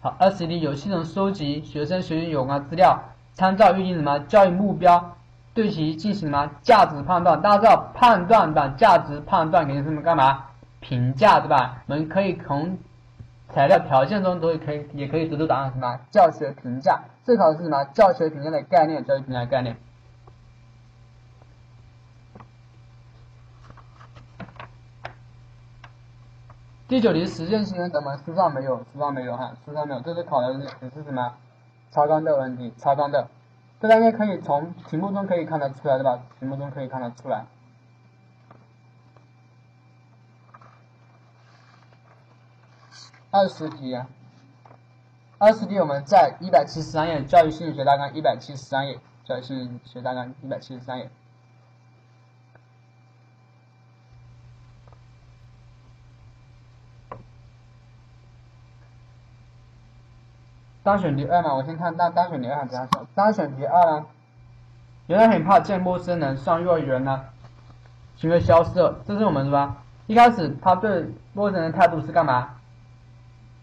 [0.00, 3.00] 好，二十题有系统收集学生学习有关资料，
[3.38, 5.16] 参照预定什么教育目标，
[5.54, 7.40] 对其进行什么价值判断。
[7.40, 10.46] 大家知道判断的价值判断肯定是干嘛？
[10.80, 11.84] 评价对吧？
[11.86, 12.76] 我们可以从
[13.54, 17.00] 材料条件中都可以也可以得出答案，什么教学评价？
[17.24, 19.04] 这考的是什么教学评价的概念？
[19.04, 19.76] 教育评价的概念。
[26.88, 31.34] 第九题实践新闻，咱们书上没有，书上没有哈，书上没有，这是考的也是什么
[31.90, 33.28] 超纲的问题，超纲的，
[33.80, 36.20] 这大家可以从题目中可以看得出来对吧？
[36.38, 37.46] 题目中可以看得出来。
[43.30, 43.98] 二十题，
[45.38, 51.10] 二十题我们在一百七十三页教育心理学大纲，一百七十三页教育心理学大纲，一百七十三页。
[60.82, 63.06] 单选题二嘛，我先看单单选题二怎样选。
[63.14, 64.06] 单选题二呢，
[65.06, 67.20] 原来很怕见陌生人，上幼儿园呢，
[68.16, 69.00] 行为消失了。
[69.06, 69.76] 这是我们是吧？
[70.06, 72.48] 一开始他对陌生人的态度是干嘛？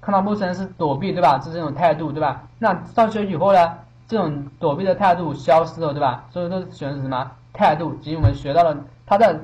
[0.02, 1.40] 看到陌生人是躲避，对吧？
[1.44, 2.44] 这是一种态度，对吧？
[2.60, 3.78] 那上学以后呢，
[4.08, 6.26] 这种躲避的态度消失了，对吧？
[6.30, 7.96] 所以都选择什么态度？
[7.96, 8.78] 即我们学到了，
[9.08, 9.40] 他在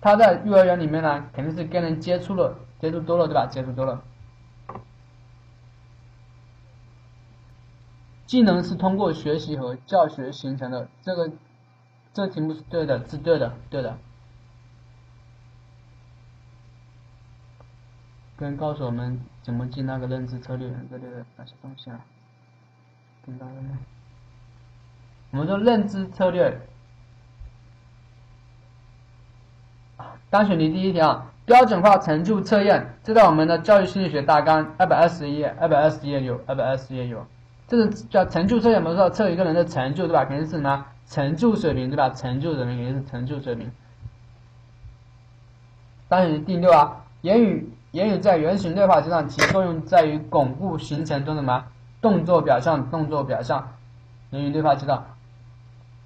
[0.00, 3.46] 他在幼儿园里面呢，肯定是跟人接触了，接触多了，对吧？
[3.46, 4.00] 接触多了。
[8.28, 11.30] 技能是通过学习和教学形成的，这个
[12.12, 13.96] 这题目是对的，是对的，对的。
[18.36, 22.04] 跟告诉我们怎么记那个认知策略这里的哪些东西啊？
[23.24, 23.46] 听到？
[25.30, 26.60] 我们说认知策略，
[30.28, 37.26] 单选题第一题啊，标准化成就测验，这在我们的教育心理学大纲二百二十页，二百二十页有，二百二十页有。
[37.68, 40.24] 这是叫成就测验，我们说测一个人的成就，对吧？
[40.24, 42.08] 肯定是什么成就水平，对吧？
[42.08, 43.70] 成就水平肯定是成就水平。
[46.08, 51.66] 单选题第六啊，言语言语在原型类化阶段其作用在于巩固形成中的什么
[52.00, 52.88] 动作表象？
[52.90, 53.74] 动作表象，
[54.30, 55.04] 言语类化阶段，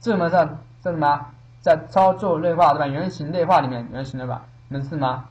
[0.00, 0.44] 这我们在
[0.80, 1.26] 在什么
[1.60, 2.86] 在操作内化对吧？
[2.88, 5.28] 原型内化里面，原型类化，我们是什么？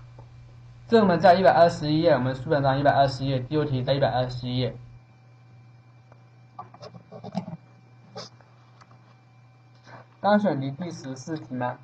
[0.87, 4.73] 这我们在一百二十一页，我们书本上一百二十一页，第六题在一百二十一页。
[10.21, 11.79] 单选题第十四题吗？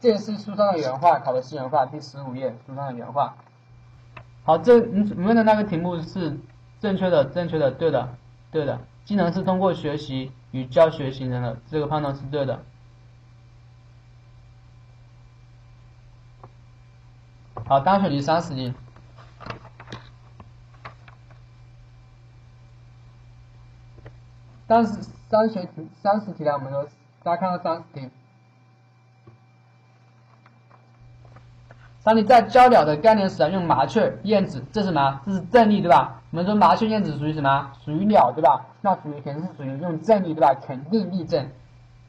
[0.00, 3.36] 这是书上的原话，考的是原话，第十五页书上的原话。
[4.42, 6.36] 好，这你你问的那个题目是
[6.80, 8.16] 正确的，正确的，对的，
[8.50, 8.80] 对的。
[9.04, 12.64] 技能是通过学习与教学形成的，这个判断是对的。
[17.64, 18.74] 好，单选题三十题。
[24.66, 24.92] 但是
[25.28, 26.86] 三十题，三十题来，我们说，
[27.22, 28.10] 大家看到三十题，
[32.02, 35.20] 当你在教鸟的概念时啊，用麻雀、燕子，这是什么？
[35.26, 36.22] 这是正例，对吧？
[36.30, 37.70] 我们说麻雀、燕子属于什么？
[37.84, 38.64] 属于鸟，对吧？
[38.80, 40.54] 那属于肯定是属于用正例，对吧？
[40.54, 41.46] 肯定例证，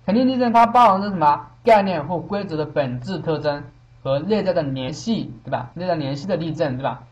[0.06, 3.66] 肯定例证它包含着什么概念或规则的本质特征
[4.02, 5.72] 和内在的联系，对吧？
[5.74, 7.04] 内在联系的例证，对吧？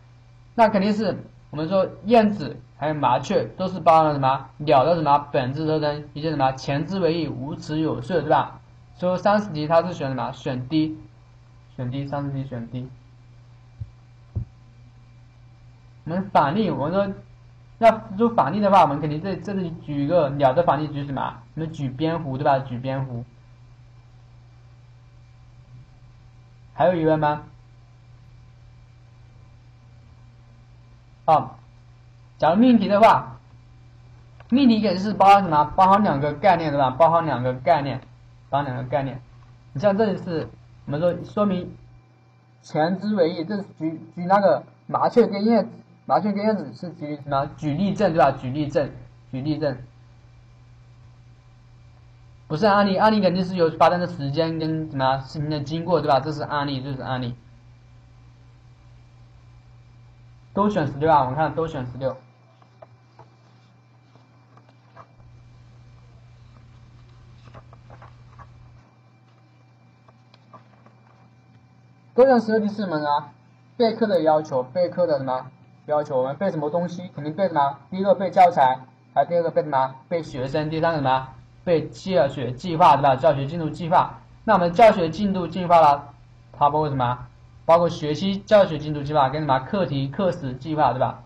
[0.56, 1.18] 那肯定是
[1.50, 8.60] 我们说燕子还有麻雀都是包含了什么鸟的什么本质特征以及什么前肢为翼，无齿有税，对吧？
[8.96, 10.32] 所以三十题它是选什么？
[10.32, 10.98] 选 D。
[11.76, 12.88] 选 D，三十题选 D。
[16.06, 17.14] 我们反例，我们说
[17.80, 21.42] 要做反例的话，我们肯定这这里举一个鸟的反例，举什么？
[21.56, 22.60] 我们举蝙蝠，对吧？
[22.60, 23.26] 举蝙蝠。
[26.74, 27.44] 还有疑问吗？
[31.26, 31.57] 啊，
[32.38, 33.40] 假如命题的话，
[34.50, 35.66] 命题肯定是包含什么？
[35.76, 36.90] 包含两个概念，对吧？
[36.92, 38.00] 包含两个概念，
[38.50, 39.22] 包含两个概念。
[39.74, 40.50] 你像这里是。
[40.90, 41.76] 我们说说明
[42.62, 45.70] 前之为义，这是举举那个麻雀跟燕子，
[46.06, 47.46] 麻雀跟燕子是举什么？
[47.58, 48.32] 举例证对吧？
[48.32, 48.90] 举例证，
[49.30, 49.78] 举例证，
[52.48, 56.22] 不是案例，案例肯定是有发生的时间跟什么事情的经过对吧？
[56.22, 57.36] 这是案例，这是案例，
[60.54, 61.20] 都选十六啊！
[61.20, 62.16] 我们看都选十六。
[72.18, 73.08] 多选十二题是什么呢？
[73.78, 75.46] 备课的要求，备课的什么
[75.86, 76.18] 要求？
[76.18, 77.12] 我们备什么东西？
[77.14, 77.78] 肯定备什么？
[77.92, 78.80] 第一个备教材，
[79.14, 79.94] 还第二个备什么？
[80.10, 80.68] 备学生。
[80.68, 81.28] 第三个什么？
[81.64, 83.16] 备教学计划，对吧？
[83.16, 84.16] 教学进度计划。
[84.46, 86.02] 那我们教学进度计划呢，
[86.54, 87.20] 它包括什么？
[87.66, 91.20] 包括学期教学进度计划跟什么课题课时计划，对吧？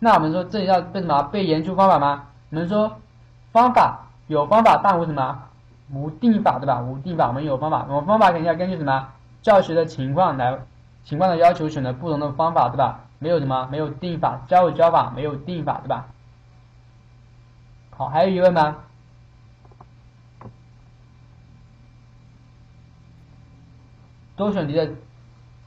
[0.00, 1.22] 那我们说这里要备什么？
[1.32, 2.24] 备研究方法吗？
[2.50, 2.92] 我们说
[3.52, 5.44] 方法有方法，但无什么？
[5.94, 6.82] 无定法，对吧？
[6.82, 9.08] 无定法，我们有方法，我们方法肯定要根据什么？
[9.46, 10.58] 教学的情况来，
[11.04, 13.04] 情况的要求选择不同的方法，对吧？
[13.20, 16.08] 没有什么，没有定法，教有教法，没有定法，对吧？
[17.90, 18.78] 好，还有疑问吗？
[24.34, 24.90] 多选题的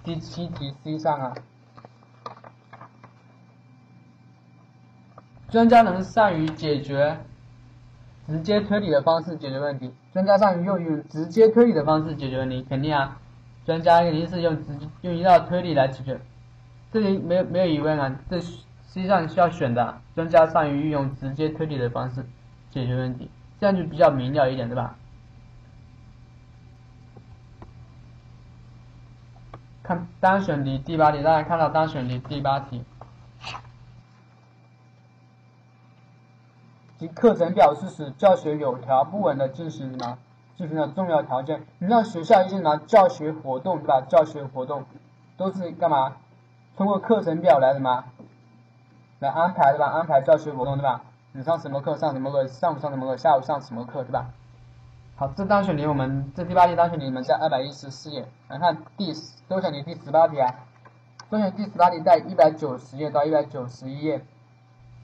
[0.03, 1.33] 第七题 C 上啊，
[5.49, 7.17] 专家能善于解决
[8.27, 13.17] 直接推理的方式解决问题，专家善于用用直接推理的方式解决问题，肯定啊。
[13.69, 16.19] 专家肯定是用直用一道推理来解决，
[16.91, 20.01] 这里没有没有疑问啊，这实际上需要选的。
[20.15, 22.25] 专家善于运用直接推理的方式
[22.71, 23.29] 解决问题，
[23.59, 24.95] 这样就比较明了一点，对吧？
[29.83, 32.83] 看单选题第八题，大家看到单选题第八题，
[36.97, 40.17] 即课程表示使教学有条不紊的进行吗？
[40.59, 44.01] 进行的重要条件，你让学校一些拿教学活动，对吧？
[44.01, 44.83] 教学活动
[45.37, 46.17] 都是干嘛？
[46.75, 48.03] 通过课程表来什么？
[49.19, 49.85] 来安排，对吧？
[49.85, 50.99] 安排教学活动，对吧？
[51.31, 54.31] 你上什么课，上什么课，上午上什么课，下午上什么课，对吧？
[55.15, 59.13] 好，这单选题我们这第八题单选题，你们在二百一十四页来看第
[59.47, 60.53] 多选题第十八题啊，
[61.29, 64.25] 多选第十八题在一百九十页到一百九十一页，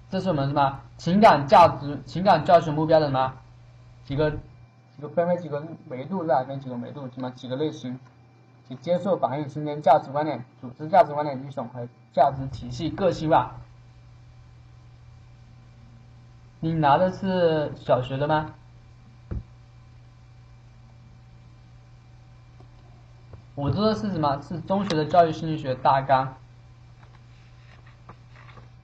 [0.10, 3.34] 这是我们什么情感价值、情感教学目标的什么
[4.04, 4.34] 几个？
[4.96, 6.44] 几个分为几个维度是吧？
[6.44, 8.00] 分几个维度，什么几个类型？
[8.68, 13.58] 即接受、反应、形成价值观念、组织价值观念系统和价值体系、个性化。
[16.62, 18.54] 你拿的是小学的吗？
[23.54, 24.42] 我这个是什么？
[24.42, 26.36] 是中学的教育心理学大纲，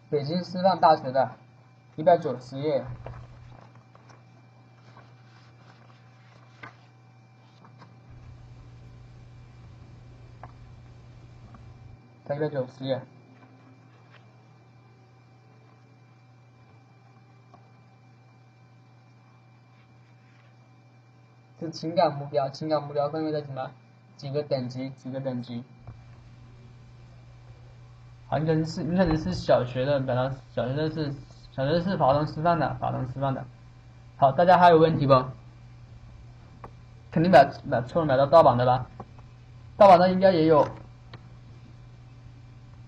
[0.10, 1.32] 北京师范大学的，
[1.96, 2.86] 一百九十页。
[12.36, 13.02] 一百九十页，
[21.60, 22.50] 是情感目标。
[22.50, 23.72] 情感目标分为了什么？
[24.16, 24.90] 几个等级？
[24.92, 25.64] 几个等级？
[28.28, 31.14] 好，你可能是你可能是小学的，本来小学的是
[31.52, 33.46] 小学是华东师范的，华东师范的。
[34.18, 35.14] 好，大家还有问题不？
[37.12, 38.88] 肯定买买错了，买到盗版的吧？
[39.76, 40.66] 盗版的应该也有。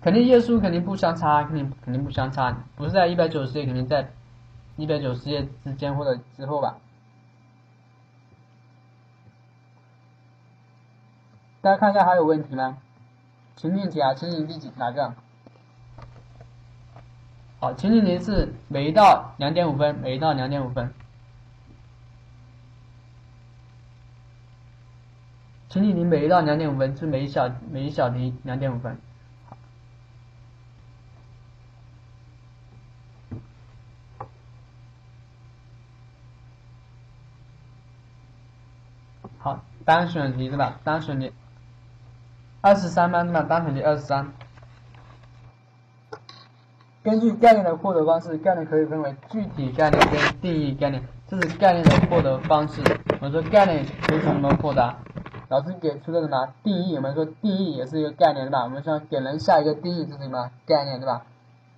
[0.04, 4.12] 肯定页数肯定不相差，肯定肯定不相差，不是在一百九十页，肯定在
[4.76, 6.76] 一百九十页之间或者之后吧。
[11.62, 12.80] 大家看一下还有问题吗？
[13.56, 15.14] 情景题啊，情景第几哪个？
[17.62, 20.94] 好，情景题是每一道两点五分，每一道两点五分。
[25.70, 29.00] 情景题每一道两点五分，是每一小每一小题两点五分。
[39.44, 40.80] 好，单选题对吧？
[40.86, 41.34] 单选题
[42.62, 43.42] 二十三班对吧？
[43.44, 44.32] 单选题二十三。
[47.04, 52.82] 根据概念的获得方式，概念可以分为具体概念跟定义概念，这是概念的获得方式。
[53.20, 54.96] 我们说概念可以从什么获得？
[55.50, 56.96] 老师给出的什么定义？
[56.96, 58.64] 我们说定义也是一个概念对吧？
[58.64, 61.26] 我们说给人下一个定义，是什么概念对吧？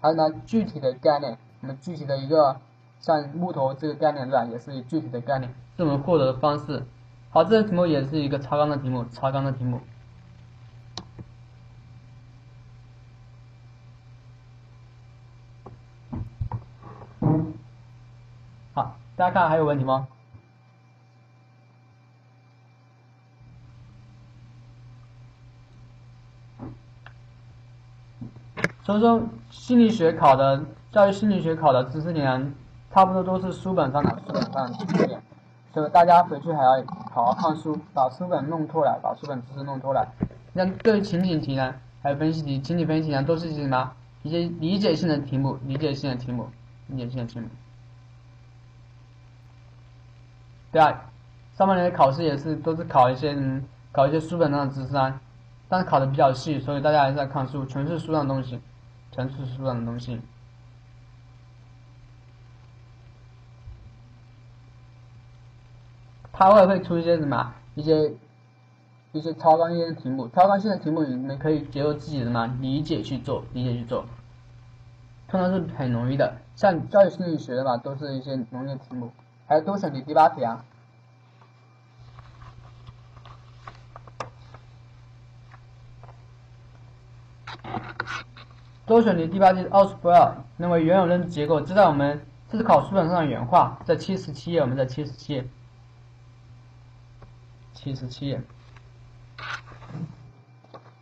[0.01, 2.57] 还有呢，具体的概念，我们具体的一个
[2.99, 4.45] 像木头这个概念对吧？
[4.45, 6.83] 也是具体的概念，是我们获得的方式。
[7.35, 9.81] 好，这个题目也是一个超纲的题目，超纲的题目。
[18.73, 20.07] 好，大家看还有问题吗？
[28.83, 32.55] 所以说，心理学考的教育心理学考的知识点，
[32.93, 35.21] 差不多都是书本上的书本上的知识点，
[35.75, 36.81] 就大家回去还要
[37.11, 40.07] 好好看书，把书本弄透了，把书本知识弄透了。
[40.55, 43.91] 像对情景题呢，还有分析题、情景分析题呢，都是一些什么？
[44.23, 46.47] 一些理解性的题目，理解性的题目，
[46.87, 47.47] 理解性的题目。
[50.71, 51.11] 对啊，
[51.57, 53.61] 上半年考试也是都是考一些嗯，
[53.91, 55.19] 考一些书本上的知识啊，
[55.67, 58.61] 但是考的比较细，所以大家还是在看书，全是书上的东西。
[59.11, 60.21] 全是书上的东西，
[66.37, 68.11] 它会会出一些什么一些
[69.13, 74.03] 一些超纲性的题目，超纲性的题目你们可以结合自己的嘛理解去做，理解去做，
[75.29, 76.35] 通常是很容易的。
[76.57, 79.11] 像教育心理学的嘛，都是一些容易的题目，
[79.47, 80.65] 还有多选题第八题啊。
[88.85, 95.45] 多选题第八题，奥斯普尔认为原有认知结构，这在我们这是考书本上的原话，在七十七页，我们在七十七页，
[97.85, 98.41] 七十七页。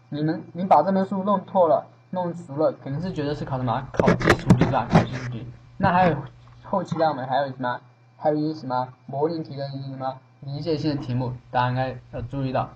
[0.10, 3.88] 你们你把这本书弄错了，弄熟了，肯定是觉得是考什么？
[3.93, 4.85] 考基础题是吧？
[4.91, 5.47] 考基础题。
[5.77, 6.18] 那还有
[6.61, 7.80] 后期让我们还有什么？
[8.18, 12.69] 还有一些什么模拟题的一些什么理解性的题目，大家应该要注意到。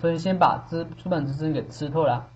[0.00, 2.26] 所以先把知书本知识给吃透了。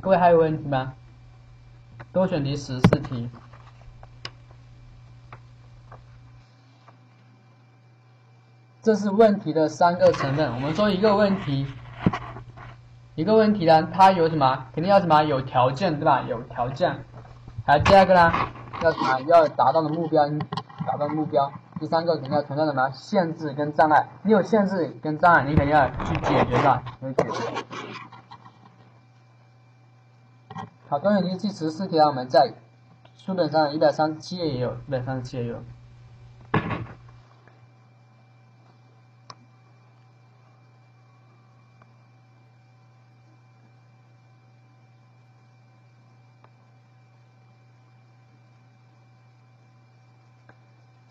[0.00, 0.94] 各位还有问题吗？
[2.12, 3.30] 多选题十四题，
[8.88, 10.50] 这是问题的三个成分。
[10.54, 11.66] 我们说一个问题，
[13.16, 14.64] 一个问题呢，它有什么？
[14.74, 15.22] 肯定要什么？
[15.24, 16.22] 有条件，对吧？
[16.22, 17.04] 有条件。
[17.66, 18.32] 还有第二个呢，
[18.80, 19.20] 要什么？
[19.26, 20.26] 要达到的目标，
[20.86, 21.52] 达到的目标。
[21.78, 22.88] 第三个肯定要存在什么？
[22.92, 24.08] 限制跟障碍。
[24.22, 27.64] 你有限制跟障碍，你肯定要去解决它，去解决。
[30.88, 32.54] 好，多选题第十四题啊，我们在
[33.18, 35.62] 书本上一百三十七页也有，一百三十七页也有。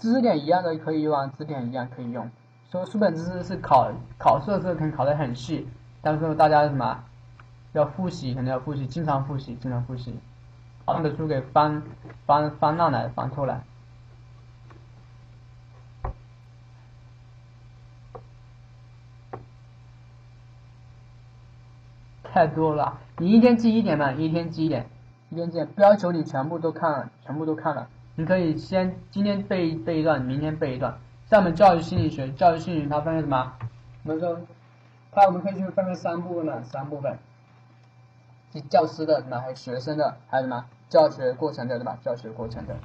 [0.08, 2.32] 知识点一样的可以用啊，知识点一样可以用。
[2.72, 5.68] 说书本知识是考考试的时候可能考得很细，
[6.02, 7.04] 但是大家什么？
[7.74, 10.18] 要复习，肯定要复习，经常复习，经常复习，
[10.86, 11.84] 把那本书给翻
[12.26, 13.62] 翻翻烂了，翻透了。
[22.24, 24.88] 太多了，你一天记一点嘛，一天记一点，
[25.32, 27.90] 一天记，不要求你全部都看，全部都看了。
[28.20, 30.98] 你可以先今天背背一段，明天背一段。
[31.28, 33.54] 像我们教育心理学，教育心理学它分为什么？
[34.04, 34.40] 我们说，
[35.12, 37.16] 它我们可以去分为三部分嘛，三部分。
[38.72, 42.00] 教师的，什么还有学生的，还有什么教学过程的，对吧？
[42.02, 42.76] 教学过程的，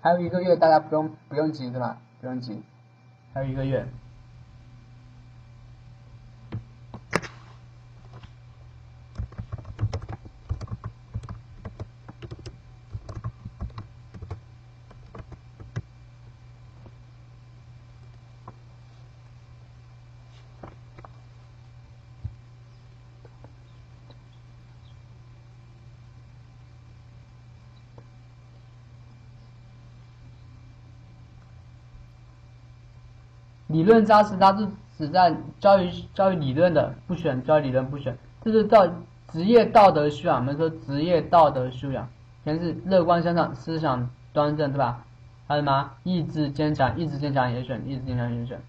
[0.00, 1.98] 还有一个月，大家不用不用急，对吧？
[2.20, 2.60] 不用急，
[3.32, 3.86] 还有一个月。
[33.72, 38.86] 理论扎实，它是只在教育教育理论的不选教育理论不选，这是道
[39.32, 42.06] 职业道德修养，我们说职业道德修养，
[42.44, 45.04] 全是乐观向上，思想端正，对吧？
[45.48, 48.60] 还有什么意志坚强，意志坚强也选，意志坚强也选。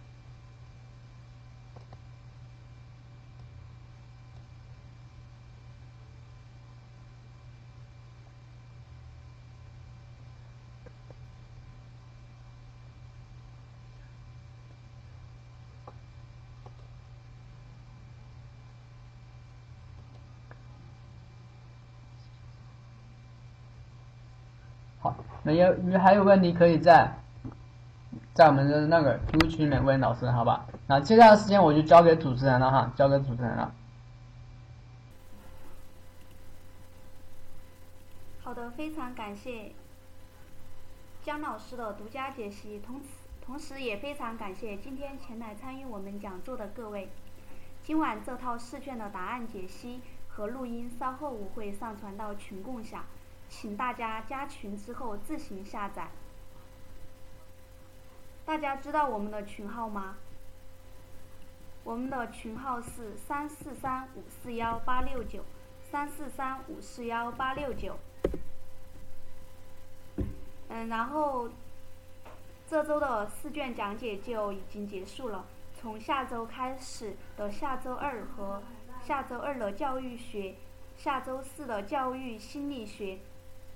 [25.54, 27.12] 好，那有你还有问题可以在
[28.34, 30.66] 在我们的那个 Q 群里面问老师，好吧？
[30.88, 33.72] 那接下来时间我就交给主持人了哈，交给主持人了。
[38.42, 39.72] 好的，非常感谢
[41.24, 43.06] 姜老师的独家解析，同时
[43.46, 47.10] 同时也非常感谢今天前来参与我们讲座的各位。
[47.84, 53.04] 今晚这套试卷的答案解析和录音稍后我会上传到群共享。
[53.56, 56.10] 请大家加群之后自行下载。
[58.46, 60.16] 大家知道我们的群号吗？
[61.84, 65.46] 我们的群号是三四三五四幺八六九，
[65.90, 67.96] 三四三五四幺八六九。
[70.68, 71.48] 嗯，然后
[72.68, 75.46] 这周的试卷讲解就已经结束了。
[75.80, 78.62] 从下周开始的下周二和
[79.06, 80.56] 下周二的教育学，
[80.98, 83.20] 下周四的教育心理学。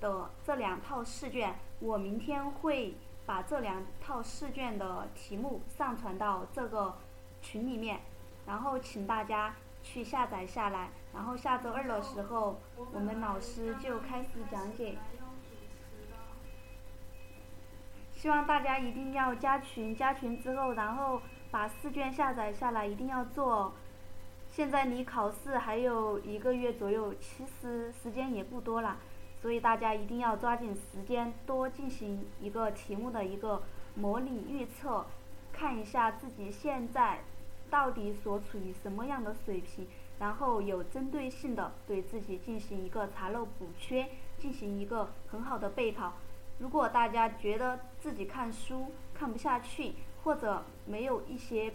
[0.00, 2.94] 的这两套试卷，我明天会
[3.26, 6.96] 把这两套试卷的题目上传到这个
[7.42, 8.00] 群里面，
[8.46, 12.58] 然后请大家去下载下来，然后下周二的时候，
[12.92, 14.96] 我们老师就开始讲解。
[18.12, 23.72] 希望大家一定要加群，加群之后，然后把试卷下载下来，一定要做。
[24.50, 28.96] 现在离考试还有一个月左右，其实时间也不多了。
[29.40, 33.62] 所以大家一定要抓紧时间，多进行一个题目的一个
[33.94, 35.06] 模拟预测，
[35.52, 37.20] 看一下自己现在
[37.70, 39.86] 到底所处于什么样的水平，
[40.18, 44.08] 然后有针对性的对自己进行一个查漏补缺，
[44.38, 46.14] 进行一个很好的备考。
[46.58, 49.94] 如果大家觉得自己看书看不下去，
[50.24, 51.72] 或者没有一些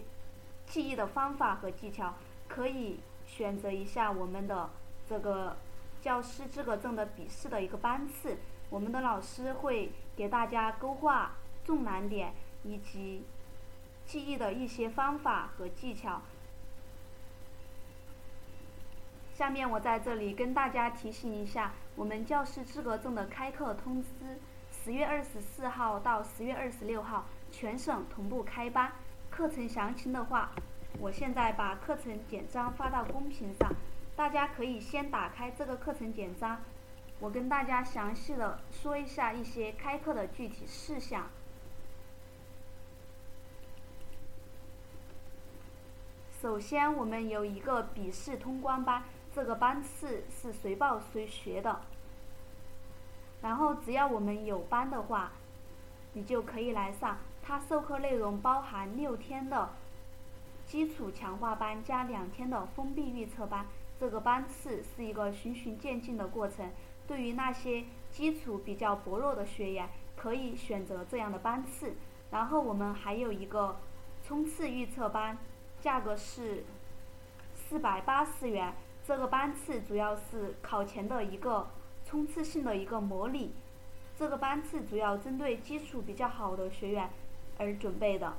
[0.66, 2.12] 记忆的方法和技巧，
[2.46, 4.68] 可以选择一下我们的
[5.08, 5.56] 这个。
[6.04, 8.36] 教师资格证的笔试的一个班次，
[8.68, 11.32] 我们的老师会给大家勾画
[11.64, 13.24] 重难点以及
[14.04, 16.20] 记忆的一些方法和技巧。
[19.32, 24.38] 下面我在这里跟大家提醒一下，我们教师资格证的开课通知，
[24.70, 28.92] 十月二十四号到十月二十六号全省同步开班。
[29.30, 30.50] 课程详情的话，
[31.00, 33.72] 我现在把课程简章发到公屏上。
[34.16, 36.60] 大家可以先打开这个课程简章，
[37.18, 41.28] 我跟大家详细的说一下一些开课的具体事项。
[46.40, 49.02] 首先，我们有一个笔试通关班，
[49.34, 51.80] 这个班次是随报随学的。
[53.42, 55.32] 然后，只要我们有班的话，
[56.12, 57.18] 你就可以来上。
[57.42, 59.70] 它授课内容包含六天的
[60.64, 63.66] 基础强化班加两天的封闭预测班。
[63.98, 66.70] 这个班次是一个循序渐进的过程，
[67.06, 71.94] 对于那些基础比较薄弱的学员，可以选择这样的班次。
[72.30, 73.76] 然后我们还有一个
[74.26, 75.38] 冲刺预测班，
[75.80, 76.64] 价格是
[77.54, 78.74] 四百八十元。
[79.06, 81.68] 这个班次主要是考前的一个
[82.04, 83.52] 冲刺性的一个模拟，
[84.16, 87.10] 这个班次主要针对基础比较好的学员
[87.58, 88.34] 而准备的。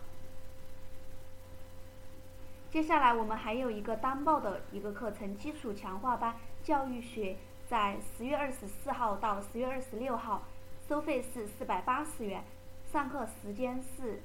[2.76, 7.38] 接下来我们还有一个单报的一个课程，基础强化班教育学，
[7.70, 10.44] 在十月二十四号到十月二十六号，
[10.86, 12.44] 收费是四百八十元，
[12.92, 14.22] 上课时间是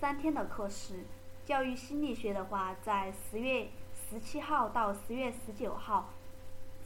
[0.00, 1.04] 三天的课时。
[1.44, 3.68] 教育心理学的话，在十月
[4.08, 6.08] 十七号到十月十九号，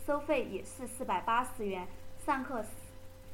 [0.04, 1.86] 收费也是四百八十元，
[2.18, 2.64] 上课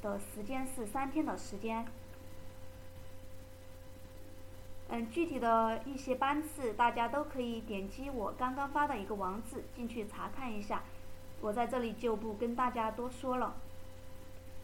[0.03, 1.87] 的时间是三天的时间。
[4.95, 10.83] 嗯，具体的一些班次，大家都可以点击我刚刚发的一个网址进去查看一下，
[11.41, 13.55] 我在这里就不跟大家多说了。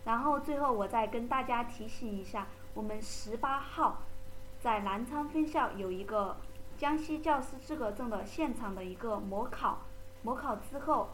[0.05, 4.02] 然后最后我再跟大家提醒一下，我们十八号
[4.60, 6.36] 在南昌分校有一个
[6.76, 9.78] 江西教师资格证的现场的一个模考，
[10.22, 11.09] 模考之后，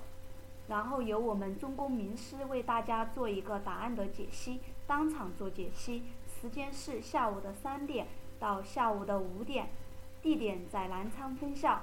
[0.66, 4.58] 然后由我们中公名师为大家做一个答案的解析，
[4.88, 8.08] 当场做解析，时间是下午的三点。
[8.39, 9.69] 到下午的五点，
[10.23, 11.82] 地点在南昌分校。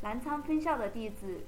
[0.00, 1.40] 南昌分校的地址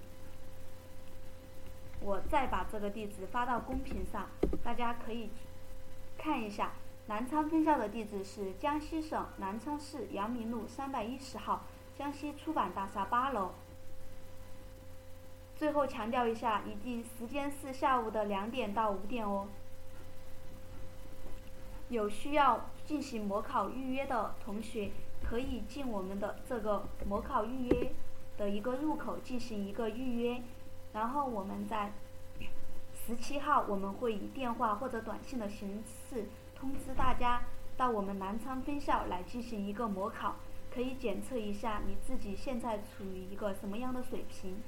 [2.01, 4.27] 我再把这个地址发到公屏上，
[4.65, 5.31] 大家可以
[6.19, 6.73] 看一下。
[7.07, 11.65] 南昌分校的地址是江西省南昌市阳明路三百一十号，
[11.99, 13.53] 江西出版大厦八楼。
[15.57, 19.47] 最后强调一下，一定时间是下午的两点到五点哦。
[21.89, 24.91] 有需要进行模考预约的同学，
[25.23, 27.93] 可以进我们的这个模考预约
[28.37, 30.43] 的一个入口进行一个预约，
[30.93, 31.93] 然后我们在
[32.93, 36.27] 十七号我们会以电话或者短信的形式
[36.57, 37.45] 通知大家
[37.77, 40.35] 到我们南昌分校来进行一个模考，
[40.75, 44.61] 可以检测一下你自己现在处于一个什么样的水平。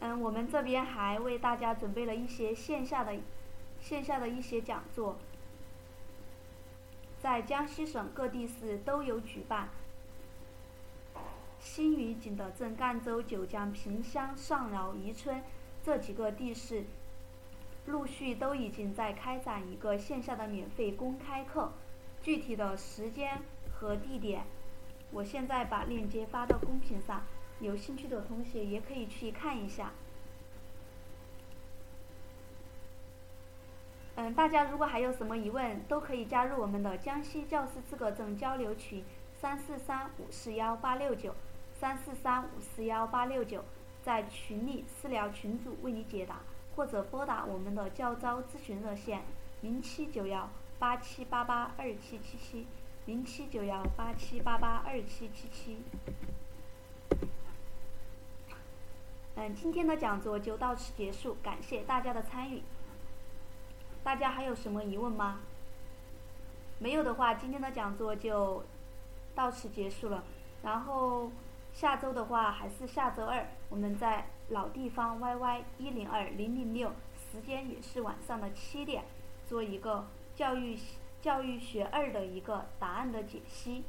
[0.00, 3.14] 嗯，我们这边还为大家准备了一些线下的、
[3.80, 5.16] 线下的一些讲座，
[7.20, 9.68] 在江西省各地市都有举办。
[11.58, 15.42] 新余、景德镇、赣州、九江、萍乡、上饶、宜春
[15.82, 16.84] 这几个地市，
[17.86, 21.72] 陆续都已经在开展一个线下的免费公开课。
[22.22, 23.40] 具体的时间
[23.72, 24.44] 和地点，
[25.12, 27.22] 我现在把链接发到公屏上。
[27.58, 29.92] 有兴趣的同学也可以去看一下。
[34.18, 39.04] 嗯，大家如果还有什么疑问，都可以加入我们的江西教师资格证交流群，
[39.38, 41.34] 三四三五四幺八六九，
[41.78, 43.62] 三四三五四幺八六九，
[44.02, 46.40] 在群里私聊群主为你解答，
[46.74, 49.20] 或者拨打我们的教招咨询热线
[49.60, 50.48] 零七九幺
[50.78, 52.66] 八七八八二七七七，
[53.04, 55.82] 零七九幺八七八八二七七七。
[59.34, 62.62] 嗯，今天的讲座就到此结束，感谢大家的参与。
[64.06, 65.40] 大家还有什么疑问吗？
[66.78, 68.62] 没有的话，今天的讲座就
[69.34, 70.22] 到此结束了。
[70.62, 71.32] 然后
[71.72, 76.92] 下周的话还是下周二，我们在老地方 YY 一零二零零六，
[77.32, 79.02] 时间也是晚上的七点，
[79.44, 80.06] 做一个
[80.36, 80.78] 教育
[81.20, 83.82] 教育学二的一个答案的解析。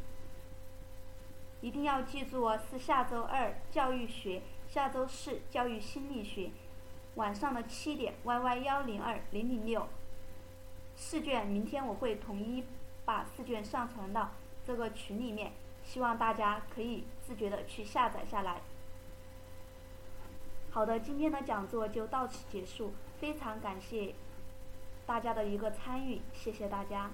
[1.61, 4.41] 一定要记住哦，是下周二教育学。
[4.67, 6.49] 下周四教育心理学，
[7.13, 9.87] 晚上的七点，YY 幺零二零零六，
[10.97, 12.63] 试卷明天我会统一
[13.05, 14.31] 把试卷上传到
[14.65, 15.53] 这个群里面，
[15.85, 18.59] 希望大家可以自觉的去下载下来。
[20.71, 24.15] 好的，今天的讲座就到此结束，非常感谢
[25.05, 27.11] 大家的一个参与，谢谢大家。